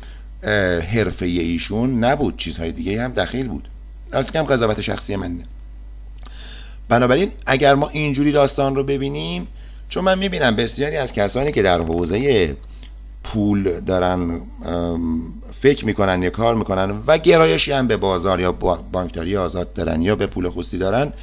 حرفه 0.92 1.26
ایشون 1.26 2.04
نبود 2.04 2.38
چیزهای 2.38 2.72
دیگه 2.72 3.04
هم 3.04 3.14
دخیل 3.14 3.48
بود 3.48 3.68
از 4.12 4.32
کم 4.32 4.44
قضاوت 4.44 4.82
شخصی 4.82 5.16
من 5.16 5.32
نه. 5.32 5.44
بنابراین 6.90 7.32
اگر 7.46 7.76
ما 7.76 7.90
اینجوری 7.90 8.32
داستان 8.32 8.76
رو 8.76 8.84
ببینیم 8.84 9.48
چون 9.90 10.04
من 10.04 10.20
می‌بینم 10.20 10.56
بسیاری 10.56 10.96
از 10.96 11.14
کسانی 11.14 11.52
که 11.52 11.62
در 11.62 11.82
حوزه 11.82 12.58
پول 13.24 13.80
دارن 13.80 14.42
فکر 15.62 15.86
می‌کنن 15.86 16.24
یا 16.24 16.30
کار 16.30 16.56
می‌کنن 16.56 17.02
و 17.08 17.18
گرایشی 17.18 17.72
هم 17.72 17.88
به 17.88 17.98
بازار 17.98 18.40
یا 18.40 18.52
بانکداری 18.92 19.38
آزاد 19.38 19.74
دارن 19.74 20.02
یا 20.02 20.16
به 20.16 20.28
پول 20.28 20.50
خصوصی 20.50 20.78
دارن 20.78 21.14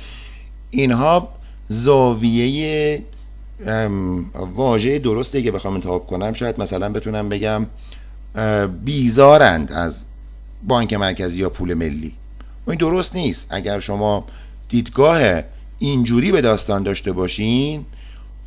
اینها 0.70 1.28
زاویه 1.68 3.02
واژه 4.34 4.98
درسته 4.98 5.42
که 5.42 5.52
بخوام 5.52 5.74
انتخاب 5.74 6.06
کنم 6.06 6.32
شاید 6.32 6.60
مثلا 6.60 6.92
بتونم 6.92 7.28
بگم 7.28 7.66
بیزارند 8.84 9.72
از 9.72 10.04
بانک 10.62 10.92
مرکزی 10.92 11.40
یا 11.40 11.50
پول 11.50 11.74
ملی. 11.74 12.14
این 12.66 12.76
درست 12.76 13.14
نیست. 13.14 13.46
اگر 13.50 13.80
شما 13.80 14.24
دیدگاه 14.68 15.42
اینجوری 15.78 16.32
به 16.32 16.40
داستان 16.40 16.82
داشته 16.82 17.12
باشین 17.12 17.84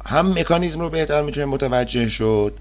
هم 0.05 0.39
مکانیزم 0.39 0.79
رو 0.79 0.89
بهتر 0.89 1.21
می‌تونه 1.21 1.45
متوجه 1.45 2.09
شد 2.09 2.53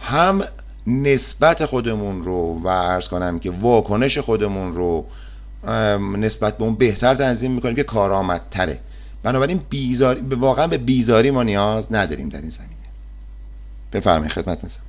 هم 0.00 0.42
نسبت 0.86 1.64
خودمون 1.64 2.22
رو 2.22 2.60
و 2.64 2.68
ارز 2.68 3.08
کنم 3.08 3.38
که 3.38 3.50
واکنش 3.50 4.18
خودمون 4.18 4.72
رو 4.72 5.04
نسبت 6.16 6.58
به 6.58 6.64
اون 6.64 6.74
بهتر 6.74 7.14
تنظیم 7.14 7.52
می‌کنیم 7.52 7.76
که 7.76 7.82
کارآمدتره. 7.82 8.80
بنابراین 9.22 9.58
بیزاری 9.70 10.20
واقعا 10.20 10.66
به 10.66 10.78
بیزاری 10.78 11.30
ما 11.30 11.42
نیاز 11.42 11.92
نداریم 11.92 12.28
در 12.28 12.40
این 12.40 12.50
زمینه. 12.50 12.74
بفرمایید 13.92 14.32
خدمت 14.32 14.64
نزم 14.64 14.80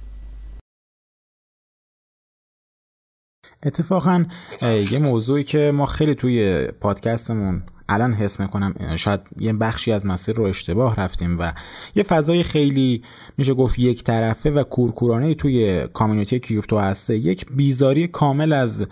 اتفاقا 3.63 4.25
یه 4.61 4.99
موضوعی 4.99 5.43
که 5.43 5.71
ما 5.73 5.85
خیلی 5.85 6.15
توی 6.15 6.67
پادکستمون 6.67 7.63
الان 7.89 8.13
حس 8.13 8.39
می‌کنم 8.39 8.95
شاید 8.95 9.21
یه 9.39 9.53
بخشی 9.53 9.91
از 9.91 10.05
مسیر 10.05 10.35
رو 10.35 10.43
اشتباه 10.43 10.95
رفتیم 10.95 11.39
و 11.39 11.53
یه 11.95 12.03
فضای 12.03 12.43
خیلی 12.43 13.03
میشه 13.37 13.53
گفت 13.53 13.79
یک 13.79 14.03
طرفه 14.03 14.51
و 14.51 14.63
کورکورانه 14.63 15.33
توی 15.33 15.87
کامیونیتی 15.93 16.39
کریپتو 16.39 16.77
هسته. 16.79 17.17
یک 17.17 17.45
بیزاری 17.51 18.07
کامل 18.07 18.53
از 18.53 18.87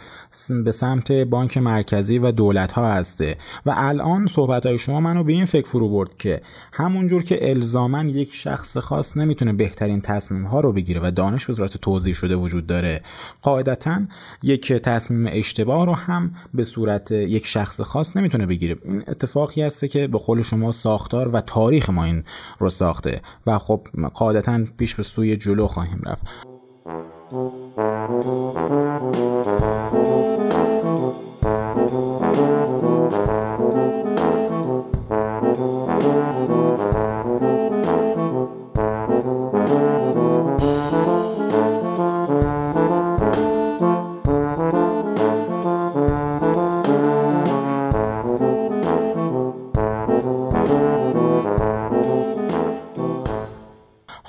به 0.63 0.71
سمت 0.71 1.11
بانک 1.11 1.57
مرکزی 1.57 2.19
و 2.19 2.31
دولت 2.31 2.71
ها 2.71 2.93
هسته. 2.93 3.37
و 3.65 3.73
الان 3.75 4.27
صحبت 4.27 4.65
های 4.65 4.77
شما 4.77 4.99
منو 4.99 5.23
به 5.23 5.33
این 5.33 5.45
فکر 5.45 5.67
فرو 5.67 5.89
برد 5.89 6.17
که 6.17 6.41
همونجور 6.73 7.23
که 7.23 7.49
الزامن 7.49 8.09
یک 8.09 8.33
شخص 8.33 8.77
خاص 8.77 9.17
نمی‌تونه 9.17 9.53
بهترین 9.53 10.01
تصمیم 10.01 10.43
ها 10.43 10.59
رو 10.59 10.73
بگیره 10.73 11.01
و 11.03 11.11
دانش 11.11 11.45
به 11.45 11.53
صورت 11.53 11.77
توضیح 11.77 12.13
شده 12.13 12.35
وجود 12.35 12.67
داره 12.67 13.01
قاعدتا 13.41 14.01
یک 14.43 14.73
تصمیم 14.73 15.29
اشتباه 15.31 15.85
رو 15.85 15.93
هم 15.93 16.35
به 16.53 16.63
صورت 16.63 17.11
یک 17.11 17.47
شخص 17.47 17.81
خاص 17.81 18.17
نمی‌تونه 18.17 18.45
بگیره. 18.45 18.75
این 18.87 19.03
اتفاقی 19.07 19.61
هسته 19.61 19.87
که 19.87 20.07
به 20.07 20.17
قول 20.17 20.41
شما 20.41 20.71
ساختار 20.71 21.35
و 21.35 21.41
تاریخ 21.41 21.89
ما 21.89 22.03
این 22.03 22.23
رو 22.59 22.69
ساخته 22.69 23.21
و 23.47 23.59
خب 23.59 23.87
قاعدتا 24.13 24.59
پیش 24.77 24.95
به 24.95 25.03
سوی 25.03 25.37
جلو 25.37 25.67
خواهیم 25.67 26.01
رفت. 26.05 26.27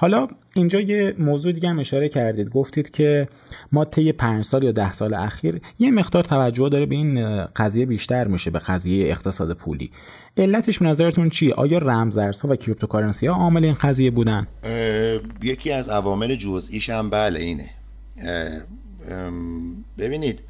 حالا 0.01 0.29
اینجا 0.55 0.81
یه 0.81 1.15
موضوع 1.19 1.53
دیگه 1.53 1.69
هم 1.69 1.79
اشاره 1.79 2.09
کردید. 2.09 2.49
گفتید 2.49 2.91
که 2.91 3.29
ما 3.73 3.85
طی 3.85 4.13
پنج 4.13 4.45
سال 4.45 4.63
یا 4.63 4.73
ده 4.73 4.93
سال 4.93 5.15
اخیر 5.15 5.61
یه 5.79 5.91
مقدار 5.91 6.25
توجه 6.25 6.69
داره 6.69 6.87
به 6.87 6.95
این 6.95 7.45
قضیه 7.45 7.87
بیشتر 7.87 8.27
میشه 8.27 8.51
به 8.51 8.59
قضیه 8.59 9.11
اقتصاد 9.11 9.53
پولی. 9.53 9.91
علتش 10.37 10.83
نظرتون 10.83 11.31
چیه؟ 11.31 11.55
آیا 11.55 11.79
رمزارزها 11.79 12.49
و 12.49 12.57
کریپتوکارنسی 12.57 13.27
ها 13.27 13.35
عامل 13.35 13.65
این 13.65 13.75
قضیه 13.75 14.11
بودن؟ 14.11 14.47
یکی 15.43 15.73
از 15.73 15.89
عوامل 15.89 16.35
جزئیش 16.35 16.91
هم 16.91 17.11
بله 17.11 17.41
اینه. 17.41 17.71
ببینید 19.99 20.41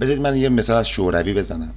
بذارید 0.00 0.20
من 0.20 0.36
یه 0.36 0.48
مثال 0.48 0.76
از 0.76 0.88
شوروی 0.88 1.34
بزنم. 1.34 1.74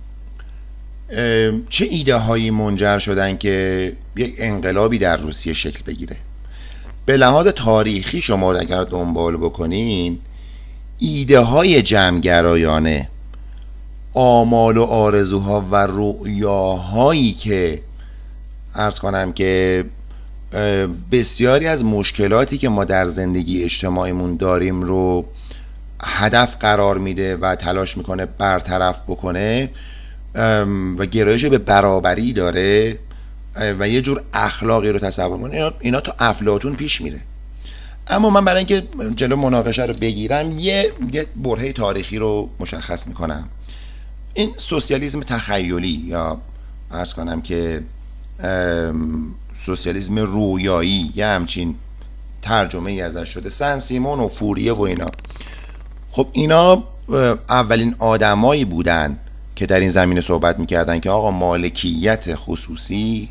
چه 1.69 1.85
ایده 1.89 2.15
هایی 2.15 2.51
منجر 2.51 2.97
شدن 2.97 3.37
که 3.37 3.93
یک 4.15 4.35
انقلابی 4.37 4.97
در 4.97 5.17
روسیه 5.17 5.53
شکل 5.53 5.83
بگیره؟ 5.87 6.15
به 7.09 7.17
لحاظ 7.17 7.47
تاریخی 7.47 8.21
شما 8.21 8.53
اگر 8.53 8.83
دنبال 8.83 9.37
بکنین 9.37 10.19
ایده 10.97 11.39
های 11.39 11.81
جمعگرایانه 11.81 13.09
آمال 14.13 14.77
و 14.77 14.83
آرزوها 14.83 15.65
و 15.71 15.75
رؤیاهایی 15.75 17.31
که 17.33 17.81
ارز 18.75 18.99
کنم 18.99 19.33
که 19.33 19.85
بسیاری 21.11 21.67
از 21.67 21.85
مشکلاتی 21.85 22.57
که 22.57 22.69
ما 22.69 22.85
در 22.85 23.07
زندگی 23.07 23.63
اجتماعیمون 23.63 24.37
داریم 24.37 24.81
رو 24.81 25.25
هدف 26.01 26.55
قرار 26.59 26.97
میده 26.97 27.37
و 27.37 27.55
تلاش 27.55 27.97
می‌کنه 27.97 28.25
برطرف 28.25 29.01
بکنه 29.01 29.69
و 30.97 31.05
گرایش 31.05 31.45
به 31.45 31.57
برابری 31.57 32.33
داره. 32.33 32.97
و 33.55 33.89
یه 33.89 34.01
جور 34.01 34.21
اخلاقی 34.33 34.89
رو 34.89 34.99
تصور 34.99 35.37
کنه 35.37 35.71
اینا, 35.79 35.99
تو 35.99 36.11
افلاتون 36.19 36.75
پیش 36.75 37.01
میره. 37.01 37.21
اما 38.07 38.29
من 38.29 38.45
برای 38.45 38.57
اینکه 38.57 38.87
جلو 39.15 39.35
مناقشه 39.35 39.83
رو 39.83 39.93
بگیرم 39.93 40.51
یه, 40.51 40.93
یه 41.11 41.25
برهه 41.35 41.73
تاریخی 41.73 42.17
رو 42.17 42.49
مشخص 42.59 43.07
می‌کنم. 43.07 43.49
این 44.33 44.53
سوسیالیسم 44.57 45.23
تخیلی 45.23 46.03
یا 46.05 46.41
ارز 46.91 47.13
کنم 47.13 47.41
که 47.41 47.81
سوسیالیسم 49.65 50.19
رویایی 50.19 51.11
یه 51.15 51.25
همچین 51.25 51.75
ترجمه 52.41 52.91
ای 52.91 53.01
ازش 53.01 53.29
شده. 53.29 53.49
سن 53.49 53.79
سیمون 53.79 54.19
و 54.19 54.27
فوریه 54.27 54.73
و 54.73 54.81
اینا. 54.81 55.11
خب 56.11 56.27
اینا 56.31 56.83
اولین 57.49 57.95
آدمایی 57.99 58.65
بودن 58.65 59.19
که 59.55 59.65
در 59.65 59.79
این 59.79 59.89
زمینه 59.89 60.21
صحبت 60.21 60.59
می‌کردن 60.59 60.99
که 60.99 61.09
آقا 61.09 61.31
مالکیت 61.31 62.35
خصوصی 62.35 63.29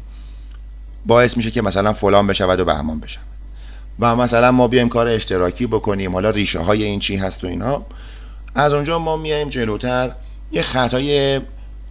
باعث 1.08 1.36
میشه 1.36 1.50
که 1.50 1.62
مثلا 1.62 1.92
فلان 1.92 2.26
بشود 2.26 2.60
و 2.60 2.64
بهمان 2.64 3.00
بشود 3.00 3.24
و 4.00 4.16
مثلا 4.16 4.52
ما 4.52 4.68
بیایم 4.68 4.88
کار 4.88 5.06
اشتراکی 5.06 5.66
بکنیم 5.66 6.12
حالا 6.12 6.30
ریشه 6.30 6.58
های 6.58 6.84
این 6.84 7.00
چی 7.00 7.16
هست 7.16 7.44
و 7.44 7.46
اینا. 7.46 7.82
از 8.54 8.72
اونجا 8.72 8.98
ما 8.98 9.16
میایم 9.16 9.48
جلوتر. 9.48 10.10
یه 10.52 10.62
خطای 10.62 11.40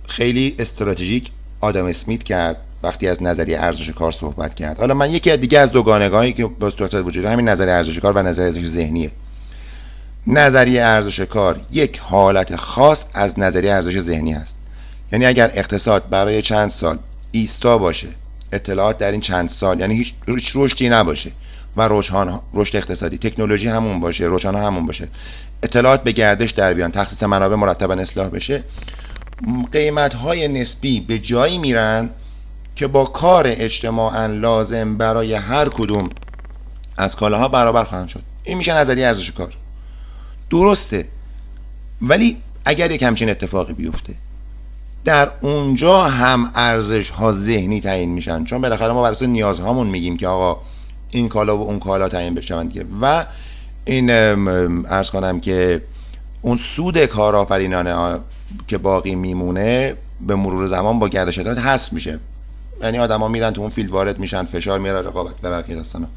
خیلی 0.08 0.56
استراتژیک 0.60 1.32
آدم 1.62 1.86
اسمیت 1.86 2.24
کرد 2.24 2.58
وقتی 2.84 3.08
از 3.08 3.24
نظریه 3.24 3.60
ارزش 3.60 3.90
کار 3.90 4.12
صحبت 4.12 4.56
کرد. 4.56 4.80
حالا 4.80 4.94
من 4.94 5.12
یکی 5.12 5.38
دیگه 5.38 5.60
از 5.60 5.72
دوگانگاهی 5.72 6.34
که 6.34 6.46
با 6.46 6.72
وجود 6.94 7.26
همین 7.26 7.50
نظریه 7.50 7.74
ارزش 7.74 8.00
کار 8.00 8.14
و 8.14 8.22
نظریه 8.22 8.46
ارزش 8.46 8.66
ذهنیه. 8.66 9.12
نظریه 10.28 10.84
ارزش 10.84 11.20
کار 11.20 11.60
یک 11.72 12.00
حالت 12.00 12.56
خاص 12.56 13.06
از 13.14 13.40
نظریه 13.40 13.72
ارزش 13.72 14.00
ذهنی 14.00 14.34
است. 14.34 14.58
یعنی 15.12 15.26
اگر 15.26 15.52
اقتصاد 15.54 16.10
برای 16.10 16.42
چند 16.42 16.70
سال 16.70 16.98
ایستا 17.32 17.78
باشه 17.78 18.08
اطلاعات 18.52 18.98
در 18.98 19.12
این 19.12 19.22
چند 19.22 19.50
سال 19.50 19.80
یعنی 19.80 19.96
هیچ 19.96 20.14
رشدی 20.56 20.90
نباشه 20.90 21.32
و 21.78 21.88
روشان 21.88 22.40
رشد 22.54 22.76
اقتصادی 22.76 23.18
تکنولوژی 23.18 23.68
همون 23.68 24.00
باشه 24.00 24.26
روشان 24.26 24.56
همون 24.56 24.86
باشه. 24.86 25.08
اطلاعات 25.64 26.04
به 26.04 26.12
گردش 26.12 26.52
در 26.52 26.74
بیان. 26.74 26.92
تخصیص 26.92 27.24
منابع 27.24 27.56
مرتبا 27.56 27.94
اصلاح 27.94 28.30
بشه. 28.30 28.64
قیمت 29.72 30.14
های 30.14 30.48
نسبی 30.48 31.00
به 31.00 31.20
جایی 31.20 31.58
میرن 31.58 32.10
که 32.76 32.88
با 32.88 33.06
کار 33.06 33.46
اجتماعا 33.48 34.26
لازم 34.26 34.98
برای 34.98 35.34
هر 35.34 35.70
کدوم 35.70 36.10
از 36.98 37.16
کالاها 37.16 37.48
برابر 37.48 37.84
خواهند 37.84 38.08
شد. 38.08 38.24
این 38.44 38.58
میشه 38.58 38.74
نظریه 38.74 39.08
ارزش 39.08 39.32
کار. 39.32 39.54
درسته. 40.50 41.08
ولی 42.02 42.38
اگر 42.66 42.92
یک 42.92 43.04
همچین 43.04 43.30
اتفاقی 43.30 43.74
بیفته 43.74 44.14
در 45.08 45.32
اونجا 45.42 46.04
هم 46.04 46.52
ارزش 46.56 47.10
ها 47.10 47.32
ذهنی 47.32 47.82
تعیین 47.82 48.10
میشن. 48.10 48.44
چون 48.44 48.62
بالاخره 48.62 48.94
ما 48.94 49.02
برای 49.02 49.28
نیازهامون 49.28 49.88
میگیم 49.88 50.18
که 50.18 50.28
آقا 50.28 50.62
این 51.12 51.30
کالا 51.30 51.58
و 51.58 51.62
اون 51.62 51.80
کالا 51.80 52.10
تعیین 52.10 52.36
بشوند 52.36 52.74
دیگه 52.74 52.86
و 53.02 53.26
این 53.86 54.10
ارز 54.90 55.10
کنم 55.10 55.40
که 55.40 55.82
اون 56.42 56.58
سود 56.58 57.06
کارآفرینانه 57.06 58.20
که 58.68 58.78
باقی 58.78 59.16
میمونه 59.16 59.96
به 60.28 60.36
مرور 60.36 60.68
زمان 60.68 61.00
با 61.00 61.08
گردش 61.08 61.38
داد 61.38 61.58
هست 61.58 61.94
میشه. 61.94 62.20
یعنی 62.84 63.00
آدما 63.00 63.28
میرن 63.28 63.52
تو 63.52 63.62
اون 63.62 63.70
فیلد 63.70 63.90
وارد 63.90 64.20
میشن 64.20 64.44
فشار 64.44 64.80
میاره 64.80 65.08
رقابت. 65.08 65.34
و 65.44 65.52
بقیه 65.52 65.76
داستانا 65.76 66.08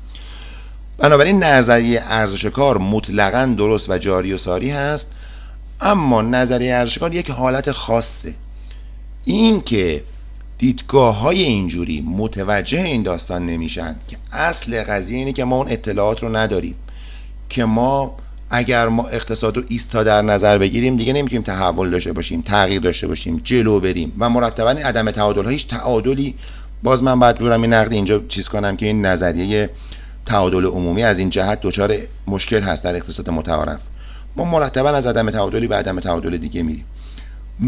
بنابراین 0.98 1.44
نظریه 1.44 2.02
ارزش 2.04 2.44
کار 2.44 2.78
مطلقا 2.78 3.54
درست 3.58 3.90
و 3.90 3.98
جاری 3.98 4.32
و 4.32 4.38
ساری 4.38 4.70
هست 4.70 5.10
اما 5.80 6.22
نظریه 6.22 6.74
ارزش 6.74 6.98
کار 6.98 7.14
یک 7.14 7.30
حالت 7.30 7.72
خاصه. 7.72 8.34
این 9.24 9.62
که 9.62 10.02
دیدگاه 10.58 11.18
های 11.18 11.42
اینجوری 11.42 12.00
متوجه 12.00 12.80
این 12.82 13.02
داستان 13.02 13.46
نمیشن 13.46 13.96
که 14.08 14.16
اصل 14.32 14.82
قضیه 14.82 15.18
اینه 15.18 15.32
که 15.32 15.44
ما 15.44 15.56
اون 15.56 15.68
اطلاعات 15.68 16.22
رو 16.22 16.36
نداریم. 16.36 16.74
که 17.48 17.64
ما 17.64 18.16
اگر 18.50 18.88
ما 18.88 19.08
اقتصاد 19.08 19.56
رو 19.56 19.62
ایستا 19.68 20.02
در 20.02 20.22
نظر 20.22 20.58
بگیریم 20.58 20.96
دیگه 20.96 21.12
نمی‌تونیم 21.12 21.42
تحول 21.42 21.90
داشته 21.90 22.12
باشیم 22.12 22.42
تغییر 22.42 22.80
داشته 22.80 23.06
باشیم 23.06 23.40
جلو 23.44 23.80
بریم. 23.80 24.12
و 24.18 24.30
مرتبا 24.30 24.70
عدم 24.70 25.10
تعادل 25.10 25.48
هیچ 25.48 25.68
تعادلی 25.68 26.34
باز 26.82 27.02
من 27.02 27.18
باید 27.18 27.36
دورم 27.36 27.62
این 27.62 27.72
نقد 27.72 27.92
اینجا 27.92 28.22
چیز 28.28 28.48
کنم 28.48 28.76
که 28.76 28.86
این 28.86 29.06
نظریه 29.06 29.70
تعادل 30.26 30.64
عمومی 30.64 31.02
از 31.02 31.18
این 31.18 31.30
جهت 31.30 31.60
دچار 31.62 31.96
مشکل 32.26 32.60
هست 32.60 32.84
در 32.84 32.96
اقتصاد 32.96 33.30
متعارف. 33.30 33.80
ما 34.36 34.44
مرتبا 34.44 34.90
از 34.90 35.06
عدم 35.06 35.30
تعادلی 35.30 35.66
به 35.66 35.76
عدم 35.76 36.00
تعادل 36.00 36.36
دیگه 36.36 36.62
میریم. 36.62 36.84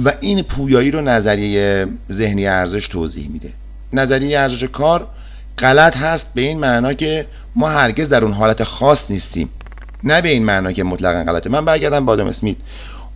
و 0.04 0.12
این 0.20 0.42
پویایی 0.42 0.90
رو 0.90 1.00
نظریه 1.00 1.86
ذهنی 2.12 2.46
ارزش 2.46 2.88
توضیح 2.88 3.28
میده. 3.28 3.52
نظریه 3.92 4.38
ارزش 4.38 4.64
کار 4.64 5.06
غلط 5.58 5.96
هست 5.96 6.26
به 6.34 6.40
این 6.40 6.58
معنا 6.58 6.92
که 6.92 7.26
ما 7.54 7.68
هرگز 7.68 8.08
در 8.08 8.24
اون 8.24 8.32
حالت 8.32 8.64
خاص 8.64 9.10
نیستیم. 9.10 9.48
نه 10.04 10.22
به 10.22 10.28
این 10.28 10.44
معنا 10.44 10.72
که 10.72 10.84
مطلقا 10.84 11.32
غلطه. 11.32 11.50
من 11.50 11.64
برگردم 11.64 12.04
بادم 12.04 12.26
اسمیت. 12.26 12.56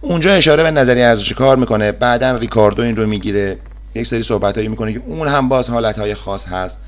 اونجا 0.00 0.32
اشاره 0.32 0.62
به 0.62 0.70
نظریه 0.70 1.06
ارزش 1.06 1.32
کار 1.32 1.56
می‌کنه. 1.56 1.92
بعدا 1.92 2.36
ریکاردو 2.36 2.82
این 2.82 2.96
رو 2.96 3.06
می‌گیره. 3.06 3.56
یک 3.94 4.06
سری 4.06 4.22
صحبت 4.22 4.54
هایی 4.54 4.68
می‌کنه 4.68 4.92
که 4.92 5.02
اون 5.06 5.28
هم 5.28 5.48
باز 5.48 5.70
حالت 5.70 5.98
های 5.98 6.14
خاص 6.14 6.46
هست. 6.46 6.78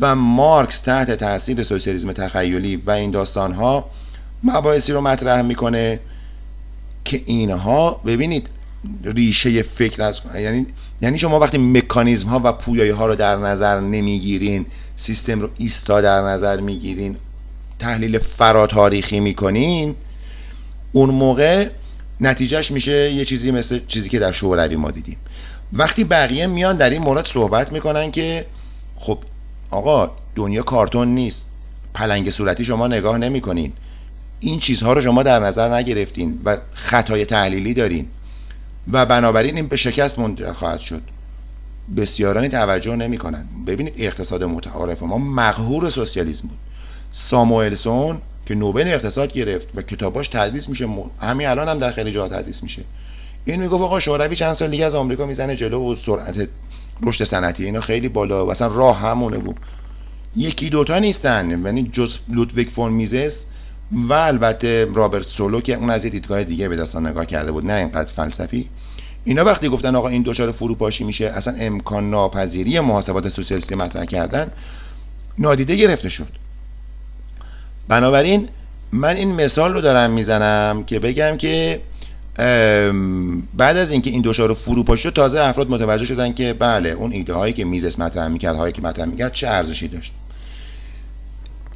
و 0.00 0.14
مارکس 0.14 0.78
تحت 0.78 1.10
تاثیر 1.10 1.62
سوسیالیسم 1.62 2.12
تخیلی 2.12 2.76
و 2.76 2.90
این 2.90 3.10
داستان 3.10 3.52
ها 3.52 3.90
مباحثی 4.44 4.92
رو 4.92 5.00
مطرح 5.00 5.42
می‌کنه 5.42 6.00
که 7.04 7.22
اینها 7.26 8.00
ببینید 8.06 8.48
ریشه 9.04 9.62
فکر 9.62 10.02
از 10.02 10.20
یعنی 10.34 10.66
یعنی 11.02 11.18
شما 11.18 11.40
وقتی 11.40 11.58
مکانیزم 11.58 12.28
ها 12.28 12.40
و 12.44 12.52
پویایی 12.52 12.90
ها 12.90 13.06
رو 13.06 13.14
در 13.14 13.36
نظر 13.36 13.80
نمی‌گیرین 13.80 14.66
سیستم 14.96 15.40
رو 15.40 15.50
ایستا 15.58 16.00
در 16.00 16.22
نظر 16.22 16.60
می‌گیرین 16.60 17.16
تحلیل 17.78 18.18
فراتاریخی 18.18 19.20
می‌کنین 19.20 19.94
اون 20.92 21.10
موقع 21.10 21.68
نتیجهش 22.20 22.70
میشه 22.70 23.12
یه 23.12 23.24
چیزی 23.24 23.50
مثل 23.50 23.80
چیزی 23.88 24.08
که 24.08 24.18
در 24.18 24.32
شوروی 24.32 24.76
ما 24.76 24.90
دیدیم. 24.90 25.16
وقتی 25.72 26.04
بقیه 26.04 26.46
میان 26.46 26.76
در 26.76 26.90
این 26.90 27.02
مورد 27.02 27.26
صحبت 27.26 27.72
می‌کنن 27.72 28.10
که 28.10 28.46
خب 28.96 29.18
آقا 29.70 30.10
دنیا 30.34 30.62
کارتون 30.62 31.08
نیست. 31.08 31.48
پلنگ 31.94 32.30
صورتی 32.30 32.64
شما 32.64 32.86
نگاه 32.86 33.18
نمی‌کنین. 33.18 33.72
این 34.40 34.60
چیزها 34.60 34.92
رو 34.92 35.00
شما 35.00 35.22
در 35.22 35.38
نظر 35.38 35.74
نگرفتین 35.74 36.40
و 36.44 36.56
خطای 36.72 37.24
تحلیلی 37.24 37.74
دارین. 37.74 38.06
و 38.92 39.06
بنابراین 39.06 39.56
این 39.56 39.66
به 39.66 39.76
شکست 39.76 40.18
منجر 40.18 40.52
خواهد 40.52 40.80
شد. 40.80 41.02
بسیارانی 41.96 42.48
توجه 42.48 42.96
نمی‌کنن 42.96 43.46
ببینید 43.66 43.94
اقتصاد 43.96 44.44
متعارف 44.44 45.02
ما 45.02 45.18
مقهور 45.18 45.90
سوسیالیسم 45.90 46.48
بود. 46.48 46.58
ساموئلسون 47.12 48.20
که 48.46 48.54
نوبل 48.54 48.88
اقتصاد 48.88 49.32
گرفت 49.32 49.68
و 49.74 49.82
کتاباش 49.82 50.28
تدریس 50.28 50.68
میشه 50.68 50.88
همین 51.20 51.46
الان 51.46 51.68
هم 51.68 51.78
در 51.78 51.92
خیلی 51.92 52.12
جا 52.12 52.28
تدریس 52.28 52.62
میشه. 52.62 52.82
این 53.44 53.60
می‌گفت 53.60 53.82
آقا 53.82 54.00
شوروی 54.00 54.36
چند 54.36 54.54
سال 54.54 54.70
دیگه 54.70 54.84
از 54.84 54.94
آمریکا 54.94 55.26
می‌زنه 55.26 55.56
جلو 55.56 55.92
و 55.92 55.96
سرعت 55.96 56.48
رشد 57.02 57.24
صنعتی 57.24 57.64
اینا 57.64 57.80
خیلی 57.80 58.08
بالا 58.08 58.46
و 58.46 58.50
اصلا 58.50 58.66
راه 58.66 59.00
همونه 59.00 59.38
بود. 59.38 59.56
یکی 60.36 60.70
دوتا 60.70 60.98
نیستن. 60.98 61.50
یعنی 61.50 61.90
جز 61.92 62.14
لودویک 62.28 62.70
فون 62.70 62.92
میزس 62.92 63.44
و 63.94 64.12
البته 64.12 64.88
رابرت 64.94 65.22
سولو 65.22 65.60
که 65.60 65.74
اون 65.74 65.90
از 65.90 66.04
یه 66.04 66.10
دیدگاه 66.10 66.44
دیگه 66.44 66.68
به 66.68 66.76
داستان 66.76 67.06
نگاه 67.06 67.26
کرده 67.26 67.52
بود 67.52 67.66
نه 67.66 67.72
اینقدر 67.72 68.10
فلسفی. 68.10 68.68
اینا 69.24 69.44
وقتی 69.44 69.68
گفتن 69.68 69.96
آقا 69.96 70.08
این 70.08 70.22
دچار 70.26 70.52
فروپاشی 70.52 71.04
میشه 71.04 71.24
اصلا 71.24 71.54
امکان 71.58 72.10
ناپذیری 72.10 72.80
محاسبات 72.80 73.28
سوسیالیستی 73.28 73.74
مطرح 73.74 74.04
کردن 74.04 74.50
نادیده 75.38 75.76
گرفته 75.76 76.08
شد. 76.08 76.28
بنابراین 77.88 78.48
من 78.92 79.16
این 79.16 79.32
مثال 79.32 79.72
رو 79.72 79.80
دارم 79.80 80.10
می‌زنم 80.10 80.84
که 80.86 80.98
بگم 80.98 81.36
که 81.36 81.80
بعد 83.56 83.76
از 83.76 83.90
اینکه 83.90 84.10
این 84.10 84.22
دچار 84.24 84.54
فروپاشی 84.54 85.02
شد 85.02 85.12
تازه 85.12 85.40
افراد 85.40 85.70
متوجه 85.70 86.04
شدن 86.04 86.32
که 86.32 86.52
بله 86.52 86.90
اون 86.90 87.12
ایده 87.12 87.34
هایی 87.34 87.52
که 87.52 87.64
میزس 87.64 87.98
مطرح 87.98 88.28
می‌کرد 88.28 88.56
هایی 88.56 88.72
که 88.72 88.82
مطرح 88.82 89.04
می‌کرد 89.04 89.32
چه 89.32 89.48
ارزشی 89.48 89.88
داشت. 89.88 90.12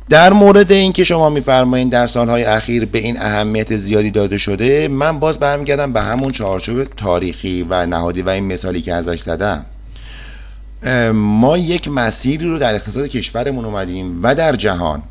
در 0.08 0.32
مورد 0.32 0.72
اینکه 0.72 1.04
شما 1.04 1.30
میفرمایید 1.30 1.90
در 1.90 2.06
سالهای 2.06 2.44
اخیر 2.44 2.84
به 2.84 2.98
این 2.98 3.20
اهمیت 3.20 3.76
زیادی 3.76 4.10
داده 4.10 4.38
شده 4.38 4.88
من 4.88 5.18
باز 5.20 5.38
برمیگردم 5.38 5.92
به 5.92 6.00
همون 6.00 6.32
چارچوب 6.32 6.84
تاریخی 6.84 7.66
و 7.70 7.86
نهادی 7.86 8.22
و 8.22 8.28
این 8.28 8.44
مثالی 8.44 8.82
که 8.82 8.94
ازش 8.94 9.20
زدم. 9.20 9.64
ما 11.12 11.58
یک 11.58 11.88
مسیری 11.88 12.46
رو 12.46 12.58
در 12.58 12.74
اقتصاد 12.74 13.06
کشورمون 13.06 13.64
اومدیم 13.64 14.22
و 14.22 14.34
در 14.34 14.56
جهان 14.56 15.02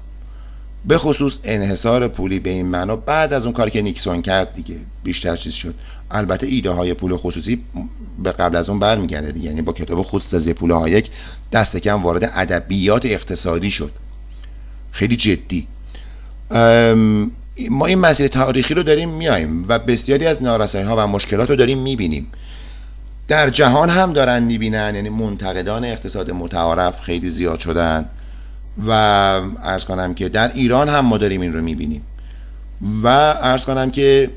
به 0.86 0.98
خصوص 0.98 1.38
انحصار 1.44 2.08
پولی 2.08 2.40
به 2.40 2.50
این 2.50 2.66
معنا 2.66 2.96
بعد 2.96 3.34
از 3.34 3.46
اون 3.46 3.54
کاری 3.54 3.72
که 3.72 3.82
نیکسون 3.82 4.22
کرد 4.22 4.54
دیگه 4.54 4.76
بیشتر 5.04 5.36
چیز 5.36 5.54
شد. 5.54 5.74
البته 6.12 6.48
ایده 6.48 6.70
های 6.70 6.94
پول 6.94 7.18
خصوصی 7.18 7.64
به 8.24 8.32
قبل 8.32 8.56
از 8.56 8.70
اون 8.70 8.80
برمیگرده 8.80 9.32
دیگه 9.32 9.50
یعنی 9.50 9.62
با 9.62 9.74
کتاب 9.74 10.02
خودسازی 10.02 10.54
پول 10.54 10.72
هایک 10.72 11.10
دست 11.52 11.78
کم 11.78 12.04
وارد 12.04 12.32
ادبیات 12.36 13.06
اقتصادی 13.06 13.72
شد. 13.72 13.92
خیلی 14.92 15.16
جدی. 15.16 15.68
ما 17.70 17.86
این 17.86 18.00
مسیر 18.00 18.28
تاریخی 18.28 18.74
رو 18.74 18.84
داریم 18.84 19.10
میایم 19.10 19.66
و 19.68 19.80
بسیاری 19.80 20.28
از 20.28 20.44
نارسایی 20.44 20.86
ها 20.86 20.96
و 20.98 21.08
مشکلات 21.08 21.50
رو 21.50 21.56
داریم 21.56 21.80
می‌بینیم. 21.80 22.28
در 23.28 23.50
جهان 23.50 23.90
هم 23.90 24.14
دارن 24.14 24.44
می‌بینن 24.44 24.96
یعنی 24.96 25.10
منتقدان 25.10 25.86
اقتصاد 25.86 26.32
متعارف 26.32 27.02
خیلی 27.02 27.30
زیاد 27.30 27.60
شدن 27.60 28.06
و 28.88 28.92
ارز 29.64 29.86
کنم 29.86 30.14
که 30.14 30.30
در 30.30 30.54
ایران 30.54 30.90
هم 30.90 31.06
ما 31.06 31.18
داریم 31.18 31.42
این 31.42 31.54
رو 31.54 31.62
می‌بینیم. 31.62 32.02
و 33.04 33.08
ارز 33.08 33.66
کنم 33.66 33.92
که 33.92 34.30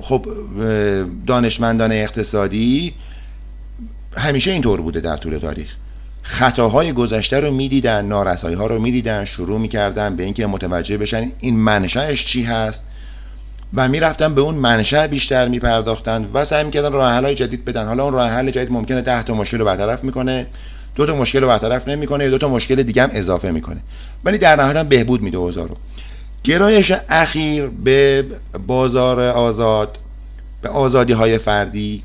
خب 0.00 0.26
دانشمندان 1.26 1.92
اقتصادی 1.92 2.94
همیشه 4.16 4.50
اینطور 4.50 4.80
بوده 4.80 5.00
در 5.00 5.16
طول 5.16 5.38
تاریخ. 5.38 5.68
خطاهای 6.30 6.92
گذشته 6.92 7.40
رو 7.40 7.50
می‌دیدن 7.50 8.04
نارسایی 8.04 8.56
ها 8.56 8.66
رو 8.66 8.78
می‌دیدن 8.78 9.24
شروع 9.24 9.60
می‌کردن 9.60 10.16
به 10.16 10.22
اینکه 10.22 10.46
متوجه 10.46 10.96
بشن 10.96 11.32
این 11.40 11.56
منشأش 11.56 12.24
چی 12.24 12.42
هست. 12.42 12.84
و 13.74 13.88
می‌رفتن 13.88 14.34
به 14.34 14.40
اون 14.40 14.54
منشأ 14.54 15.06
بیشتر 15.06 15.48
میپرداختن 15.48 16.28
و 16.34 16.44
سعی 16.44 16.64
می‌کردن 16.64 16.92
راه 16.92 17.12
حل 17.12 17.34
جدید 17.34 17.64
بدن. 17.64 17.86
حالا 17.86 18.04
اون 18.04 18.12
راه 18.12 18.30
حل 18.30 18.50
جدید 18.50 18.72
ممکنه 18.72 19.00
10 19.02 19.22
تا 19.22 19.34
مشکل 19.34 19.58
رو 19.58 19.64
برطرف 19.64 20.04
می‌کنه 20.04 20.46
دو 20.94 21.06
تا 21.06 21.16
مشکل 21.16 21.40
رو 21.40 21.46
برطرف 21.46 21.88
نمی‌کنه 21.88 22.30
دو 22.30 22.38
تا 22.38 22.48
مشکل 22.48 22.82
دیگه 22.82 23.02
هم 23.02 23.10
اضافه 23.12 23.50
می‌کنه. 23.50 23.80
ولی 24.24 24.38
در 24.38 24.56
نهایت 24.56 24.76
هم 24.76 24.88
بهبود 24.88 25.22
میده 25.22 25.36
اوضاع 25.36 25.68
رو. 25.68 25.76
گرایش 26.44 26.92
اخیر 27.08 27.66
به 27.66 28.24
بازار 28.66 29.20
آزاد 29.20 29.98
به 30.62 30.68
آزادی 30.68 31.12
های 31.12 31.38
فردی 31.38 32.02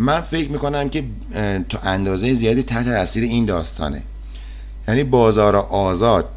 من 0.00 0.20
فکر 0.20 0.50
می‌کنم 0.50 0.88
که 0.88 1.04
تا 1.68 1.78
اندازه 1.78 2.34
زیادی 2.34 2.62
تحت 2.62 2.84
تاثیر 2.84 3.24
این 3.24 3.44
داستانه. 3.44 4.02
یعنی 4.88 5.04
بازار 5.04 5.56
آزاد 5.56 6.28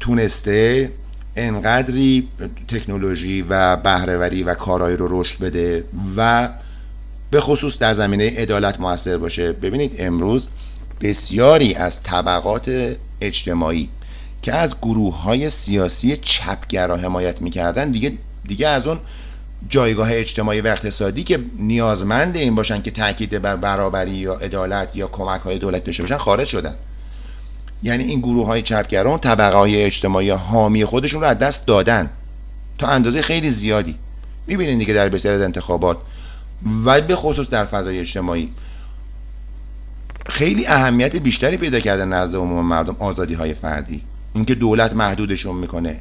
تونسته 0.00 0.90
انقدری 1.36 2.28
تکنولوژی 2.68 3.42
و 3.42 3.76
بهرهوری 3.76 4.42
و 4.42 4.54
کارایی 4.54 4.96
رو 4.96 5.20
رشد 5.20 5.38
بده 5.38 5.84
و 6.16 6.48
به 7.30 7.40
خصوص 7.40 7.78
در 7.78 7.94
زمینه 7.94 8.32
عدالت 8.36 8.80
موثر 8.80 9.16
باشه. 9.16 9.52
ببینید 9.52 9.94
امروز 9.98 10.48
بسیاری 11.00 11.74
از 11.74 12.02
طبقات 12.02 12.96
اجتماعی 13.20 13.88
که 14.42 14.54
از 14.54 14.74
گروه 14.82 15.22
های 15.22 15.50
سیاسی 15.50 16.16
چپگرا 16.16 16.96
حمایت 16.96 17.42
می‌کردن 17.42 17.90
دیگه 17.90 18.12
دیگه 18.48 18.68
از 18.68 18.86
اون 18.86 18.98
جایگاه 19.68 20.08
اجتماعی 20.12 20.60
و 20.60 20.66
اقتصادی 20.66 21.24
که 21.24 21.40
نیازمند 21.58 22.36
این 22.36 22.54
باشن 22.54 22.82
که 22.82 22.90
تاکید 22.90 23.42
بر 23.42 23.56
برابری 23.56 24.10
یا 24.10 24.34
عدالت 24.34 24.96
یا 24.96 25.06
کمک 25.06 25.40
های 25.40 25.58
دولت 25.58 25.84
داشته 25.84 26.02
باشن 26.02 26.16
خارج 26.16 26.46
شدن. 26.46 26.74
یعنی 27.82 28.04
این 28.04 28.20
گروه 28.20 28.46
های 28.46 28.62
چپگران 28.62 29.18
طبقه 29.18 29.56
های 29.56 29.82
اجتماعی 29.82 30.30
حامی 30.30 30.84
خودشون 30.84 31.20
رو 31.20 31.26
از 31.26 31.38
دست 31.38 31.66
دادن. 31.66 32.10
تا 32.78 32.86
اندازه 32.86 33.22
خیلی 33.22 33.50
زیادی. 33.50 33.96
می‌بینید 34.46 34.78
دیگه 34.78 34.94
در 34.94 35.08
بسیار 35.08 35.34
از 35.34 35.42
انتخابات. 35.42 35.98
و 36.84 37.00
به 37.00 37.16
خصوص 37.16 37.48
در 37.48 37.64
فضای 37.64 37.98
اجتماعی. 37.98 38.52
خیلی 40.26 40.66
اهمیت 40.66 41.16
بیشتری 41.16 41.56
پیدا 41.56 41.80
کرده 41.80 42.04
نزد 42.04 42.36
عموم 42.36 42.66
مردم 42.66 42.96
آزادی 42.98 43.34
های 43.34 43.54
فردی. 43.54 44.02
اینکه 44.34 44.54
دولت 44.54 44.92
محدودشون 44.92 45.56
می‌کنه. 45.56 46.00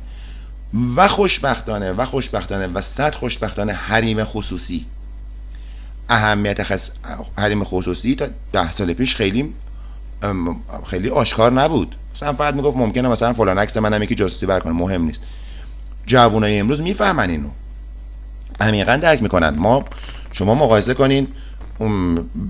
و 0.96 1.08
خوشبختانه 1.08 1.92
و 1.92 2.06
خوشبختانه 2.06 2.68
و 2.68 2.82
صد 2.82 3.16
خوشبختانه 3.16 3.74
حریم 3.74 4.24
خصوصی. 4.24 4.86
اهمیت 6.10 6.64
خص... 6.64 6.90
حریم 7.38 7.64
خصوصی 7.64 8.16
تا 8.16 8.28
ده 8.54 8.72
سال 8.72 8.94
پیش 8.94 9.16
خیلی 9.16 9.54
خیلی 10.90 11.10
آشکار 11.10 11.52
نبود. 11.52 11.96
مثلا 12.16 12.34
فقط 12.34 12.54
می‌گفت 12.54 12.78
ممکنه 12.78 13.10
مثلا 13.10 13.34
فلان 13.34 13.58
عکس 13.60 13.78
منم 13.78 14.04
یکی 14.04 14.16
جاسوسی 14.16 14.46
برکنه 14.46 14.74
مهم 14.74 15.02
نیست. 15.02 15.22
جوانای 16.06 16.60
امروز 16.60 16.82
می‌فهمن 16.82 17.30
اینو. 17.30 17.50
عمیقا 18.60 18.96
درک 18.96 19.22
می‌کنن. 19.22 19.50
ما 19.50 19.86
شما 20.32 20.56
مقایسه 20.56 20.94
کنین. 20.94 21.28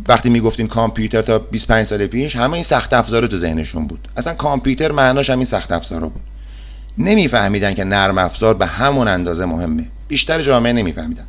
وقتی 0.08 0.30
می‌گفتین 0.30 0.68
کامپیوتر 0.68 1.22
تا 1.22 1.40
25 1.40 1.86
سال 1.86 2.08
پیش 2.08 2.36
همه 2.36 2.54
این 2.54 2.64
سخت 2.64 2.94
افزار 2.94 3.28
تو 3.28 3.38
ذهنشون 3.38 3.88
بود. 3.88 4.08
اصلا 4.18 4.34
کامپیوتر 4.34 4.92
معناش 4.92 5.30
همین 5.30 5.46
سخت 5.46 5.72
افزار 5.72 6.00
بود. 6.00 6.22
نمیفهمیدن 6.98 7.74
که 7.74 7.84
نرم 7.84 8.18
افزار 8.18 8.54
به 8.54 8.66
همون 8.66 9.08
اندازه 9.08 9.46
مهمه. 9.46 9.86
بیشتر 10.08 10.42
جامعه 10.42 10.74
نمیفهمیدن. 10.74 11.28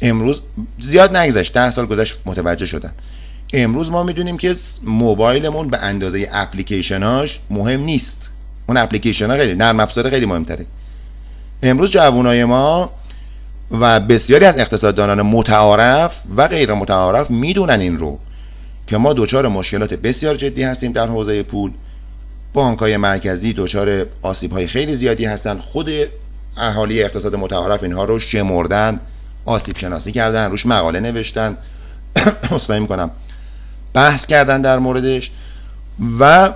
امروز 0.00 0.42
زیاد 0.80 1.16
نگذشت 1.16 1.52
ده 1.52 1.70
سال 1.70 1.86
گذشت 1.86 2.18
متوجه 2.26 2.66
شدن. 2.66 2.92
امروز 3.52 3.90
ما 3.90 4.02
می‌دونیم 4.02 4.36
که 4.36 4.56
موبایلمون 4.84 5.68
به 5.68 5.78
اندازه 5.78 6.28
اپلیکیشناش 6.32 7.40
مهم 7.50 7.80
نیست. 7.80 8.30
اون 8.66 8.76
اپلیکیشن 8.76 9.30
ها 9.30 9.36
خیلی 9.36 9.54
نرم 9.54 9.80
افزار 9.80 10.10
خیلی 10.10 10.26
مهمتره. 10.26 10.66
امروز 11.62 11.90
جوانای 11.90 12.44
ما 12.44 12.90
و 13.70 14.00
بسیاری 14.00 14.44
از 14.44 14.58
اقتصاددانان 14.58 15.22
متعارف 15.22 16.22
و 16.36 16.48
غیر 16.48 16.74
متعارف 16.74 17.30
می‌دونن 17.30 17.80
این 17.80 17.98
رو 17.98 18.18
که 18.86 18.96
ما 18.96 19.12
دچار 19.12 19.48
مشکلات 19.48 19.94
بسیار 19.94 20.34
جدی 20.34 20.62
هستیم 20.62 20.92
در 20.92 21.06
حوزه 21.06 21.42
پول. 21.42 21.70
بانک 22.54 22.78
های 22.78 22.96
مرکزی 22.96 23.54
دچار 23.56 24.06
آسیب 24.22 24.52
های 24.52 24.66
خیلی 24.66 24.96
زیادی 24.96 25.24
هستند 25.24 25.58
خود 25.58 25.90
اهالی 26.56 27.02
اقتصاد 27.02 27.36
متعارف 27.36 27.82
اینها 27.82 28.04
رو 28.04 28.18
شمردن 28.18 29.00
آسیب 29.44 29.78
شناسی 29.78 30.12
کردن 30.12 30.50
روش 30.50 30.66
مقاله 30.66 31.00
نوشتن. 31.00 31.56
اصلاحی 32.50 32.80
می‌کنم. 32.80 33.10
بحث 33.94 34.26
کردن 34.26 34.62
در 34.62 34.78
موردش 34.78 35.30
و 36.20 36.52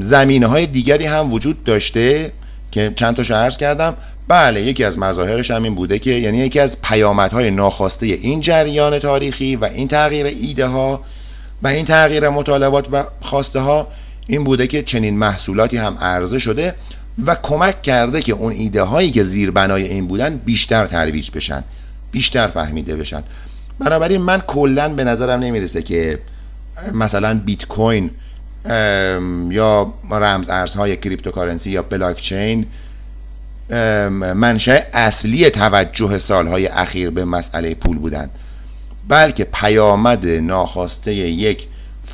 زمینه 0.00 0.46
های 0.46 0.66
دیگری 0.66 1.06
هم 1.06 1.32
وجود 1.32 1.64
داشته 1.64 2.32
که 2.70 2.92
چند 2.96 3.16
تا 3.24 3.36
عرض 3.36 3.56
کردم. 3.56 3.96
بله 4.28 4.62
یکی 4.62 4.84
از 4.84 4.98
مظاهرش 4.98 5.50
هم 5.50 5.62
این 5.62 5.74
بوده 5.74 5.98
که 5.98 6.10
یعنی 6.10 6.38
یکی 6.38 6.60
از 6.60 6.76
پیامدهای 6.82 7.50
ناخواسته 7.50 8.06
این 8.06 8.40
جریان 8.40 8.98
تاریخی 8.98 9.56
و 9.56 9.64
این 9.64 9.88
تغییر 9.88 10.26
ایده 10.26 10.66
ها 10.66 11.00
و 11.62 11.68
این 11.68 11.84
تغییر 11.84 12.28
مطالبات 12.28 12.86
و 12.92 13.04
خواسته 13.20 13.60
ها 13.60 13.88
این 14.30 14.44
بوده 14.44 14.66
که 14.66 14.82
چنین 14.82 15.18
محصولاتی 15.18 15.76
هم 15.76 15.98
عرضه 16.00 16.38
شده 16.38 16.74
و 17.26 17.34
کمک 17.34 17.82
کرده 17.82 18.22
که 18.22 18.32
اون 18.32 18.52
ایده 18.52 18.82
هایی 18.82 19.10
که 19.10 19.24
زیر 19.24 19.50
بنای 19.50 19.82
این 19.88 20.08
بودن 20.08 20.36
بیشتر 20.36 20.86
ترویج 20.86 21.30
بشن 21.30 21.64
بیشتر 22.12 22.48
فهمیده 22.48 22.96
بشن. 22.96 23.22
بنابراین 23.78 24.20
من 24.20 24.40
کلا 24.40 24.88
به 24.88 25.04
نظرم 25.04 25.40
نمی‌رسه 25.40 25.82
که 25.82 26.18
مثلا 26.92 27.40
بیت 27.44 27.64
کوین 27.64 28.10
یا 29.50 29.94
رمز 30.10 30.48
ارزهای 30.48 30.96
cryptocurrency 30.96 31.70
یا 31.70 31.82
بلاک 31.82 32.20
چین 32.20 32.66
منشأ 34.34 34.78
اصلی 34.92 35.50
توجه 35.50 36.18
سالهای 36.18 36.66
اخیر 36.66 37.10
به 37.10 37.24
مسئله 37.24 37.74
پول 37.74 37.98
بودن. 37.98 38.30
بلکه 39.08 39.44
پیامد 39.44 40.26
ناخواسته 40.26 41.14
یک 41.14 41.66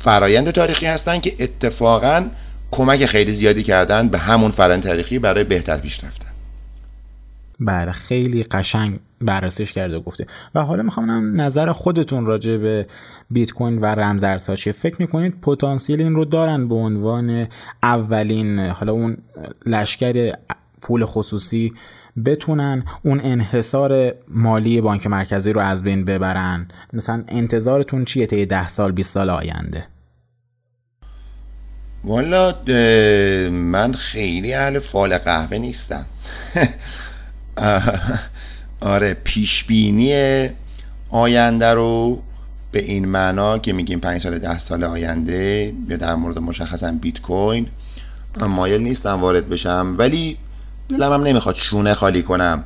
فرایند 0.05 0.51
تاریخی 0.51 0.85
هستند 0.85 1.21
که 1.21 1.35
اتفاقا 1.39 2.25
کمک 2.71 3.05
خیلی 3.05 3.31
زیادی 3.31 3.63
کردن 3.63 4.09
به 4.09 4.17
همون 4.17 4.51
فرایند 4.51 4.83
تاریخی 4.83 5.19
برای 5.19 5.43
بهتر 5.43 5.77
پیش 5.77 6.03
رفتن. 6.03 6.27
بله 7.59 7.91
خیلی 7.91 8.43
قشنگ 8.43 8.99
بررسیش 9.21 9.73
کرده 9.73 9.99
گفته. 9.99 10.25
و 10.55 10.61
حالا 10.61 10.83
می‌خوام 10.83 11.41
نظر 11.41 11.71
خودتون 11.71 12.25
راجع 12.25 12.57
به 12.57 12.87
بیت 13.29 13.51
کوین 13.51 13.77
و 13.77 13.85
رمزارزها 13.85 14.55
چیه. 14.55 14.73
فکر 14.73 14.95
می‌کنید 14.99 15.41
پتانسیل 15.41 16.01
این 16.01 16.15
رو 16.15 16.25
دارن 16.25 16.67
به 16.67 16.75
عنوان 16.75 17.47
اولین 17.83 18.59
حالا 18.59 18.91
اون 18.91 19.17
لشکر 19.65 20.33
پول 20.81 21.05
خصوصی 21.05 21.73
بتونن 22.25 22.83
اون 23.03 23.21
انحصار 23.23 24.13
مالی 24.27 24.81
بانک 24.81 25.07
مرکزی 25.07 25.53
رو 25.53 25.61
از 25.61 25.83
بین 25.83 26.05
ببرن؟ 26.05 26.67
مثلا 26.93 27.23
انتظارتون 27.27 28.05
چیه 28.05 28.25
طی 28.25 28.45
ده 28.45 28.67
سال 28.67 28.91
20 28.91 29.13
سال 29.13 29.29
آینده؟ 29.29 29.87
والا 32.05 32.53
من 33.49 33.93
خیلی 33.93 34.53
اهل 34.53 34.79
فال 34.79 35.17
قهوه 35.17 35.57
نیستم. 35.57 36.05
آره 38.81 39.13
پیشبینی 39.23 40.49
آینده 41.09 41.73
رو 41.73 42.21
به 42.71 42.83
این 42.83 43.05
معنا 43.05 43.57
که 43.57 43.73
میگیم 43.73 43.99
پنج 43.99 44.21
سال 44.21 44.39
ده 44.39 44.59
سال 44.59 44.83
آینده 44.83 45.73
یا 45.89 45.97
در 45.97 46.15
مورد 46.15 46.39
مشخصا 46.39 46.91
بیت 46.91 47.21
کوین 47.21 47.67
مایل 48.41 48.81
نیستم 48.81 49.21
وارد 49.21 49.49
بشم. 49.49 49.95
ولی 49.97 50.37
دلم 50.89 51.13
هم 51.13 51.23
نمی‌خواد 51.23 51.55
شونه 51.55 51.93
خالی 51.93 52.23
کنم. 52.23 52.63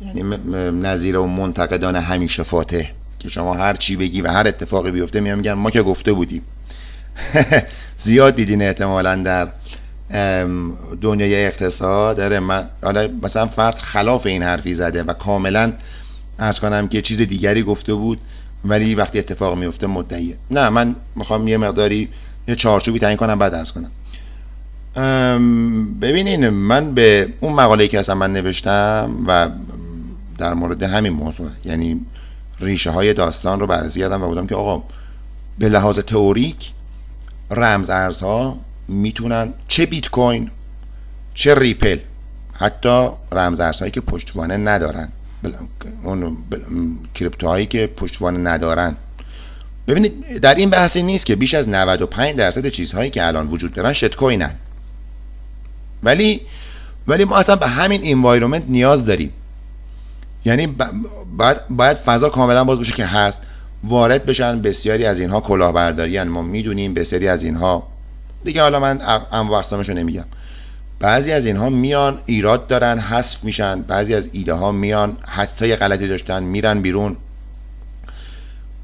یعنی 0.00 0.22
نظیر 0.70 1.18
و 1.18 1.26
منتقدان 1.26 1.96
همیشه 1.96 2.42
فاتح 2.42 2.84
که 3.18 3.28
شما 3.28 3.54
هر 3.54 3.74
چی 3.74 3.96
بگی 3.96 4.22
و 4.22 4.30
هر 4.30 4.48
اتفاقی 4.48 4.90
بیفته 4.90 5.20
میام 5.20 5.38
میگن 5.38 5.52
ما 5.52 5.70
که 5.70 5.82
گفته 5.82 6.12
بودیم. 6.12 6.42
زیاد 8.04 8.36
دیدین 8.36 8.62
احتمالا 8.62 9.14
در 9.16 9.48
دنیای 11.00 11.46
اقتصاد. 11.46 12.16
داره 12.16 12.40
من 12.40 12.68
حالا 12.82 13.08
مثلا 13.22 13.46
فرد 13.46 13.74
خلاف 13.74 14.26
این 14.26 14.42
حرفی 14.42 14.74
زده 14.74 15.02
و 15.02 15.12
کاملا 15.12 15.72
ارز 16.38 16.60
کنم 16.60 16.88
که 16.88 17.02
چیز 17.02 17.18
دیگری 17.18 17.62
گفته 17.62 17.94
بود 17.94 18.18
ولی 18.64 18.94
وقتی 18.94 19.18
اتفاق 19.18 19.58
میفته 19.58 19.86
مدعیه. 19.86 20.36
نه 20.50 20.68
من 20.68 20.96
می‌خوام 21.16 21.48
یه 21.48 21.56
مقداری 21.56 22.08
یه 22.48 22.54
چارچوبی 22.54 22.98
تعیین 22.98 23.16
کنم 23.16 23.38
بعد 23.38 23.54
ارز 23.54 23.72
کنم. 23.72 23.90
ببینین 26.00 26.48
من 26.48 26.94
به 26.94 27.28
اون 27.40 27.52
مقاله 27.52 27.88
که 27.88 28.00
اصلا 28.00 28.14
من 28.14 28.32
نوشتم 28.32 29.10
و 29.26 29.50
در 30.38 30.54
مورد 30.54 30.82
همین 30.82 31.12
موضوع 31.12 31.48
یعنی 31.64 32.00
ریشه 32.60 32.90
های 32.90 33.12
داستان 33.12 33.60
رو 33.60 33.66
بررسی 33.66 34.00
کردم 34.00 34.22
و 34.22 34.26
بودم 34.26 34.46
که 34.46 34.54
آقا 34.54 34.82
به 35.58 35.68
لحاظ 35.68 35.98
تئوریک 35.98 36.70
رمز 37.54 37.90
ارزها 37.90 38.58
می‌تونن 38.88 39.52
چه 39.68 39.86
بیت 39.86 40.08
کوین 40.08 40.50
چه 41.34 41.54
ریپل 41.54 41.98
حتی 42.52 43.08
رمز 43.32 43.60
ارزهایی 43.60 43.90
که 43.90 44.00
پشتوانه 44.00 44.56
ندارن. 44.56 45.08
اون 46.02 46.36
کریپتوهایی 47.14 47.66
که 47.66 47.86
پشتوانه 47.86 48.50
ندارن. 48.50 48.96
ببینید 49.86 50.38
در 50.38 50.54
این 50.54 50.70
بحثی 50.70 51.02
نیست 51.02 51.26
که 51.26 51.36
بیش 51.36 51.54
از 51.54 51.68
95 51.68 52.36
درصد 52.36 52.68
چیزهایی 52.68 53.10
که 53.10 53.26
الان 53.26 53.46
وجود 53.46 53.74
دارن 53.74 53.92
شت 53.92 54.16
کوینن. 54.16 54.54
ولی 56.02 56.40
ولی 57.06 57.24
ما 57.24 57.36
اصلا 57.36 57.56
به 57.56 57.68
همین 57.68 58.00
انوایرومنت 58.04 58.62
نیاز 58.68 59.06
داریم. 59.06 59.32
یعنی 60.44 60.66
باید, 61.36 61.68
باید 61.70 61.96
فضا 61.96 62.30
کاملا 62.30 62.64
باز 62.64 62.78
بشه 62.78 62.92
که 62.92 63.06
هست. 63.06 63.42
وارد 63.88 64.26
بشن. 64.26 64.62
بسیاری 64.62 65.06
از 65.06 65.20
اینها 65.20 65.40
کلاهبرداری 65.40 66.22
ما 66.22 66.42
می‌دونیم 66.42 66.94
بسیاری 66.94 67.28
از 67.28 67.44
اینها. 67.44 67.86
دیگه 68.44 68.62
حالا 68.62 68.80
من 68.80 69.00
انواع 69.32 69.58
اقسامشو 69.58 69.92
نمیگم. 69.92 70.24
بعضی 71.00 71.32
از 71.32 71.46
اینها 71.46 71.70
میان 71.70 72.18
ایراد 72.26 72.66
دارن 72.66 72.98
حذف 72.98 73.44
میشن. 73.44 73.82
بعضی 73.82 74.14
از 74.14 74.28
ایده 74.32 74.52
ها 74.52 74.72
میان 74.72 75.16
حتی 75.28 75.76
غلطی 75.76 76.08
داشتن 76.08 76.42
میرن 76.42 76.82
بیرون. 76.82 77.16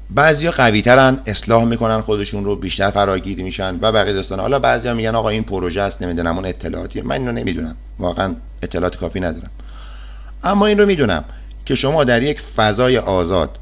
بعضیا 0.09 0.51
قوی 0.51 0.81
ترن 0.81 1.19
اصلاح 1.25 1.65
می‌کنن 1.65 2.01
خودشون 2.01 2.45
رو 2.45 2.55
بیشتر 2.55 2.91
فراگیر 2.91 3.43
میشن 3.43 3.77
و 3.81 3.91
بقیه 3.91 4.13
داستان 4.13 4.39
حالا 4.39 4.59
بعضیا 4.59 4.93
میگن 4.93 5.15
آقا 5.15 5.29
این 5.29 5.43
پروژه 5.43 5.81
است 5.81 6.01
نمی‌دونم 6.01 6.35
اون 6.35 6.45
اطلاعاتی. 6.45 7.01
من 7.01 7.15
اینو 7.15 7.31
نمی‌دونم. 7.31 7.75
واقعا 7.99 8.35
اطلاعات 8.61 8.97
کافی 8.97 9.19
ندارم. 9.19 9.49
اما 10.43 10.65
این 10.65 10.79
رو 10.79 10.85
می‌دونم 10.85 11.23
که 11.65 11.75
شما 11.75 12.03
در 12.03 12.23
یک 12.23 12.41
فضای 12.41 12.97
آزاد 12.97 13.57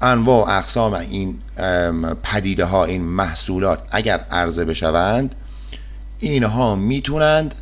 انواع 0.00 0.46
و 0.46 0.50
اقسام 0.50 0.92
این 0.92 1.38
پدیده 2.22 2.64
ها 2.64 2.84
این 2.84 3.02
محصولات 3.02 3.82
اگر 3.90 4.20
عرضه 4.30 4.64
بشوند 4.64 5.34
اینها 6.18 6.74
می‌تونند 6.74 7.54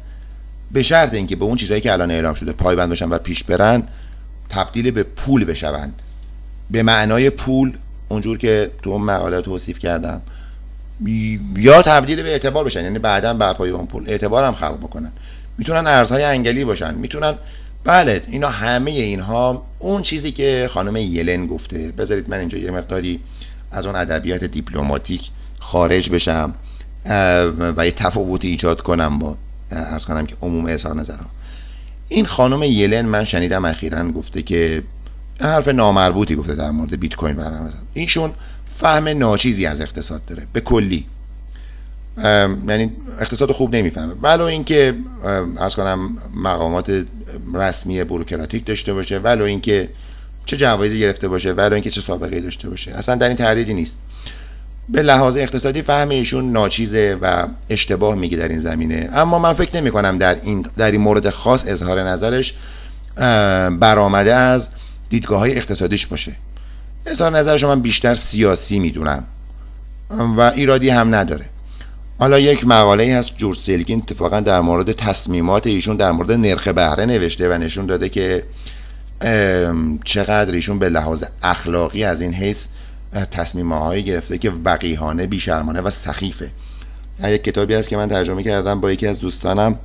به 0.72 0.82
شرط 0.82 1.14
اینکه 1.14 1.37
به 1.37 1.45
اون 1.45 1.57
چیزهایی 1.57 1.80
که 1.80 1.93
الان 1.93 2.11
اعلام 2.11 2.34
شده 2.34 2.53
پایبند 2.53 2.91
بشن 2.91 3.09
و 3.09 3.18
پیش 3.18 3.45
برن 3.45 3.82
تبدیل 4.51 4.91
به 4.91 5.03
پول 5.03 5.45
بشوند. 5.45 6.03
به 6.70 6.82
معنای 6.82 7.30
پول 7.30 7.72
اونجور 8.09 8.39
که 8.39 8.70
تو 8.82 8.91
اون 8.91 9.03
مقاله 9.03 9.43
توصیف 9.43 9.78
کردم 9.78 10.22
یا 11.57 11.82
تبدیل 11.82 12.22
به 12.22 12.28
اعتبار 12.28 12.64
بشن 12.64 12.84
یعنی 12.84 12.99
بعدا 12.99 13.34
بر 13.34 13.53
پای 13.53 13.70
اون 13.70 13.87
پول 13.87 14.05
اعتبار 14.07 14.45
هم 14.45 14.55
خلق 14.55 14.76
بکنن. 14.76 15.12
می‌تونن 15.59 15.87
ارزهای 15.87 16.24
انگلی 16.24 16.64
باشن 16.64 16.95
می‌تونن 16.95 17.34
بله 17.84 18.22
اینا 18.28 18.49
همه 18.49 18.91
اینها 18.91 19.66
اون 19.87 20.03
چیزی 20.03 20.32
که 20.32 20.70
خانم 20.72 20.97
یلن 20.97 21.47
گفته 21.47 21.93
بذارید 21.99 22.30
من 22.30 22.39
اینجا 22.39 22.59
یه 22.59 22.70
مقداری 22.70 23.20
از 23.70 23.87
اون 23.87 23.97
ادبیات 23.97 24.45
دیپلماتیک 24.45 25.30
خارج 25.59 26.11
بشم 26.11 26.55
و 27.76 27.87
یه 27.87 27.93
تفاوتی 27.93 28.49
ایجاد 28.49 28.80
کنم 28.80 29.18
با 29.18 29.37
ارز 29.70 30.05
کنم 30.05 30.26
که 30.26 30.37
عموم 30.43 30.66
اظهار 30.66 30.97
نظرها. 30.97 31.26
این 32.09 32.26
خانم 32.26 32.62
یلن 32.62 33.07
من 33.07 33.24
شنیدم 33.24 33.64
اخیرا 33.64 34.11
گفته 34.11 34.43
که 34.43 34.82
حرف 35.41 35.68
نامربوطی 35.68 36.37
گفته 36.37 36.55
در 36.55 36.70
مورد 36.70 37.01
بیت 37.01 37.14
کوین 37.14 37.37
برنامه. 37.37 37.70
اینشون 37.95 38.32
فهم 38.76 39.09
ناچیزی 39.09 39.66
از 39.66 39.80
اقتصاد 39.80 40.24
داره 40.24 40.47
به 40.53 40.61
کلی. 40.61 41.07
یعنی 42.69 42.91
اقتصاد 43.21 43.53
خوب 43.53 43.77
نمی‌فهمه. 43.77 44.14
ولو 44.23 44.45
اینکه 44.45 44.95
از 45.57 45.77
کنم 45.77 46.19
مقامات 46.35 47.05
رسمی 47.55 48.05
بروکراتیک 48.05 48.67
داشته 48.67 48.95
باشه 48.95 49.19
ولو 49.19 49.45
اینکه 49.45 49.89
چه 50.47 50.57
جوایزی 50.57 51.01
گرفته 51.01 51.29
باشه 51.29 51.53
ولو 51.53 51.75
اینکه 51.75 51.91
چه 51.91 52.01
سابقه 52.01 52.41
داشته 52.41 52.71
باشه. 52.71 52.91
اصلا 52.91 53.14
در 53.14 53.29
این 53.29 53.37
تردیدی 53.37 53.75
نیست. 53.75 53.99
به 54.89 55.03
لحاظ 55.03 55.37
اقتصادی 55.37 55.83
فهم 55.83 56.09
ایشون 56.09 56.53
ناچیزه 56.53 57.19
و 57.23 57.47
اشتباه 57.71 58.14
میگه 58.14 58.37
در 58.37 58.49
این 58.49 58.59
زمینه. 58.59 59.09
اما 59.12 59.39
من 59.39 59.53
فکر 59.53 59.77
نمی 59.77 59.91
کنم 59.91 60.19
در 60.19 60.37
این 60.43 60.67
در 60.77 60.91
این 60.91 61.01
مورد 61.01 61.31
خاص 61.31 61.64
اظهار 61.67 62.03
نظرش 62.03 62.55
برآمده 63.81 64.35
از 64.35 64.69
دیدگاه 65.09 65.39
های 65.39 65.57
اقتصادیش 65.57 66.07
باشه. 66.07 66.33
اظهار 67.07 67.39
نظرش 67.39 67.64
من 67.64 67.81
بیشتر 67.81 68.14
سیاسی 68.14 68.79
می‌دونم. 68.79 69.25
و 70.11 70.41
ایرادی 70.41 70.91
هم 70.91 71.14
نداره. 71.14 71.45
حالا 72.19 72.39
یک 72.39 72.67
مقاله 72.67 73.17
هست 73.17 73.37
جورج 73.37 73.59
سلگین 73.59 73.99
اتفاقا 73.99 74.41
در 74.41 74.61
مورد 74.61 74.93
تصمیمات 74.93 75.67
ایشون 75.67 75.97
در 75.97 76.11
مورد 76.11 76.33
نرخ 76.33 76.69
بهره 76.69 77.07
نوشته 77.07 77.49
و 77.49 77.53
نشون 77.59 77.87
داده 77.87 78.09
که 78.09 78.43
چقدر 80.05 80.53
ایشون 80.53 80.79
به 80.79 80.89
لحاظ 80.89 81.25
اخلاقی 81.43 82.05
از 82.05 82.21
این 82.21 82.35
حیث 82.35 82.64
تصمیم 83.31 83.73
هایی 83.73 84.03
گرفته 84.03 84.39
که 84.39 84.53
وقیهانه 84.64 85.27
بیشرمانه 85.27 85.81
و 85.81 85.91
سخیفه. 85.91 86.51
یک 87.25 87.45
کتابی 87.45 87.75
هست 87.75 87.89
که 87.89 87.97
من 87.97 88.09
ترجمه 88.09 88.43
کردم 88.43 88.81
با 88.81 88.93
یکی 88.93 89.07
از 89.07 89.19
دوستانم 89.19 89.79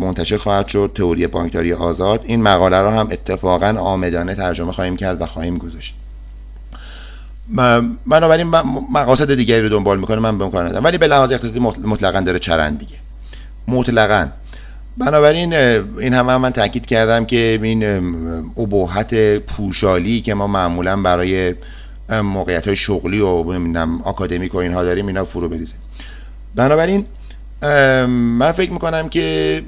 منتشر 0.00 0.36
خواهد 0.36 0.68
شد 0.68 0.92
تئوری 0.94 1.26
بانکداری 1.26 1.72
آزاد. 1.72 2.20
این 2.24 2.42
مقاله 2.42 2.78
رو 2.78 2.88
هم 2.88 3.08
اتفاقا 3.10 3.74
آمدانه 3.78 4.34
ترجمه 4.34 4.72
خواهیم 4.72 4.96
کرد 4.96 5.22
و 5.22 5.26
خواهیم 5.26 5.58
گذاشت. 5.58 5.94
بنابراین 8.06 8.46
مقاصد 8.92 9.34
دیگری 9.34 9.62
رو 9.62 9.68
دنبال 9.68 9.98
می‌کنه 9.98 10.18
من 10.18 10.38
به 10.38 10.50
کار 10.50 10.80
ولی 10.80 10.98
به 10.98 11.06
لحاظ 11.06 11.32
اقتصادی 11.32 11.60
مطلقا 11.60 12.20
داره 12.20 12.38
چرند 12.38 12.78
دیگه. 12.78 12.96
مطلقا. 13.68 14.28
بنابراین 14.98 15.54
این 15.54 16.14
هم, 16.14 16.28
هم 16.28 16.40
من 16.40 16.50
تاکید 16.50 16.86
کردم 16.86 17.24
که 17.24 17.60
این 17.62 17.84
ابهت 18.56 19.38
پوشالی 19.38 20.20
که 20.20 20.34
ما 20.34 20.46
معمولا 20.46 21.02
برای 21.02 21.54
موقعیت 22.22 22.66
های 22.66 22.76
شغلی 22.76 23.20
و 23.20 23.52
نمی‌دونم 23.52 24.02
آکادمیک 24.02 24.54
و 24.54 24.58
اینها 24.58 24.84
داریم 24.84 25.06
اینا 25.06 25.24
فرو 25.24 25.48
بریزه. 25.48 25.74
بنابراین 26.54 27.04
من 28.18 28.52
فکر 28.52 28.72
می‌کنم 28.72 29.08
که 29.08 29.62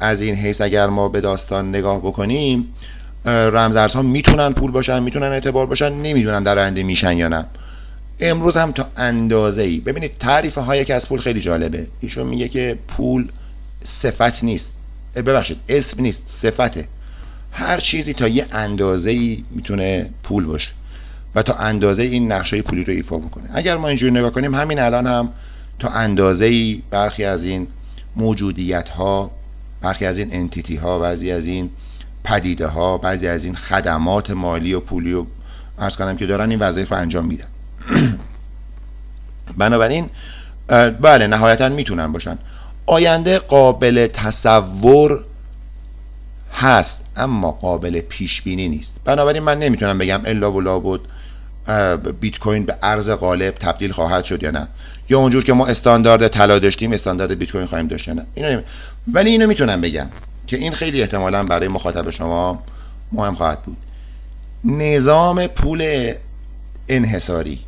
از 0.00 0.20
این 0.20 0.34
حیث 0.34 0.60
اگر 0.60 0.86
ما 0.86 1.08
به 1.08 1.20
داستان 1.20 1.68
نگاه 1.68 1.98
بکنیم 1.98 2.68
رمزارزها 3.24 4.02
می‌تونن 4.02 4.52
پول 4.52 4.70
باشن 4.70 5.02
می‌تونن 5.02 5.26
اعتبار 5.26 5.66
باشن 5.66 5.92
نمی‌دونم 5.92 6.44
در 6.44 6.58
آینده 6.58 6.82
میشن 6.82 7.16
یا 7.16 7.28
نه. 7.28 7.46
امروز 8.20 8.56
هم 8.56 8.72
تا 8.72 8.88
اندازه 8.96 9.62
ای 9.62 9.80
ببینید 9.80 10.18
تعریف 10.18 10.58
های 10.58 10.84
که 10.84 10.94
از 10.94 11.08
پول 11.08 11.20
خیلی 11.20 11.40
جالبه. 11.40 11.86
ایشون 12.00 12.26
میگه 12.26 12.48
که 12.48 12.78
پول 12.88 13.28
صفت 13.84 14.44
نیست. 14.44 14.72
ببخشید 15.14 15.58
اسم 15.68 16.02
نیست 16.02 16.22
صفته. 16.26 16.88
هر 17.52 17.80
چیزی 17.80 18.12
تا 18.12 18.28
یه 18.28 18.46
اندازه 18.52 19.10
ای 19.10 19.44
می‌تونه 19.50 20.10
پول 20.22 20.44
باشه 20.44 20.70
و 21.34 21.42
تا 21.42 21.54
اندازه 21.54 22.02
این 22.02 22.32
نقشه 22.32 22.62
پولی 22.62 22.84
رو 22.84 22.92
ایفا 22.92 23.18
بکنه. 23.18 23.44
اگر 23.52 23.76
ما 23.76 23.88
اینجوری 23.88 24.12
نگاه 24.12 24.30
کنیم 24.30 24.54
همین 24.54 24.78
الان 24.78 25.06
هم 25.06 25.32
تا 25.78 25.88
اندازه 25.88 26.44
ای 26.44 26.82
برخی 26.90 27.24
از 27.24 27.44
این 27.44 27.66
موجودیت 28.16 28.88
ها 28.88 29.30
برخی 29.80 30.04
از 30.04 30.18
این 30.18 30.28
انتیتی 30.32 30.76
ها 30.76 30.98
بعضی 30.98 31.30
از 31.30 31.46
این 31.46 31.70
پدیده 32.24 32.66
ها 32.66 32.98
بعضی 32.98 33.26
از 33.26 33.44
این 33.44 33.56
خدمات 33.56 34.30
مالی 34.30 34.74
و 34.74 34.80
پولی 34.80 35.12
و 35.12 35.24
ارز 35.78 35.96
کنم 35.96 36.16
که 36.16 36.26
دارن 36.26 36.50
این 36.50 36.58
وظایف 36.58 36.92
رو 36.92 36.98
انجام 36.98 37.26
میدن. 37.26 37.46
بنابراین 39.58 40.10
بله 41.00 41.26
نهایتا 41.26 41.68
می‌تونن 41.68 42.12
باشن. 42.12 42.38
آینده 42.86 43.38
قابل 43.38 44.06
تصور 44.06 45.24
هست 46.52 47.04
اما 47.16 47.52
قابل 47.52 48.00
پیش 48.00 48.42
بینی 48.42 48.68
نیست. 48.68 48.96
بنابراین 49.04 49.42
من 49.42 49.58
نمی‌تونم 49.58 49.98
بگم 49.98 50.20
الا 50.24 50.52
و 50.52 50.60
لابد 50.60 51.00
بیت 52.20 52.38
کوین 52.38 52.64
به 52.64 52.76
ارز 52.82 53.10
غالب 53.10 53.54
تبدیل 53.54 53.92
خواهد 53.92 54.24
شد 54.24 54.42
یا 54.42 54.50
نه. 54.50 54.68
یا 55.08 55.18
اونجور 55.18 55.44
که 55.44 55.52
ما 55.52 55.66
استاندارد 55.66 56.28
طلا 56.28 56.58
داشتیم 56.58 56.92
استاندارد 56.92 57.38
بیت 57.38 57.50
کوین 57.52 57.66
خواهیم 57.66 57.86
داشت 57.86 58.08
یا 58.08 58.14
نه. 58.14 58.26
اینو 58.34 58.60
ولی 59.12 59.30
اینو 59.30 59.46
می‌تونم 59.46 59.80
بگم. 59.80 60.06
که 60.50 60.56
این 60.56 60.72
خیلی 60.72 61.00
احتمالا 61.00 61.44
برای 61.44 61.68
مخاطب 61.68 62.10
شما 62.10 62.62
مهم 63.12 63.34
خواهد 63.34 63.62
بود. 63.62 63.76
نظام 64.64 65.46
پول 65.46 66.12
انحصاری 66.88 67.60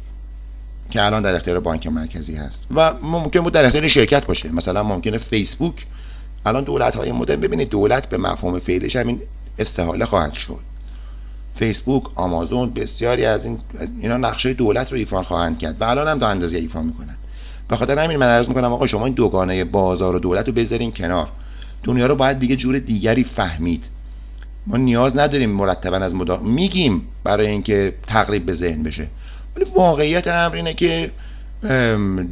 که 0.90 1.02
الان 1.02 1.22
در 1.22 1.34
اختیار 1.34 1.60
بانک 1.60 1.86
مرکزی 1.86 2.36
هست 2.36 2.64
و 2.74 2.94
ممکن 3.02 3.40
بود 3.40 3.52
در 3.52 3.64
اختیار 3.64 3.88
شرکت 3.88 4.26
باشه. 4.26 4.52
مثلا 4.52 4.82
ممکنه 4.82 5.18
فیسبوک 5.18 5.86
الان 6.46 6.64
دولت 6.64 6.96
های 6.96 7.12
مدرن 7.12 7.40
ببینید 7.40 7.68
دولت 7.68 8.08
به 8.08 8.18
مفهوم 8.18 8.58
فعلش 8.58 8.96
همین 8.96 9.20
استحاله 9.58 10.04
خواهد 10.04 10.32
شد. 10.32 10.60
فیسبوک 11.54 12.18
آمازون 12.18 12.72
بسیاری 12.72 13.24
از 13.24 13.44
این 13.44 13.58
اینا 14.00 14.16
نقشه 14.16 14.54
دولت 14.54 14.92
رو 14.92 14.98
ایفا 14.98 15.22
خواهند 15.22 15.58
کرد 15.58 15.80
و 15.80 15.84
الان 15.84 16.08
هم 16.08 16.18
تا 16.18 16.28
اندازه 16.28 16.56
ایفا 16.56 16.82
می‌کنن. 16.82 17.16
به 17.68 17.76
خاطر 17.76 17.98
همین 17.98 18.16
من 18.16 18.26
عرض 18.26 18.48
می‌کنم 18.48 18.72
آقا 18.72 18.86
شما 18.86 19.04
این 19.04 19.14
دوگانه 19.14 19.64
بازار 19.64 20.16
و 20.16 20.18
دولت 20.18 20.46
رو 20.46 20.52
بذارین 20.52 20.92
کنار. 20.92 21.28
دنیا 21.82 22.06
رو 22.06 22.14
باید 22.14 22.38
دیگه 22.38 22.56
جور 22.56 22.78
دیگری 22.78 23.24
فهمید. 23.24 23.84
ما 24.66 24.76
نیاز 24.76 25.18
نداریم 25.18 25.50
مرتبا 25.50 25.96
از 25.96 26.14
مدا... 26.14 26.36
میگیم 26.36 27.02
برای 27.24 27.46
اینکه 27.46 27.94
تقریب 28.06 28.46
به 28.46 28.54
ذهن 28.54 28.82
بشه. 28.82 29.06
ولی 29.56 29.66
واقعیت 29.74 30.28
امر 30.28 30.54
اینه 30.54 30.74
که 30.74 31.10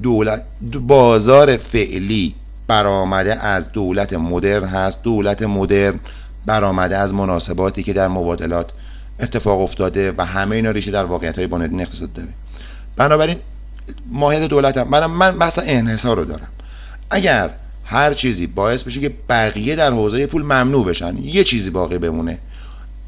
دولت 0.03 0.45
بازار 0.87 1.57
فعلی 1.57 2.35
برآمده 2.67 3.45
از 3.45 3.73
دولت 3.73 4.13
مدرن 4.13 4.65
هست. 4.65 5.03
دولت 5.03 5.43
مدرن 5.43 6.01
برآمده 6.47 6.97
از 6.97 7.15
مناسباتی 7.15 7.83
که 7.83 7.93
در 7.93 8.09
مبادلات 8.09 8.71
اتفاق 9.21 9.61
افتاده 9.61 10.13
و 10.19 10.25
همه 10.25 10.57
اینا 10.57 10.71
ریشه 10.71 10.91
در 10.91 11.05
واقعیت 11.05 11.39
های 11.39 11.47
بنیادین 11.47 11.81
اقتصاد 11.81 12.13
داره. 12.13 12.29
بنابراین 12.97 13.37
ماهیت 14.11 14.43
دولت 14.43 14.77
هم 14.77 14.89
من 14.89 15.07
من 15.07 15.39
بحث 15.39 15.59
انحصار 15.63 16.17
رو 16.17 16.25
دارم. 16.25 16.49
اگر 17.11 17.51
هر 17.91 18.15
چیزی 18.15 18.47
باعث 18.47 18.83
بشه 18.83 19.01
که 19.01 19.15
بقیه 19.29 19.77
در 19.77 19.93
حوزه 19.93 20.27
پول 20.27 20.43
ممنوع 20.43 20.85
بشن. 20.85 21.17
یه 21.17 21.45
چیزی 21.45 21.71
باقی 21.71 21.99
بمونه. 21.99 22.39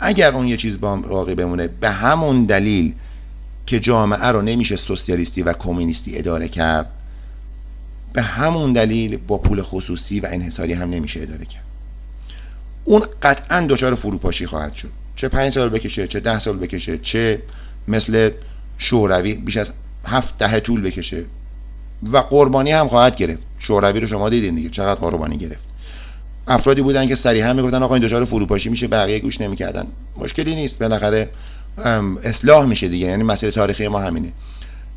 اگر 0.00 0.32
اون 0.34 0.46
یه 0.46 0.56
چیز 0.56 0.80
باقی 0.80 1.34
بمونه 1.34 1.68
به 1.68 1.90
همون 1.90 2.44
دلیل 2.44 2.94
که 3.66 3.80
جامعه 3.80 4.26
رو 4.26 4.42
نمیشه 4.42 4.76
سوسیالیستی 4.76 5.42
و 5.42 5.52
کمونیستی 5.52 6.18
اداره 6.18 6.48
کرد 6.48 6.90
به 8.12 8.22
همون 8.22 8.72
دلیل 8.72 9.16
با 9.16 9.38
پول 9.38 9.62
خصوصی 9.62 10.20
و 10.20 10.26
انحصاری 10.30 10.72
هم 10.72 10.90
نمیشه 10.90 11.20
اداره 11.20 11.44
کرد. 11.44 11.64
اون 12.84 13.02
قطعا 13.22 13.66
دچار 13.70 13.94
فروپاشی 13.94 14.46
خواهد 14.46 14.74
شد. 14.74 14.90
چه 15.16 15.28
پنج 15.28 15.52
سال 15.52 15.68
بکشه 15.68 16.08
چه 16.08 16.20
ده 16.20 16.38
سال 16.38 16.58
بکشه 16.58 16.98
چه 16.98 17.42
مثل 17.88 18.30
شوروی 18.78 19.34
بیش 19.34 19.56
از 19.56 19.70
هفت 20.06 20.38
ده 20.38 20.60
طول 20.60 20.80
بکشه. 20.82 21.24
و 22.12 22.18
قربانی 22.18 22.72
هم 22.72 22.88
خواهد 22.88 23.16
گرفت. 23.16 23.42
شوروی 23.58 24.00
رو 24.00 24.06
شما 24.06 24.28
دیدین 24.28 24.54
دیگه. 24.54 24.68
چقدر 24.68 25.00
قربانی 25.00 25.36
گرفت. 25.36 25.64
افرادی 26.48 26.82
بودن 26.82 27.06
که 27.06 27.14
صریحا 27.14 27.52
می‌گفتن 27.52 27.82
آقا 27.82 27.94
این 27.94 28.04
دچار 28.04 28.24
فروپاشی 28.24 28.68
میشه 28.68 28.86
بقیه 28.86 29.18
گوش 29.18 29.40
نمی‌کردن. 29.40 29.86
مشکلی 30.16 30.54
نیست. 30.54 30.78
بالاخره 30.78 31.28
اصلاح 32.22 32.64
میشه 32.64 32.88
دیگه. 32.88 33.06
یعنی 33.06 33.22
مسیر 33.22 33.50
تاریخی 33.50 33.88
ما 33.88 34.00
همینه. 34.00 34.32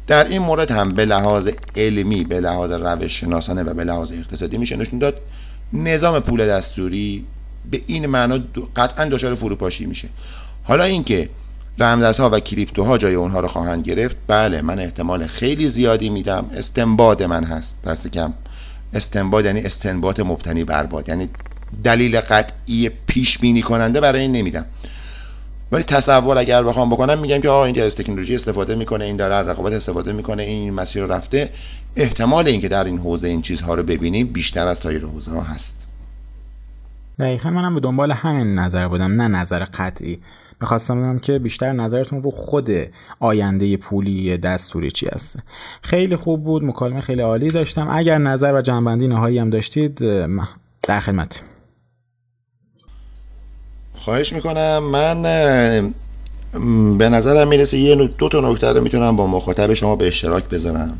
در 0.08 0.28
این 0.28 0.42
مورد 0.42 0.72
هم 0.72 0.94
به 0.94 1.06
لحاظ 1.06 1.50
علمی 1.76 2.24
به 2.24 2.40
لحاظ 2.40 2.72
روش 2.72 3.20
شناسانه 3.20 3.64
و 3.64 3.74
به 3.74 3.84
لحاظ 3.84 4.12
اقتصادی 4.12 4.58
میشه 4.58 4.76
نشون 4.76 5.00
داد. 5.00 5.22
نظام 5.74 6.20
پول 6.20 6.48
دستوری 6.48 7.26
به 7.72 7.82
این 7.88 8.06
معنا 8.06 8.40
قطعا 8.76 9.06
دچار 9.06 9.36
فروپاشی 9.36 9.86
میشه. 9.86 10.08
حالا 10.64 10.84
اینکه 10.84 11.30
رمزها 11.80 12.30
و 12.30 12.40
کریپتوها 12.40 12.98
جای 12.98 13.16
اونها 13.16 13.40
رو 13.40 13.48
خواهند 13.48 13.84
گرفت. 13.84 14.16
بله 14.28 14.62
من 14.62 14.80
احتمال 14.80 15.28
خیلی 15.28 15.70
زیادی 15.70 16.10
میدم. 16.10 16.46
استنباد 16.54 17.24
من 17.24 17.44
هست. 17.44 17.78
دست 17.86 18.08
کم. 18.08 18.34
استنباد 18.94 19.46
یعنی 19.46 19.62
استنباط 19.62 20.20
مبتنی 20.20 20.64
بر 20.64 20.86
باد. 20.86 21.10
یعنی 21.10 21.30
دلیل 21.84 22.20
قطعی 22.20 22.90
پیش 22.90 23.38
بینی 23.38 23.62
کننده 23.62 24.02
برای 24.02 24.22
این 24.22 24.32
نمیدم. 24.32 24.66
ولی 25.72 25.84
تصور 25.84 26.38
اگر 26.38 26.64
بخوام 26.64 26.90
بکنم 26.90 27.20
میگم 27.20 27.42
که 27.42 27.50
آقا 27.50 27.66
این 27.66 27.82
از 27.82 27.96
تکنولوژی 27.96 28.36
استفاده 28.36 28.76
می‌کنه 28.76 29.06
این 29.06 29.18
داره 29.18 29.50
رقابت 29.50 29.74
استفاده 29.74 30.14
می‌کنه 30.14 30.44
این 30.44 30.74
مسیر 30.74 31.04
رو 31.04 31.12
رفته. 31.12 31.50
احتمال 31.96 32.48
اینکه 32.48 32.68
در 32.68 32.84
این 32.84 32.98
حوزه 32.98 33.28
این 33.28 33.42
چیزها 33.42 33.74
رو 33.74 33.84
ببینیم 33.84 34.28
بیشتر 34.28 34.68
از 34.68 34.80
تایر 34.80 35.06
حوزه 35.06 35.32
ها 35.32 35.42
هست. 35.42 35.88
دقیقا 37.20 37.50
منم 37.50 37.76
به 37.76 37.82
دنبال 37.82 38.12
همین 38.12 38.60
نظر 38.60 38.88
بودم 38.88 39.22
نه 39.22 39.28
نظر 39.28 39.66
قطعی. 39.66 40.20
می‌خواستم 40.62 41.02
بدونم 41.02 41.20
که 41.20 41.40
بیشتر 41.40 41.72
نظرتون 41.72 42.24
رو 42.24 42.32
خود 42.32 42.70
آینده 43.20 43.78
پولی 43.78 44.38
دستوری 44.38 44.92
چی 44.92 45.08
هست 45.12 45.40
خیلی 45.82 46.16
خوب 46.16 46.44
بود 46.44 46.64
مکالمه 46.64 47.02
خیلی 47.02 47.22
عالی 47.22 47.48
داشتم. 47.48 47.88
اگر 47.92 48.18
نظر 48.18 48.54
و 48.54 48.62
جنبندی 48.62 49.08
نهایی 49.08 49.40
هم 49.40 49.50
داشتید 49.50 49.98
در 50.84 51.00
خدمت 51.00 51.44
خواهش 53.96 54.34
می‌کنم. 54.34 54.84
من 54.84 55.22
به 56.98 57.10
نظرم 57.10 57.48
می‌رسه 57.48 57.78
یه 57.78 57.96
دو 57.96 58.30
تا 58.30 58.52
نکته 58.52 58.68
رو 58.68 58.82
می‌تونم 58.82 59.16
با 59.16 59.28
مخاطب 59.28 59.74
شما 59.74 59.96
به 59.96 60.08
اشتراک 60.08 60.44
بذارم. 60.44 61.00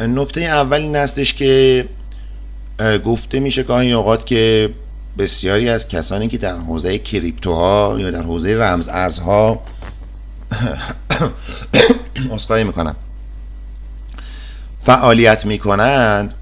نکته 0.00 0.40
اول 0.40 0.80
این 0.80 1.06
که 1.34 1.84
گفته 3.04 3.40
میشه 3.40 3.62
گاهی 3.62 3.92
اوقات 3.92 4.26
که 4.26 4.70
بسیاری 5.18 5.68
از 5.68 5.88
کسانی 5.88 6.28
که 6.28 6.38
در 6.38 6.56
حوزه 6.56 6.98
کریپتوها 6.98 7.96
یا 7.98 8.10
در 8.10 8.22
حوزه 8.22 8.56
رمز 8.56 8.88
ارزها 8.88 9.62
اصخایی 12.34 12.64
می‌کنم. 12.64 12.96
فعالیت 14.82 15.46
می‌کنند 15.46 16.34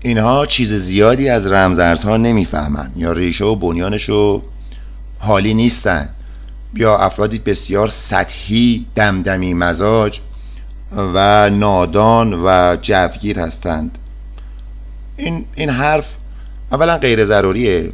اینها 0.00 0.46
چیز 0.46 0.72
زیادی 0.72 1.28
از 1.28 1.46
رمز 1.46 1.78
ارزها 1.78 2.16
نمی‌فهمند 2.16 2.92
یا 2.96 3.12
ریشه 3.12 3.44
و 3.44 3.56
بنیانش 3.56 4.08
رو 4.08 4.42
حالی 5.18 5.54
نیستند. 5.54 6.14
یا 6.74 6.98
افرادی 6.98 7.38
بسیار 7.38 7.88
سطحی 7.88 8.86
دمدمی 8.94 9.54
مزاج 9.54 10.20
و 10.96 11.50
نادان 11.50 12.32
و 12.44 12.76
جوگیر 12.82 13.38
هستند. 13.38 13.98
این, 15.16 15.44
این 15.54 15.70
حرف 15.70 16.16
اولا 16.72 16.98
غیر 16.98 17.24
ضروریه. 17.24 17.92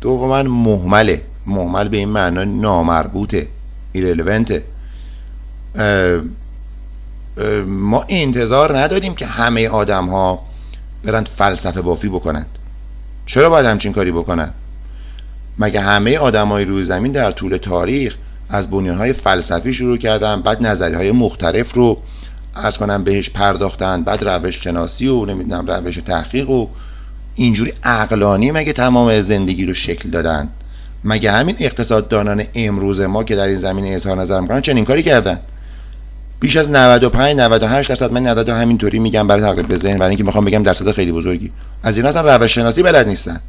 دوما 0.00 0.42
محمله. 0.42 1.22
محمل 1.46 1.88
به 1.88 1.96
این 1.96 2.08
معنا 2.08 2.44
نامربوطه 2.44 3.48
ایرلونته 3.92 4.64
ما 7.66 8.04
انتظار 8.08 8.78
نداریم 8.78 9.14
که 9.14 9.26
همه 9.26 9.68
آدم 9.68 10.06
ها 10.06 10.42
برند 11.04 11.28
فلسفه 11.28 11.82
بافی 11.82 12.08
بکنند 12.08 12.46
چرا 13.26 13.50
باید 13.50 13.66
همچین 13.66 13.92
کاری 13.92 14.12
بکنند 14.12 14.54
مگه 15.58 15.80
همه 15.80 16.18
آدم 16.18 16.48
های 16.48 16.64
روی 16.64 16.84
زمین 16.84 17.12
در 17.12 17.30
طول 17.30 17.56
تاریخ 17.56 18.16
از 18.48 18.70
بنیان 18.70 18.98
های 18.98 19.12
فلسفی 19.12 19.74
شروع 19.74 19.96
کردن 19.96 20.42
بعد 20.42 20.66
نظری 20.66 20.94
های 20.94 21.12
مختلف 21.12 21.74
رو 21.74 21.98
ارز 22.54 22.78
کنم 22.78 23.04
بهش 23.04 23.30
پرداختن 23.30 24.02
بعد 24.02 24.24
روش 24.24 24.64
شناسی 24.64 25.08
و 25.08 25.24
نمی‌دونم 25.24 25.66
روش 25.66 25.96
تحقیق 25.96 26.50
و 26.50 26.66
اینجوری 27.36 27.72
عقلانی 27.82 28.50
مگه 28.50 28.72
تمام 28.72 29.22
زندگی 29.22 29.66
رو 29.66 29.74
شکل 29.74 30.10
دادن؟ 30.10 30.48
مگه 31.04 31.32
همین 31.32 31.56
اقتصاددانان 31.58 32.44
امروز 32.54 33.00
ما 33.00 33.24
که 33.24 33.36
در 33.36 33.46
این 33.46 33.58
زمینه 33.58 33.88
اظهار 33.88 34.16
نظر 34.16 34.40
می‌کنن 34.40 34.60
چنین 34.60 34.84
کاری 34.84 35.02
کردن؟ 35.02 35.40
بیش 36.40 36.56
از 36.56 36.70
95 36.70 37.36
98 37.36 37.88
درصد 37.88 38.12
من 38.12 38.26
عدد 38.26 38.48
همینطوری 38.48 38.98
میگم 38.98 39.26
برای 39.26 39.42
تقریب 39.42 39.76
ذهن 39.76 39.96
برای 39.96 40.08
اینکه 40.08 40.24
می‌خوام 40.24 40.44
بگم 40.44 40.62
درصد 40.62 40.92
خیلی 40.92 41.12
بزرگی. 41.12 41.52
از 41.82 41.96
این 41.96 42.06
اصلا 42.06 42.36
روش 42.36 42.54
شناسی 42.54 42.82
بلد 42.82 43.08
نیستن. 43.08 43.40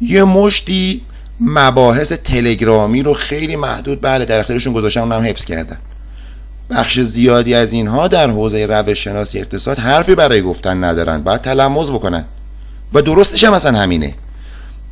یه 0.00 0.24
مشتی 0.24 1.02
مباحث 1.40 2.12
تلگرامی 2.12 3.02
رو 3.02 3.14
خیلی 3.14 3.56
محدود 3.56 4.00
بله 4.02 4.24
در 4.24 4.40
اختیارشون 4.40 4.72
گذاشتن 4.72 5.00
اونم 5.00 5.22
حفظ 5.22 5.44
کردن. 5.44 5.78
بخش 6.70 7.00
زیادی 7.00 7.54
از 7.54 7.72
اینها 7.72 8.08
در 8.08 8.30
حوزه 8.30 8.66
روش 8.66 9.04
شناسی 9.04 9.38
اقتصاد 9.38 9.78
حرفی 9.78 10.14
برای 10.14 10.42
گفتن 10.42 10.84
ندارن 10.84 11.22
باید 11.22 11.40
تلمز 11.40 11.90
بکنن. 11.90 12.24
و 12.92 13.02
درستش 13.02 13.44
هم 13.44 13.52
اصلا 13.52 13.78
همینه. 13.78 14.14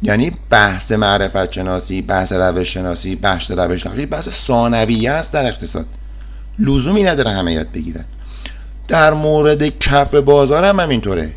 یعنی 0.02 0.32
بحث 0.50 0.92
معرفت 0.92 1.52
شناسی 1.52 2.02
بحث 2.02 2.32
روش 2.32 2.74
شناسی 2.74 3.16
بحث 3.16 3.50
روش 3.50 3.82
تحقیق 3.82 4.08
بحث 4.08 4.28
ثانویه 4.28 5.10
است 5.10 5.32
در 5.32 5.46
اقتصاد. 5.46 5.86
لزومی 6.58 7.02
نداره 7.02 7.30
همه 7.30 7.52
یاد 7.52 7.72
بگیرن. 7.72 8.04
در 8.88 9.12
مورد 9.12 9.78
کف 9.78 10.14
بازار 10.14 10.64
هم 10.64 10.80
همینطوره. 10.80 11.30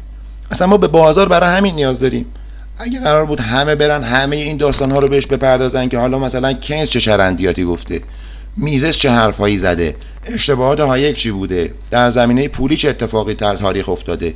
اصلا 0.52 0.68
ما 0.68 0.78
به 0.78 0.88
بازار 0.88 1.30
برای 1.30 1.50
همین 1.58 1.76
نیاز 1.76 2.00
داریم. 2.00 2.26
اگه 2.78 3.00
قرار 3.00 3.26
بود 3.26 3.40
همه 3.40 3.76
برن 3.76 4.04
همه 4.04 4.36
این 4.36 4.58
داستان 4.58 4.92
ها 4.92 5.00
رو 5.00 5.08
بهش 5.08 5.26
بپردازن 5.26 5.88
که 5.88 5.98
حالا 5.98 6.20
مثلا 6.20 6.54
کنز 6.54 6.90
چه 6.90 7.00
شرندیاتی 7.00 7.66
گفته 7.66 8.02
میزش 8.58 9.00
چه 9.00 9.10
حرفایی 9.10 9.58
زده 9.58 9.96
اشتباهات 10.26 10.80
هایک 10.80 11.16
چی 11.16 11.32
بوده 11.32 11.74
در 11.92 12.10
زمینه 12.10 12.48
پولی 12.48 12.78
چه 12.78 12.90
اتفاقی 12.90 13.34
در 13.34 13.56
تاریخ 13.56 13.90
افتاده. 13.90 14.34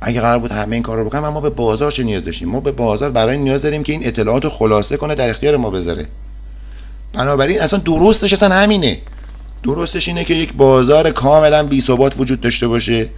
اگه 0.00 0.20
قرار 0.20 0.38
بود 0.38 0.52
همه 0.52 0.74
این 0.74 0.82
کار 0.82 0.98
رو 0.98 1.04
بکنم 1.04 1.28
ما 1.28 1.40
به 1.40 1.50
بازار 1.50 1.90
چه 1.90 2.02
نیاز 2.02 2.24
داشتیم. 2.24 2.48
ما 2.48 2.60
به 2.60 2.72
بازار 2.72 3.10
برای 3.10 3.38
نیاز 3.38 3.62
داریم 3.62 3.82
که 3.82 3.92
این 3.92 4.06
اطلاعات 4.06 4.48
خلاصه 4.48 4.96
کنه 4.96 5.14
در 5.14 5.30
اختیار 5.30 5.56
ما 5.56 5.70
بذاره. 5.70 6.06
بنابراین 7.12 7.60
اصلا 7.60 7.78
درستش 7.78 8.32
اصلا 8.32 8.54
همینه. 8.54 8.98
درستش 9.62 10.08
اینه 10.08 10.24
که 10.24 10.34
یک 10.34 10.52
بازار 10.52 11.10
کاملا 11.10 11.62
بی 11.62 11.80
ثبات 11.80 12.14
وجود 12.18 12.40
داشته 12.40 12.68
باشه. 12.68 13.08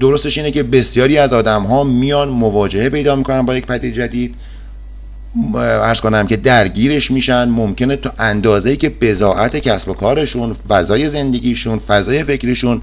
درستش 0.00 0.38
اینه 0.38 0.50
که 0.50 0.62
بسیاری 0.62 1.18
از 1.18 1.32
آدم 1.32 1.62
ها 1.62 1.84
میان 1.84 2.28
مواجهه 2.28 2.88
پیدا 2.88 3.16
می‌کنن 3.16 3.42
با 3.42 3.56
یک 3.56 3.66
پدید 3.66 3.94
جدید. 3.94 4.34
ارز 5.54 6.00
کنم 6.00 6.26
که 6.26 6.36
درگیرش 6.36 7.10
میشن. 7.10 7.48
ممکنه 7.48 7.96
تو 7.96 8.10
اندازه‌ای 8.18 8.76
که 8.76 8.88
بزاعت 8.88 9.56
کسب 9.56 9.88
و 9.88 9.94
کارشون 9.94 10.52
فضای 10.68 11.08
زندگیشون 11.08 11.78
فضای 11.78 12.24
فکریشون 12.24 12.82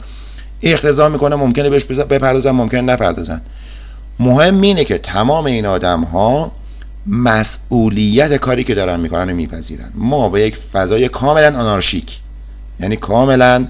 اقتضا 0.62 1.10
می‌کنه 1.10 1.36
ممکنه 1.36 1.70
بهش 1.70 1.84
بپردازن 1.86 2.52
ممکنه 2.52 2.82
نپردازن. 2.82 3.42
مهم 4.20 4.62
اینه 4.62 4.84
که 4.84 4.98
تمام 4.98 5.46
این 5.46 5.66
آدم 5.66 6.02
ها 6.04 6.52
مسئولیت 7.08 8.34
کاری 8.34 8.64
که 8.64 8.76
دارن 8.76 9.00
می‌کنن 9.00 9.34
میپذیرن. 9.34 9.92
ما 9.96 10.30
به 10.30 10.42
یک 10.42 10.58
فضای 10.74 11.08
کاملا 11.10 11.60
آنارشیک 11.60 12.20
یعنی 12.80 12.96
کاملا 12.96 13.68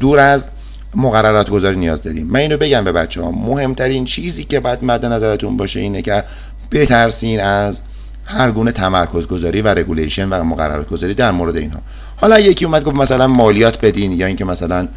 دور 0.00 0.18
از 0.18 0.48
مقررات 0.94 1.50
گذاری 1.50 1.76
نیاز 1.76 2.02
داریم. 2.02 2.26
من 2.26 2.40
اینو 2.40 2.56
بگم 2.56 2.84
به 2.84 2.92
بچه 2.92 3.22
ها 3.22 3.30
مهمترین 3.30 4.04
چیزی 4.04 4.44
که 4.44 4.60
باید 4.60 4.84
مد 4.84 5.06
نظرتون 5.06 5.56
باشه 5.56 5.80
اینه 5.80 6.02
که 6.02 6.24
بترسین 6.72 7.40
از 7.40 7.82
هر 8.24 8.50
گونه 8.50 8.72
تمرکز 8.72 9.26
گذاری 9.26 9.62
و 9.62 9.68
رگولیشن 9.68 10.28
و 10.28 10.44
مقررات 10.44 10.88
گذاری 10.88 11.14
در 11.14 11.30
مورد 11.30 11.56
اینها. 11.56 11.80
حالا 12.16 12.40
یکی 12.40 12.64
اومد 12.64 12.84
گفت 12.84 12.96
مثلا 12.96 13.26
مالیات 13.26 13.80
بدین 13.80 14.12
یا 14.12 14.26
اینکه 14.26 14.44
مثلا 14.44 14.88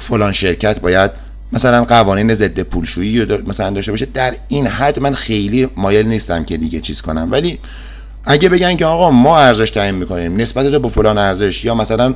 فلان 0.00 0.32
شرکت 0.32 0.80
باید 0.80 1.10
مثلا 1.52 1.84
قوانین 1.84 2.34
ضد 2.34 2.60
پولشویی 2.60 3.24
مثلا 3.46 3.70
داشته 3.70 3.90
باشه. 3.90 4.06
در 4.14 4.34
این 4.48 4.66
حد 4.66 4.98
من 4.98 5.14
خیلی 5.14 5.68
مایل 5.76 6.06
نیستم 6.06 6.44
که 6.44 6.56
دیگه 6.56 6.80
چیز 6.80 7.02
کنم. 7.02 7.28
ولی 7.30 7.58
اگه 8.24 8.48
بگن 8.48 8.76
که 8.76 8.86
آقا 8.86 9.10
ما 9.10 9.38
ارزش 9.38 9.70
تعیین 9.70 9.94
می‌کنیم 9.94 10.36
نسبت 10.36 10.70
تو 10.70 10.80
با 10.80 10.88
فلان 10.88 11.18
ارزش 11.18 11.64
یا 11.64 11.74
مثلا 11.74 12.14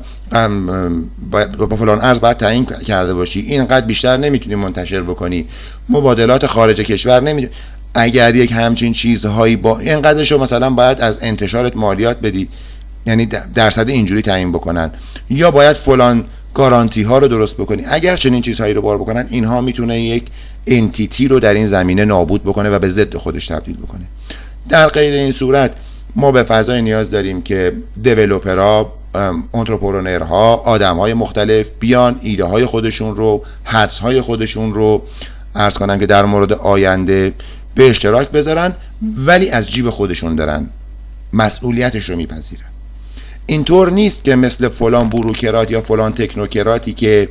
با 1.59 1.77
فلان 1.77 2.05
ارز 2.05 2.20
باید 2.20 2.37
تعیین 2.37 2.64
کرده 2.64 3.14
باشی 3.14 3.41
اینقدر 3.41 3.87
بیشتر 3.87 4.16
نمی‌تونی 4.16 4.55
منتشر 4.55 5.01
بکنی. 5.01 5.47
مبادلات 5.89 6.47
خارج 6.47 6.81
کشور 6.81 7.20
نمی‌تونی. 7.20 7.53
اگر 7.95 8.35
یک 8.35 8.53
همچین 8.53 8.93
چیزهایی 8.93 9.57
با 9.57 9.79
اینقدرش 9.79 10.33
رو 10.33 10.43
مثلا 10.43 10.70
باید 10.70 11.01
از 11.01 11.18
انتشارت 11.20 11.77
مالیات 11.77 12.20
بدی 12.20 12.49
یعنی 13.07 13.29
درصد 13.55 13.89
اینجوری 13.89 14.22
تعیین 14.22 14.53
بکنن. 14.53 14.91
یا 15.31 15.51
باید 15.51 15.77
فلان 15.77 16.24
گارانتی 16.57 17.03
ها 17.03 17.19
رو 17.19 17.29
درست 17.29 17.57
بکنی. 17.57 17.85
اگر 17.87 18.17
چنین 18.17 18.43
چیزهایی 18.43 18.75
رو 18.75 18.83
بار 18.83 18.99
بکنن 18.99 19.27
اینها 19.31 19.61
می‌تونه 19.61 20.01
یک 20.01 20.25
انتیتی 20.67 21.29
رو 21.29 21.41
در 21.41 21.55
این 21.55 21.67
زمینه 21.67 22.05
نابود 22.05 22.43
بکنه 22.43 22.71
و 22.71 22.79
به 22.79 22.89
ضد 22.89 23.17
خودش 23.17 23.47
تبدیل 23.47 23.77
بکنه. 23.77 24.05
در 24.69 24.89
غیر 24.89 25.15
این 25.15 25.33
صورت 25.33 25.71
ما 26.15 26.33
به 26.33 26.43
فضای 26.43 26.83
نیاز 26.83 27.11
داریم 27.11 27.43
که 27.43 27.73
دیولوپرها 28.03 28.93
انترپرونرها 29.55 30.55
آدم 30.57 30.97
های 30.97 31.15
مختلف 31.15 31.67
بیان 31.81 32.19
ایده 32.21 32.45
های 32.45 32.67
خودشون 32.67 33.17
رو 33.17 33.45
حدس 33.65 33.99
های 33.99 34.21
خودشون 34.21 34.75
رو 34.75 35.03
ارز 35.55 35.79
کنم 35.79 35.99
که 35.99 36.07
در 36.07 36.25
مورد 36.25 36.53
آینده 36.53 37.33
به 37.75 37.91
اشتراک 37.91 38.31
بذارن 38.31 38.73
ولی 39.17 39.51
از 39.51 39.71
جیب 39.71 39.91
خودشون 39.91 40.37
دارن 40.37 40.67
مسئولیتش 41.33 42.11
رو 42.11 42.17
میپذیرن. 42.17 42.76
اینطور 43.47 43.91
نیست 43.91 44.25
که 44.25 44.37
مثل 44.37 44.69
فلان 44.69 45.09
بروکرات 45.09 45.71
یا 45.71 45.81
فلان 45.81 46.13
تکنوکراتی 46.13 46.93
که 46.93 47.29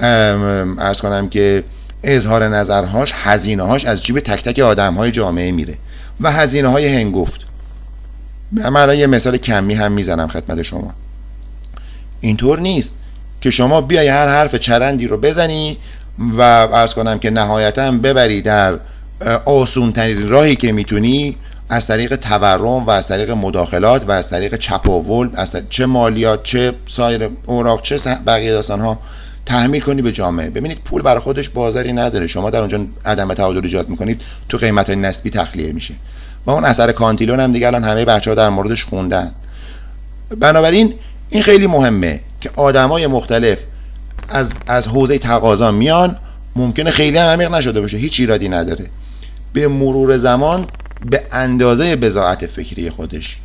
ارز 0.00 1.00
کنم 1.00 1.28
که 1.28 1.64
اظهار 2.02 2.48
نظرهاش 2.48 3.12
هزینه 3.14 3.62
هاش 3.62 3.84
از 3.84 4.04
جیب 4.04 4.20
تک 4.20 4.44
تک 4.44 4.58
آدم 4.58 4.94
های 4.94 5.10
جامعه 5.10 5.52
میره 5.52 5.78
و 6.20 6.32
هزینه 6.32 6.68
های 6.68 6.96
هنگفت. 6.96 7.40
من 8.52 8.98
یه 8.98 9.06
مثال 9.06 9.36
کمی 9.36 9.74
هم 9.74 9.92
می‌زنم 9.92 10.28
خدمت 10.28 10.62
شما. 10.62 10.94
اینطور 12.20 12.60
نیست 12.60 12.94
که 13.40 13.50
شما 13.50 13.80
بیای 13.80 14.08
هر 14.08 14.28
حرف 14.28 14.54
چرندی 14.54 15.06
رو 15.06 15.16
بزنی 15.16 15.76
و 16.38 16.42
ارز 16.42 16.94
کنم 16.94 17.18
که 17.18 17.30
نهایتا 17.30 17.90
ببری 17.90 18.42
در 18.42 18.78
آسون 19.44 19.92
ترین 19.92 20.28
راهی 20.28 20.56
که 20.56 20.72
می‌تونی 20.72 21.36
از 21.68 21.86
طریق 21.86 22.16
تورم 22.16 22.86
و 22.86 22.90
از 22.90 23.08
طریق 23.08 23.30
مداخلات 23.30 24.08
و 24.08 24.10
از 24.10 24.30
طریق 24.30 24.56
چپاول 24.56 25.30
از 25.34 25.56
چه 25.70 25.86
مالیات 25.86 26.42
چه 26.42 26.72
سایر 26.88 27.30
اوراق 27.46 27.82
چه 27.82 27.98
بقیه 28.26 28.52
داستان 28.52 28.80
ها 28.80 28.98
تحمیل 29.46 29.82
کنی 29.82 30.02
به 30.02 30.12
جامعه. 30.12 30.50
ببینید 30.50 30.78
پول 30.84 31.02
برای 31.02 31.20
خودش 31.20 31.48
بازاری 31.48 31.92
نداره. 31.92 32.26
شما 32.26 32.50
در 32.50 32.60
اونجا 32.60 32.80
عدم 33.04 33.34
تعادل 33.34 33.60
ایجاد 33.64 33.88
می‌کنید 33.88 34.20
تو 34.48 34.56
قیمت 34.58 34.90
نسبی 34.90 35.30
تخلیه 35.30 35.72
میشه. 35.72 35.94
و 36.46 36.50
اون 36.50 36.64
اثر 36.64 36.92
کانتیلون 36.92 37.40
هم 37.40 37.52
دیگه 37.52 37.66
الان 37.66 37.84
همه 37.84 38.04
بچه 38.04 38.30
ها 38.30 38.34
در 38.34 38.48
موردش 38.48 38.84
خوندن. 38.84 39.32
بنابراین 40.40 40.94
این 41.28 41.42
خیلی 41.42 41.66
مهمه 41.66 42.20
که 42.40 42.50
آدمای 42.56 43.06
مختلف 43.06 43.58
از 44.28 44.52
از 44.66 44.86
حوزه 44.86 45.18
تقاضا 45.18 45.70
میان. 45.70 46.16
ممکنه 46.56 46.90
خیلی 46.90 47.18
هم 47.18 47.26
عمیق 47.26 47.54
نشده 47.54 47.80
باشه. 47.80 47.96
هیچ 47.96 48.20
ایرادی 48.20 48.48
نداره. 48.48 48.86
به 49.52 49.68
مرور 49.68 50.16
زمان 50.16 50.66
به 51.04 51.22
اندازه 51.32 51.96
بزاعت 51.96 52.46
فکری 52.46 52.90
خودش. 52.90 53.36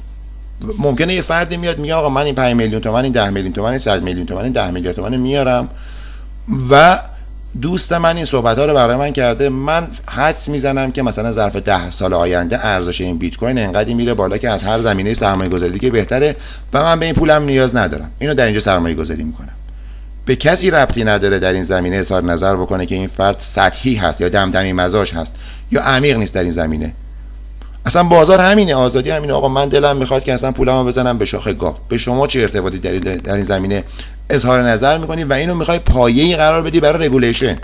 ممکنه 0.77 1.13
یه 1.13 1.21
فردی 1.21 1.57
میاد 1.57 1.79
میگه 1.79 1.93
آقا 1.93 2.09
من 2.09 2.25
این 2.25 2.35
5 2.35 2.55
میلیون 2.55 2.81
تومن 2.81 3.03
این 3.03 3.13
10 3.13 3.29
میلیون 3.29 3.53
تومن 3.53 3.69
این 3.69 3.77
100 3.77 4.03
میلیون 4.03 4.25
تومن 4.25 4.43
این 4.43 4.53
10 4.53 4.71
میلیون 4.71 4.93
تومن 4.93 5.17
میارم. 5.17 5.69
و 6.69 6.99
دوست 7.61 7.93
من 7.93 8.15
این 8.15 8.25
صحبت 8.25 8.57
ها 8.57 8.65
رو 8.65 8.73
برای 8.73 8.95
من 8.95 9.11
کرده. 9.11 9.49
من 9.49 9.87
حدس 10.07 10.49
می‌زنم 10.49 10.91
که 10.91 11.03
مثلا 11.03 11.31
ظرف 11.31 11.55
ده 11.55 11.91
سال 11.91 12.13
آینده 12.13 12.65
ارزش 12.65 13.01
این 13.01 13.17
بیت 13.17 13.35
کوین 13.35 13.57
انقدری 13.57 13.93
میره 13.93 14.13
بالا 14.13 14.37
که 14.37 14.49
از 14.49 14.63
هر 14.63 14.81
زمینه 14.81 15.13
سرمایه 15.13 15.49
گذاری 15.49 15.73
دیگه 15.73 15.89
بهتره 15.89 16.35
و 16.73 16.83
من 16.83 16.99
به 16.99 17.05
این 17.05 17.15
پولم 17.15 17.43
نیاز 17.43 17.75
ندارم. 17.75 18.11
اینو 18.19 18.33
در 18.33 18.45
اینجا 18.45 18.59
سرمایه 18.59 18.95
گذاری 18.95 19.23
می‌کنم. 19.23 19.53
به 20.25 20.35
کسی 20.35 20.71
ربطی 20.71 21.03
نداره 21.03 21.39
در 21.39 21.53
این 21.53 21.63
زمینه 21.63 21.95
اظهار 21.95 22.23
نظر 22.23 22.55
بکنه 22.55 22.85
که 22.85 22.95
این 22.95 23.07
فرد 23.07 23.35
سطحی 23.39 23.95
هست 23.95 24.21
یا 24.21 24.29
دمدمی 24.29 24.73
مزاج 24.73 25.13
هست 25.13 25.35
یا 25.71 25.81
عمیق 25.81 26.17
نیست 26.17 26.33
در 26.33 26.43
این 26.43 26.51
زمینه. 26.51 26.93
اصلا 27.85 28.03
بازار 28.03 28.39
همینه 28.39 28.75
آزادی 28.75 29.09
همینه. 29.09 29.33
آقا 29.33 29.47
من 29.47 29.69
دلم 29.69 29.97
می‌خواد 29.97 30.23
که 30.23 30.33
اصلا 30.33 30.51
پولمو 30.51 30.83
بزنم 30.83 31.17
به 31.17 31.25
شاخ 31.25 31.47
گاو 31.47 31.77
به 31.89 31.97
شما 31.97 32.27
چه 32.27 32.39
ارتباطی 32.39 32.79
در, 32.79 33.15
در 33.15 33.33
این 33.33 33.43
زمینه 33.43 33.83
اظهار 34.29 34.61
نظر 34.61 34.97
می‌کنی 34.97 35.23
و 35.23 35.33
اینو 35.33 35.55
می‌خوای 35.55 35.79
پایه‌ای 35.79 36.35
قرار 36.35 36.61
بدی 36.61 36.79
برای 36.79 37.07
regulation. 37.07 37.57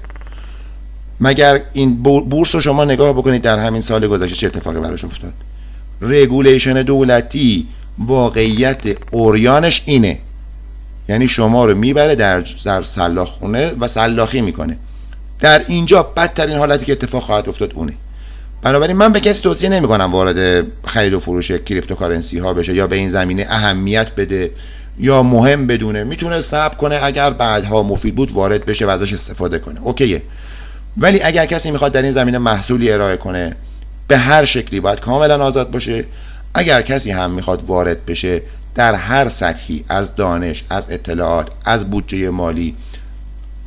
مگر 1.21 1.61
این 1.73 2.03
بورس 2.03 2.55
رو 2.55 2.61
شما 2.61 2.85
نگاه 2.85 3.13
بکنید 3.13 3.41
در 3.41 3.59
همین 3.59 3.81
سال 3.81 4.07
گذشته 4.07 4.35
چه 4.35 4.47
اتفاقی 4.47 4.79
براش 4.79 5.05
افتاد؟ 5.05 5.33
regulation 6.01 6.81
دولتی 6.81 7.67
واقعیت 7.97 8.81
عریانش 9.11 9.83
اینه. 9.85 10.19
یعنی 11.09 11.27
شما 11.27 11.65
رو 11.65 11.77
می‌بره 11.77 12.15
در 12.15 12.43
در 12.65 12.83
سلاخ 12.83 13.29
خونه 13.29 13.71
و 13.79 13.87
سلاخی 13.87 14.41
می‌کنه. 14.41 14.77
در 15.39 15.61
اینجا 15.67 16.03
بدترین 16.03 16.57
حالتی 16.57 16.85
که 16.85 16.91
اتفاق 16.91 17.23
خواهد 17.23 17.49
افتاد 17.49 17.71
اونه. 17.75 17.93
بنابراین 18.61 18.97
من 18.97 19.13
به 19.13 19.19
کسی 19.19 19.41
توصیه 19.41 19.69
نمی 19.69 19.87
کنم 19.87 20.11
وارد 20.11 20.65
خرید 20.85 21.13
و 21.13 21.19
فروش 21.19 21.51
cryptocurrency 21.51 22.37
ها 22.37 22.53
بشه 22.53 22.73
یا 22.73 22.87
به 22.87 22.95
این 22.95 23.09
زمینه 23.09 23.45
اهمیت 23.49 24.15
بده 24.15 24.51
یا 24.99 25.23
مهم 25.23 25.67
بدونه. 25.67 26.03
می‌تونه 26.03 26.41
صبر 26.41 26.75
کنه 26.75 26.99
اگر 27.03 27.29
بعدها 27.29 27.83
مفید 27.83 28.15
بود 28.15 28.31
وارد 28.31 28.65
بشه 28.65 28.85
و 28.85 28.89
ازش 28.89 29.13
استفاده 29.13 29.59
کنه. 29.59 29.79
OK 29.83 30.02
ه. 30.02 30.21
ولی 30.97 31.21
اگر 31.21 31.45
کسی 31.45 31.71
می‌خواد 31.71 31.91
در 31.91 32.01
این 32.01 32.11
زمینه 32.11 32.37
محصولی 32.37 32.91
ارائه 32.91 33.17
کنه 33.17 33.55
به 34.07 34.17
هر 34.17 34.45
شکلی 34.45 34.79
باید 34.79 34.99
کاملا 34.99 35.43
آزاد 35.45 35.71
باشه. 35.71 36.05
اگر 36.53 36.81
کسی 36.81 37.11
هم 37.11 37.31
می‌خواد 37.31 37.63
وارد 37.63 38.05
بشه 38.05 38.41
در 38.75 38.95
هر 38.95 39.29
سطحی 39.29 39.85
از 39.89 40.15
دانش 40.15 40.63
از 40.69 40.85
اطلاعات 40.89 41.47
از 41.65 41.89
بودجه 41.89 42.29
مالی 42.29 42.75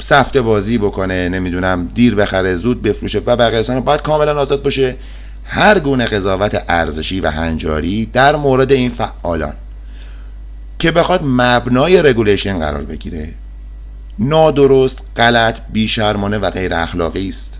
سفته 0.02 0.42
بازی 0.42 0.78
بکنه 0.78 1.28
نمی‌دونم 1.28 1.90
دیر 1.94 2.14
بخره 2.14 2.56
زود 2.56 2.82
بفروشه 2.82 3.22
و 3.26 3.36
بقیه 3.36 3.80
باید 3.80 4.02
کاملا 4.02 4.40
آزاد 4.40 4.62
باشه. 4.62 4.96
هر 5.44 5.78
گونه 5.78 6.04
قضاوت 6.04 6.64
ارزشی 6.68 7.20
و 7.20 7.30
هنجاری 7.30 8.06
در 8.06 8.36
مورد 8.36 8.72
این 8.72 8.90
فعالان 8.90 9.52
که 10.78 10.90
بخواد 10.90 11.20
مبنای 11.24 12.02
رگولیشن 12.02 12.58
قرار 12.58 12.82
بگیره. 12.82 13.34
نادرست 14.18 14.98
غلط 15.16 15.56
بیشرمانه 15.72 16.38
و 16.38 16.50
غیر 16.50 16.74
اخلاقی 16.74 17.28
است. 17.28 17.58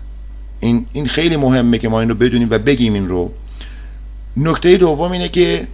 این 0.59 0.85
این 0.93 1.07
خیلی 1.07 1.37
مهمه 1.37 1.77
که 1.77 1.89
ما 1.89 1.99
این 1.99 2.09
رو 2.09 2.15
بدونیم 2.15 2.47
و 2.51 2.57
بگیم 2.57 2.93
این 2.93 3.07
رو. 3.07 3.31
نکته 4.37 4.77
دوم 4.77 5.11
اینه 5.11 5.29
که 5.29 5.67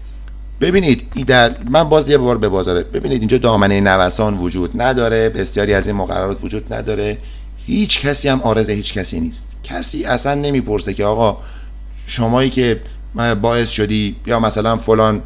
ببینید 0.61 1.26
در 1.26 1.52
من 1.69 1.84
باز 1.84 2.10
یه 2.10 2.18
بار 2.18 2.38
به 2.38 2.49
بازاره 2.49 2.84
ببینید 2.84 3.19
اینجا 3.19 3.38
دامنه 3.38 3.81
نوسان 3.81 4.38
وجود 4.38 4.81
نداره 4.81 5.30
بسیاری 5.30 5.73
از 5.73 5.88
این 5.88 5.95
مقررات 5.95 6.44
وجود 6.44 6.73
نداره. 6.73 7.18
هیچ 7.65 7.99
کسی 7.99 8.27
هم 8.27 8.41
آرز 8.41 8.69
هیچ 8.69 8.94
کسی 8.94 9.19
نیست. 9.19 9.48
کسی 9.64 10.06
اصلا 10.06 10.34
نمی‌پرسه 10.34 10.94
که 10.94 11.06
آقا 11.06 11.38
شمایی 12.07 12.49
که 12.49 12.81
باعث 13.41 13.69
شدی 13.69 14.15
یا 14.26 14.40
مثلا 14.40 14.77
فلان 14.77 15.22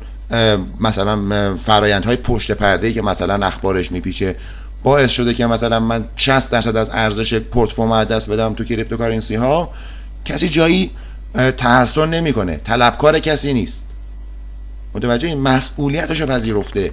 مثلا 0.80 1.58
فرایندهای 1.58 2.16
پشت 2.16 2.52
پرده 2.52 2.94
که 2.94 3.02
مثلا 3.02 3.46
اخبارش 3.46 3.92
میپیچه 3.92 4.36
باعث 4.84 5.12
شده 5.12 5.34
که 5.34 5.46
مثلا 5.46 5.80
من 5.80 6.06
60 6.16 6.52
درصد 6.52 6.76
از 6.76 6.90
ارزش 6.92 7.34
پورتفولیو 7.34 8.06
دست 8.06 8.30
بدم 8.30 8.54
تو 8.54 8.64
cryptocurrency 8.64 9.36
ها 9.36 9.70
کسی 10.26 10.50
جایی 10.50 10.92
تحصن 11.58 12.10
نمی‌کنه. 12.10 12.62
طلبکار 12.66 13.20
کسی 13.20 13.54
نیست. 13.54 13.83
متوجه 14.96 15.36
مسئولیتش 15.36 16.22
رو 16.22 16.28
پذیرفته. 16.28 16.92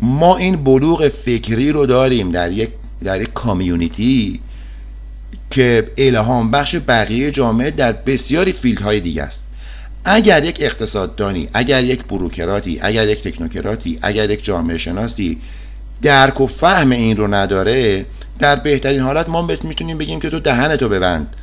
ما 0.00 0.36
این 0.36 0.64
بلوغ 0.64 1.08
فکری 1.08 1.72
رو 1.72 1.86
داریم 1.86 2.30
در 2.30 2.52
یک 2.52 2.70
در 3.04 3.20
یک 3.20 3.32
کامیونیتی 3.34 4.40
که 5.50 5.90
الهام 5.98 6.50
بخش 6.50 6.76
بقیه 6.88 7.30
جامعه 7.30 7.70
در 7.70 7.92
بسیاری 7.92 8.52
فیلد 8.52 8.80
های 8.80 9.00
دیگه 9.00 9.22
است. 9.22 9.44
اگر 10.04 10.44
یک 10.44 10.58
اقتصاددانی 10.60 11.48
اگر 11.54 11.84
یک 11.84 12.04
بروکراتی 12.04 12.78
اگر 12.82 13.08
یک 13.08 13.22
تکنوکراتی 13.22 13.98
اگر 14.02 14.30
یک 14.30 14.44
جامعه 14.44 14.78
شناسی 14.78 15.38
درک 16.02 16.40
و 16.40 16.46
فهم 16.46 16.90
این 16.90 17.16
رو 17.16 17.34
نداره 17.34 18.06
در 18.38 18.56
بهترین 18.56 19.00
حالت 19.00 19.28
ما 19.28 19.42
می‌تونیم 19.42 19.98
بگیم 19.98 20.20
که 20.20 20.30
تو 20.30 20.40
دهنتو 20.40 20.88
ببند. 20.88 21.36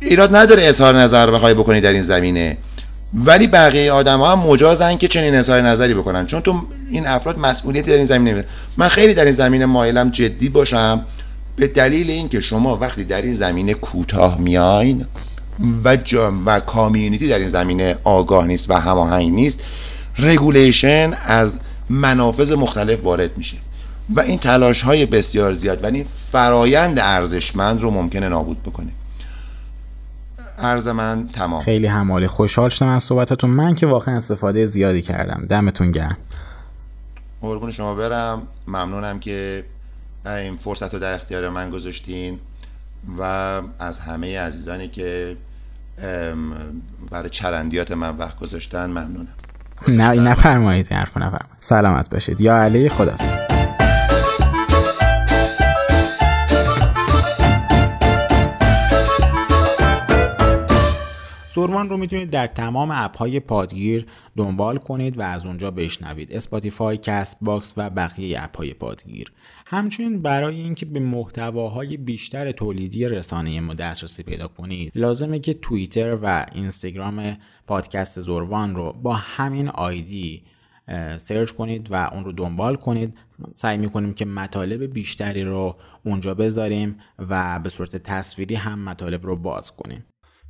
ایراد 0.00 0.36
نداره 0.36 0.66
اظهار 0.66 1.00
نظر 1.00 1.30
بخوای 1.30 1.54
بکنی 1.54 1.80
در 1.80 1.92
این 1.92 2.02
زمینه. 2.02 2.56
ولی 3.14 3.46
بقیه 3.46 3.92
آدم 3.92 4.18
ها 4.18 4.32
هم 4.32 4.38
مجازن 4.38 4.96
که 4.96 5.08
چنین 5.08 5.34
اظهار 5.34 5.60
نظری 5.60 5.94
بکنن. 5.94 6.26
چون 6.26 6.40
تو 6.40 6.62
این 6.90 7.06
افراد 7.06 7.38
مسئولیتی 7.38 7.90
در 7.90 7.96
این 7.96 8.04
زمینه 8.04 8.44
من 8.76 8.88
خیلی 8.88 9.14
در 9.14 9.24
این 9.24 9.34
زمینه 9.34 9.66
مایلم 9.66 10.10
جدی 10.10 10.48
باشم 10.48 11.04
به 11.56 11.66
دلیل 11.66 12.10
اینکه 12.10 12.40
شما 12.40 12.76
وقتی 12.76 13.04
در 13.04 13.22
این 13.22 13.34
زمینه 13.34 13.74
کوتاه 13.74 14.38
میاین 14.38 15.06
و 15.84 15.98
و 16.46 16.60
community 16.60 17.28
در 17.28 17.38
این 17.38 17.48
زمینه 17.48 17.96
آگاه 18.04 18.46
نیست 18.46 18.70
و 18.70 18.74
هماهنگ 18.74 19.32
نیست 19.32 19.60
regulation 20.18 21.12
از 21.26 21.58
منافذ 21.90 22.52
مختلف 22.52 23.04
وارد 23.04 23.36
میشه. 23.36 23.56
و 24.16 24.20
این 24.20 24.38
تلاش 24.38 24.82
های 24.82 25.06
بسیار 25.06 25.52
زیاد 25.52 25.84
و 25.84 25.86
این 25.86 26.06
فرایند 26.32 26.98
ارزشمند 26.98 27.80
رو 27.80 27.90
ممکنه 27.90 28.28
نابود 28.28 28.62
بکنه. 28.62 28.88
عرض 30.62 30.86
من 30.86 31.28
تمام. 31.34 31.62
خیلی 31.62 31.86
همالی. 31.86 32.26
خوشحال 32.26 32.68
شدم 32.68 32.88
از 32.88 33.02
صحبتتون. 33.02 33.50
من 33.50 33.74
که 33.74 33.86
واقعا 33.86 34.16
استفاده 34.16 34.66
زیادی 34.66 35.02
کردم. 35.02 35.46
دمتون 35.48 35.90
گرم. 35.90 36.16
قربون 37.40 37.70
شما 37.70 37.94
برم. 37.94 38.42
ممنونم 38.68 39.20
که 39.20 39.64
این 40.26 40.56
فرصت 40.56 40.94
رو 40.94 41.00
در 41.00 41.14
اختیار 41.14 41.48
من 41.48 41.70
گذاشتین 41.70 42.38
و 43.18 43.22
از 43.78 43.98
همه 43.98 44.38
عزیزانی 44.38 44.88
که 44.88 45.36
برای 47.10 47.30
چرندیات 47.30 47.90
من 47.90 48.16
وقت 48.16 48.38
گذاشتن 48.38 48.86
ممنونم. 48.86 49.34
نه 49.88 50.20
نفرمایید. 50.20 50.92
حرف 50.92 51.16
نفرمایید. 51.16 51.56
سلامت 51.60 52.10
باشید. 52.10 52.40
یا 52.40 52.56
علی 52.56 52.88
خدا 52.88 53.16
زوروان 61.54 61.88
رو 61.88 61.96
می‌تونید 61.96 62.30
در 62.30 62.46
تمام 62.46 62.90
اپ 62.90 63.16
های 63.16 63.40
پادگیر 63.40 64.06
دنبال 64.36 64.78
کنید 64.78 65.18
و 65.18 65.22
از 65.22 65.46
اونجا 65.46 65.70
بشنوید. 65.70 66.32
اسپاتیفای، 66.32 66.96
کست 66.96 67.38
باکس 67.40 67.74
و 67.76 67.90
بقیه 67.90 68.42
اپ 68.42 68.56
های 68.56 68.74
پادگیر. 68.74 69.32
همچنین 69.66 70.22
برای 70.22 70.60
اینکه 70.60 70.86
به 70.86 71.00
محتواهای 71.00 71.96
بیشتر 71.96 72.52
تولیدی 72.52 73.04
رسانه 73.04 73.60
ما 73.60 73.74
دسترسی 73.74 74.22
پیدا 74.22 74.48
کنید 74.48 74.92
لازمه 74.94 75.38
که 75.38 75.54
توییتر 75.54 76.18
و 76.22 76.46
اینستاگرام 76.54 77.36
پادکست 77.66 78.20
زوروان 78.20 78.76
رو 78.76 78.92
با 78.92 79.14
همین 79.14 79.68
آیدی 79.68 80.42
search 81.18 81.50
کنید 81.50 81.88
و 81.90 82.08
اون 82.12 82.24
رو 82.24 82.32
دنبال 82.32 82.76
کنید. 82.76 83.14
سعی 83.54 83.78
می‌کنیم 83.78 84.14
که 84.14 84.24
مطالب 84.24 84.92
بیشتری 84.92 85.44
رو 85.44 85.76
اونجا 86.04 86.34
بذاریم 86.34 86.98
و 87.18 87.58
به 87.58 87.68
صورت 87.68 87.96
تصویری 87.96 88.54
هم 88.54 88.78
مطالب 88.78 89.26
رو 89.26 89.36
باز 89.36 89.72
کنیم. 89.72 90.04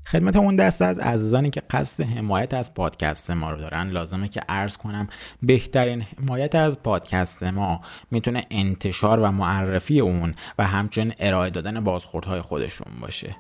خدمت 0.07 0.37
اون 0.37 0.57
دست 0.57 0.83
از 0.83 0.99
عزیزانی 0.99 1.51
که 1.51 1.63
قصد 1.71 2.05
حمایت 2.05 2.55
از 2.55 2.75
پادکست 2.75 3.31
ما 3.31 3.51
رو 3.51 3.59
دارن. 3.59 3.89
لازمه 3.89 4.29
که 4.29 4.41
عرض 4.49 4.77
کنم 4.77 5.09
بهترین 5.43 6.03
حمایت 6.03 6.55
از 6.55 6.83
پادکست 6.83 7.43
ما 7.43 7.81
می‌تونه 8.11 8.47
انتشار 8.51 9.21
و 9.21 9.31
معرفی 9.31 10.01
اون 10.01 10.35
و 10.59 10.67
همچنین 10.67 11.15
ارائه 11.19 11.51
دادن 11.51 11.85
بازخوردهای 11.85 12.41
خودشون 12.41 12.93
باشه. 13.01 13.37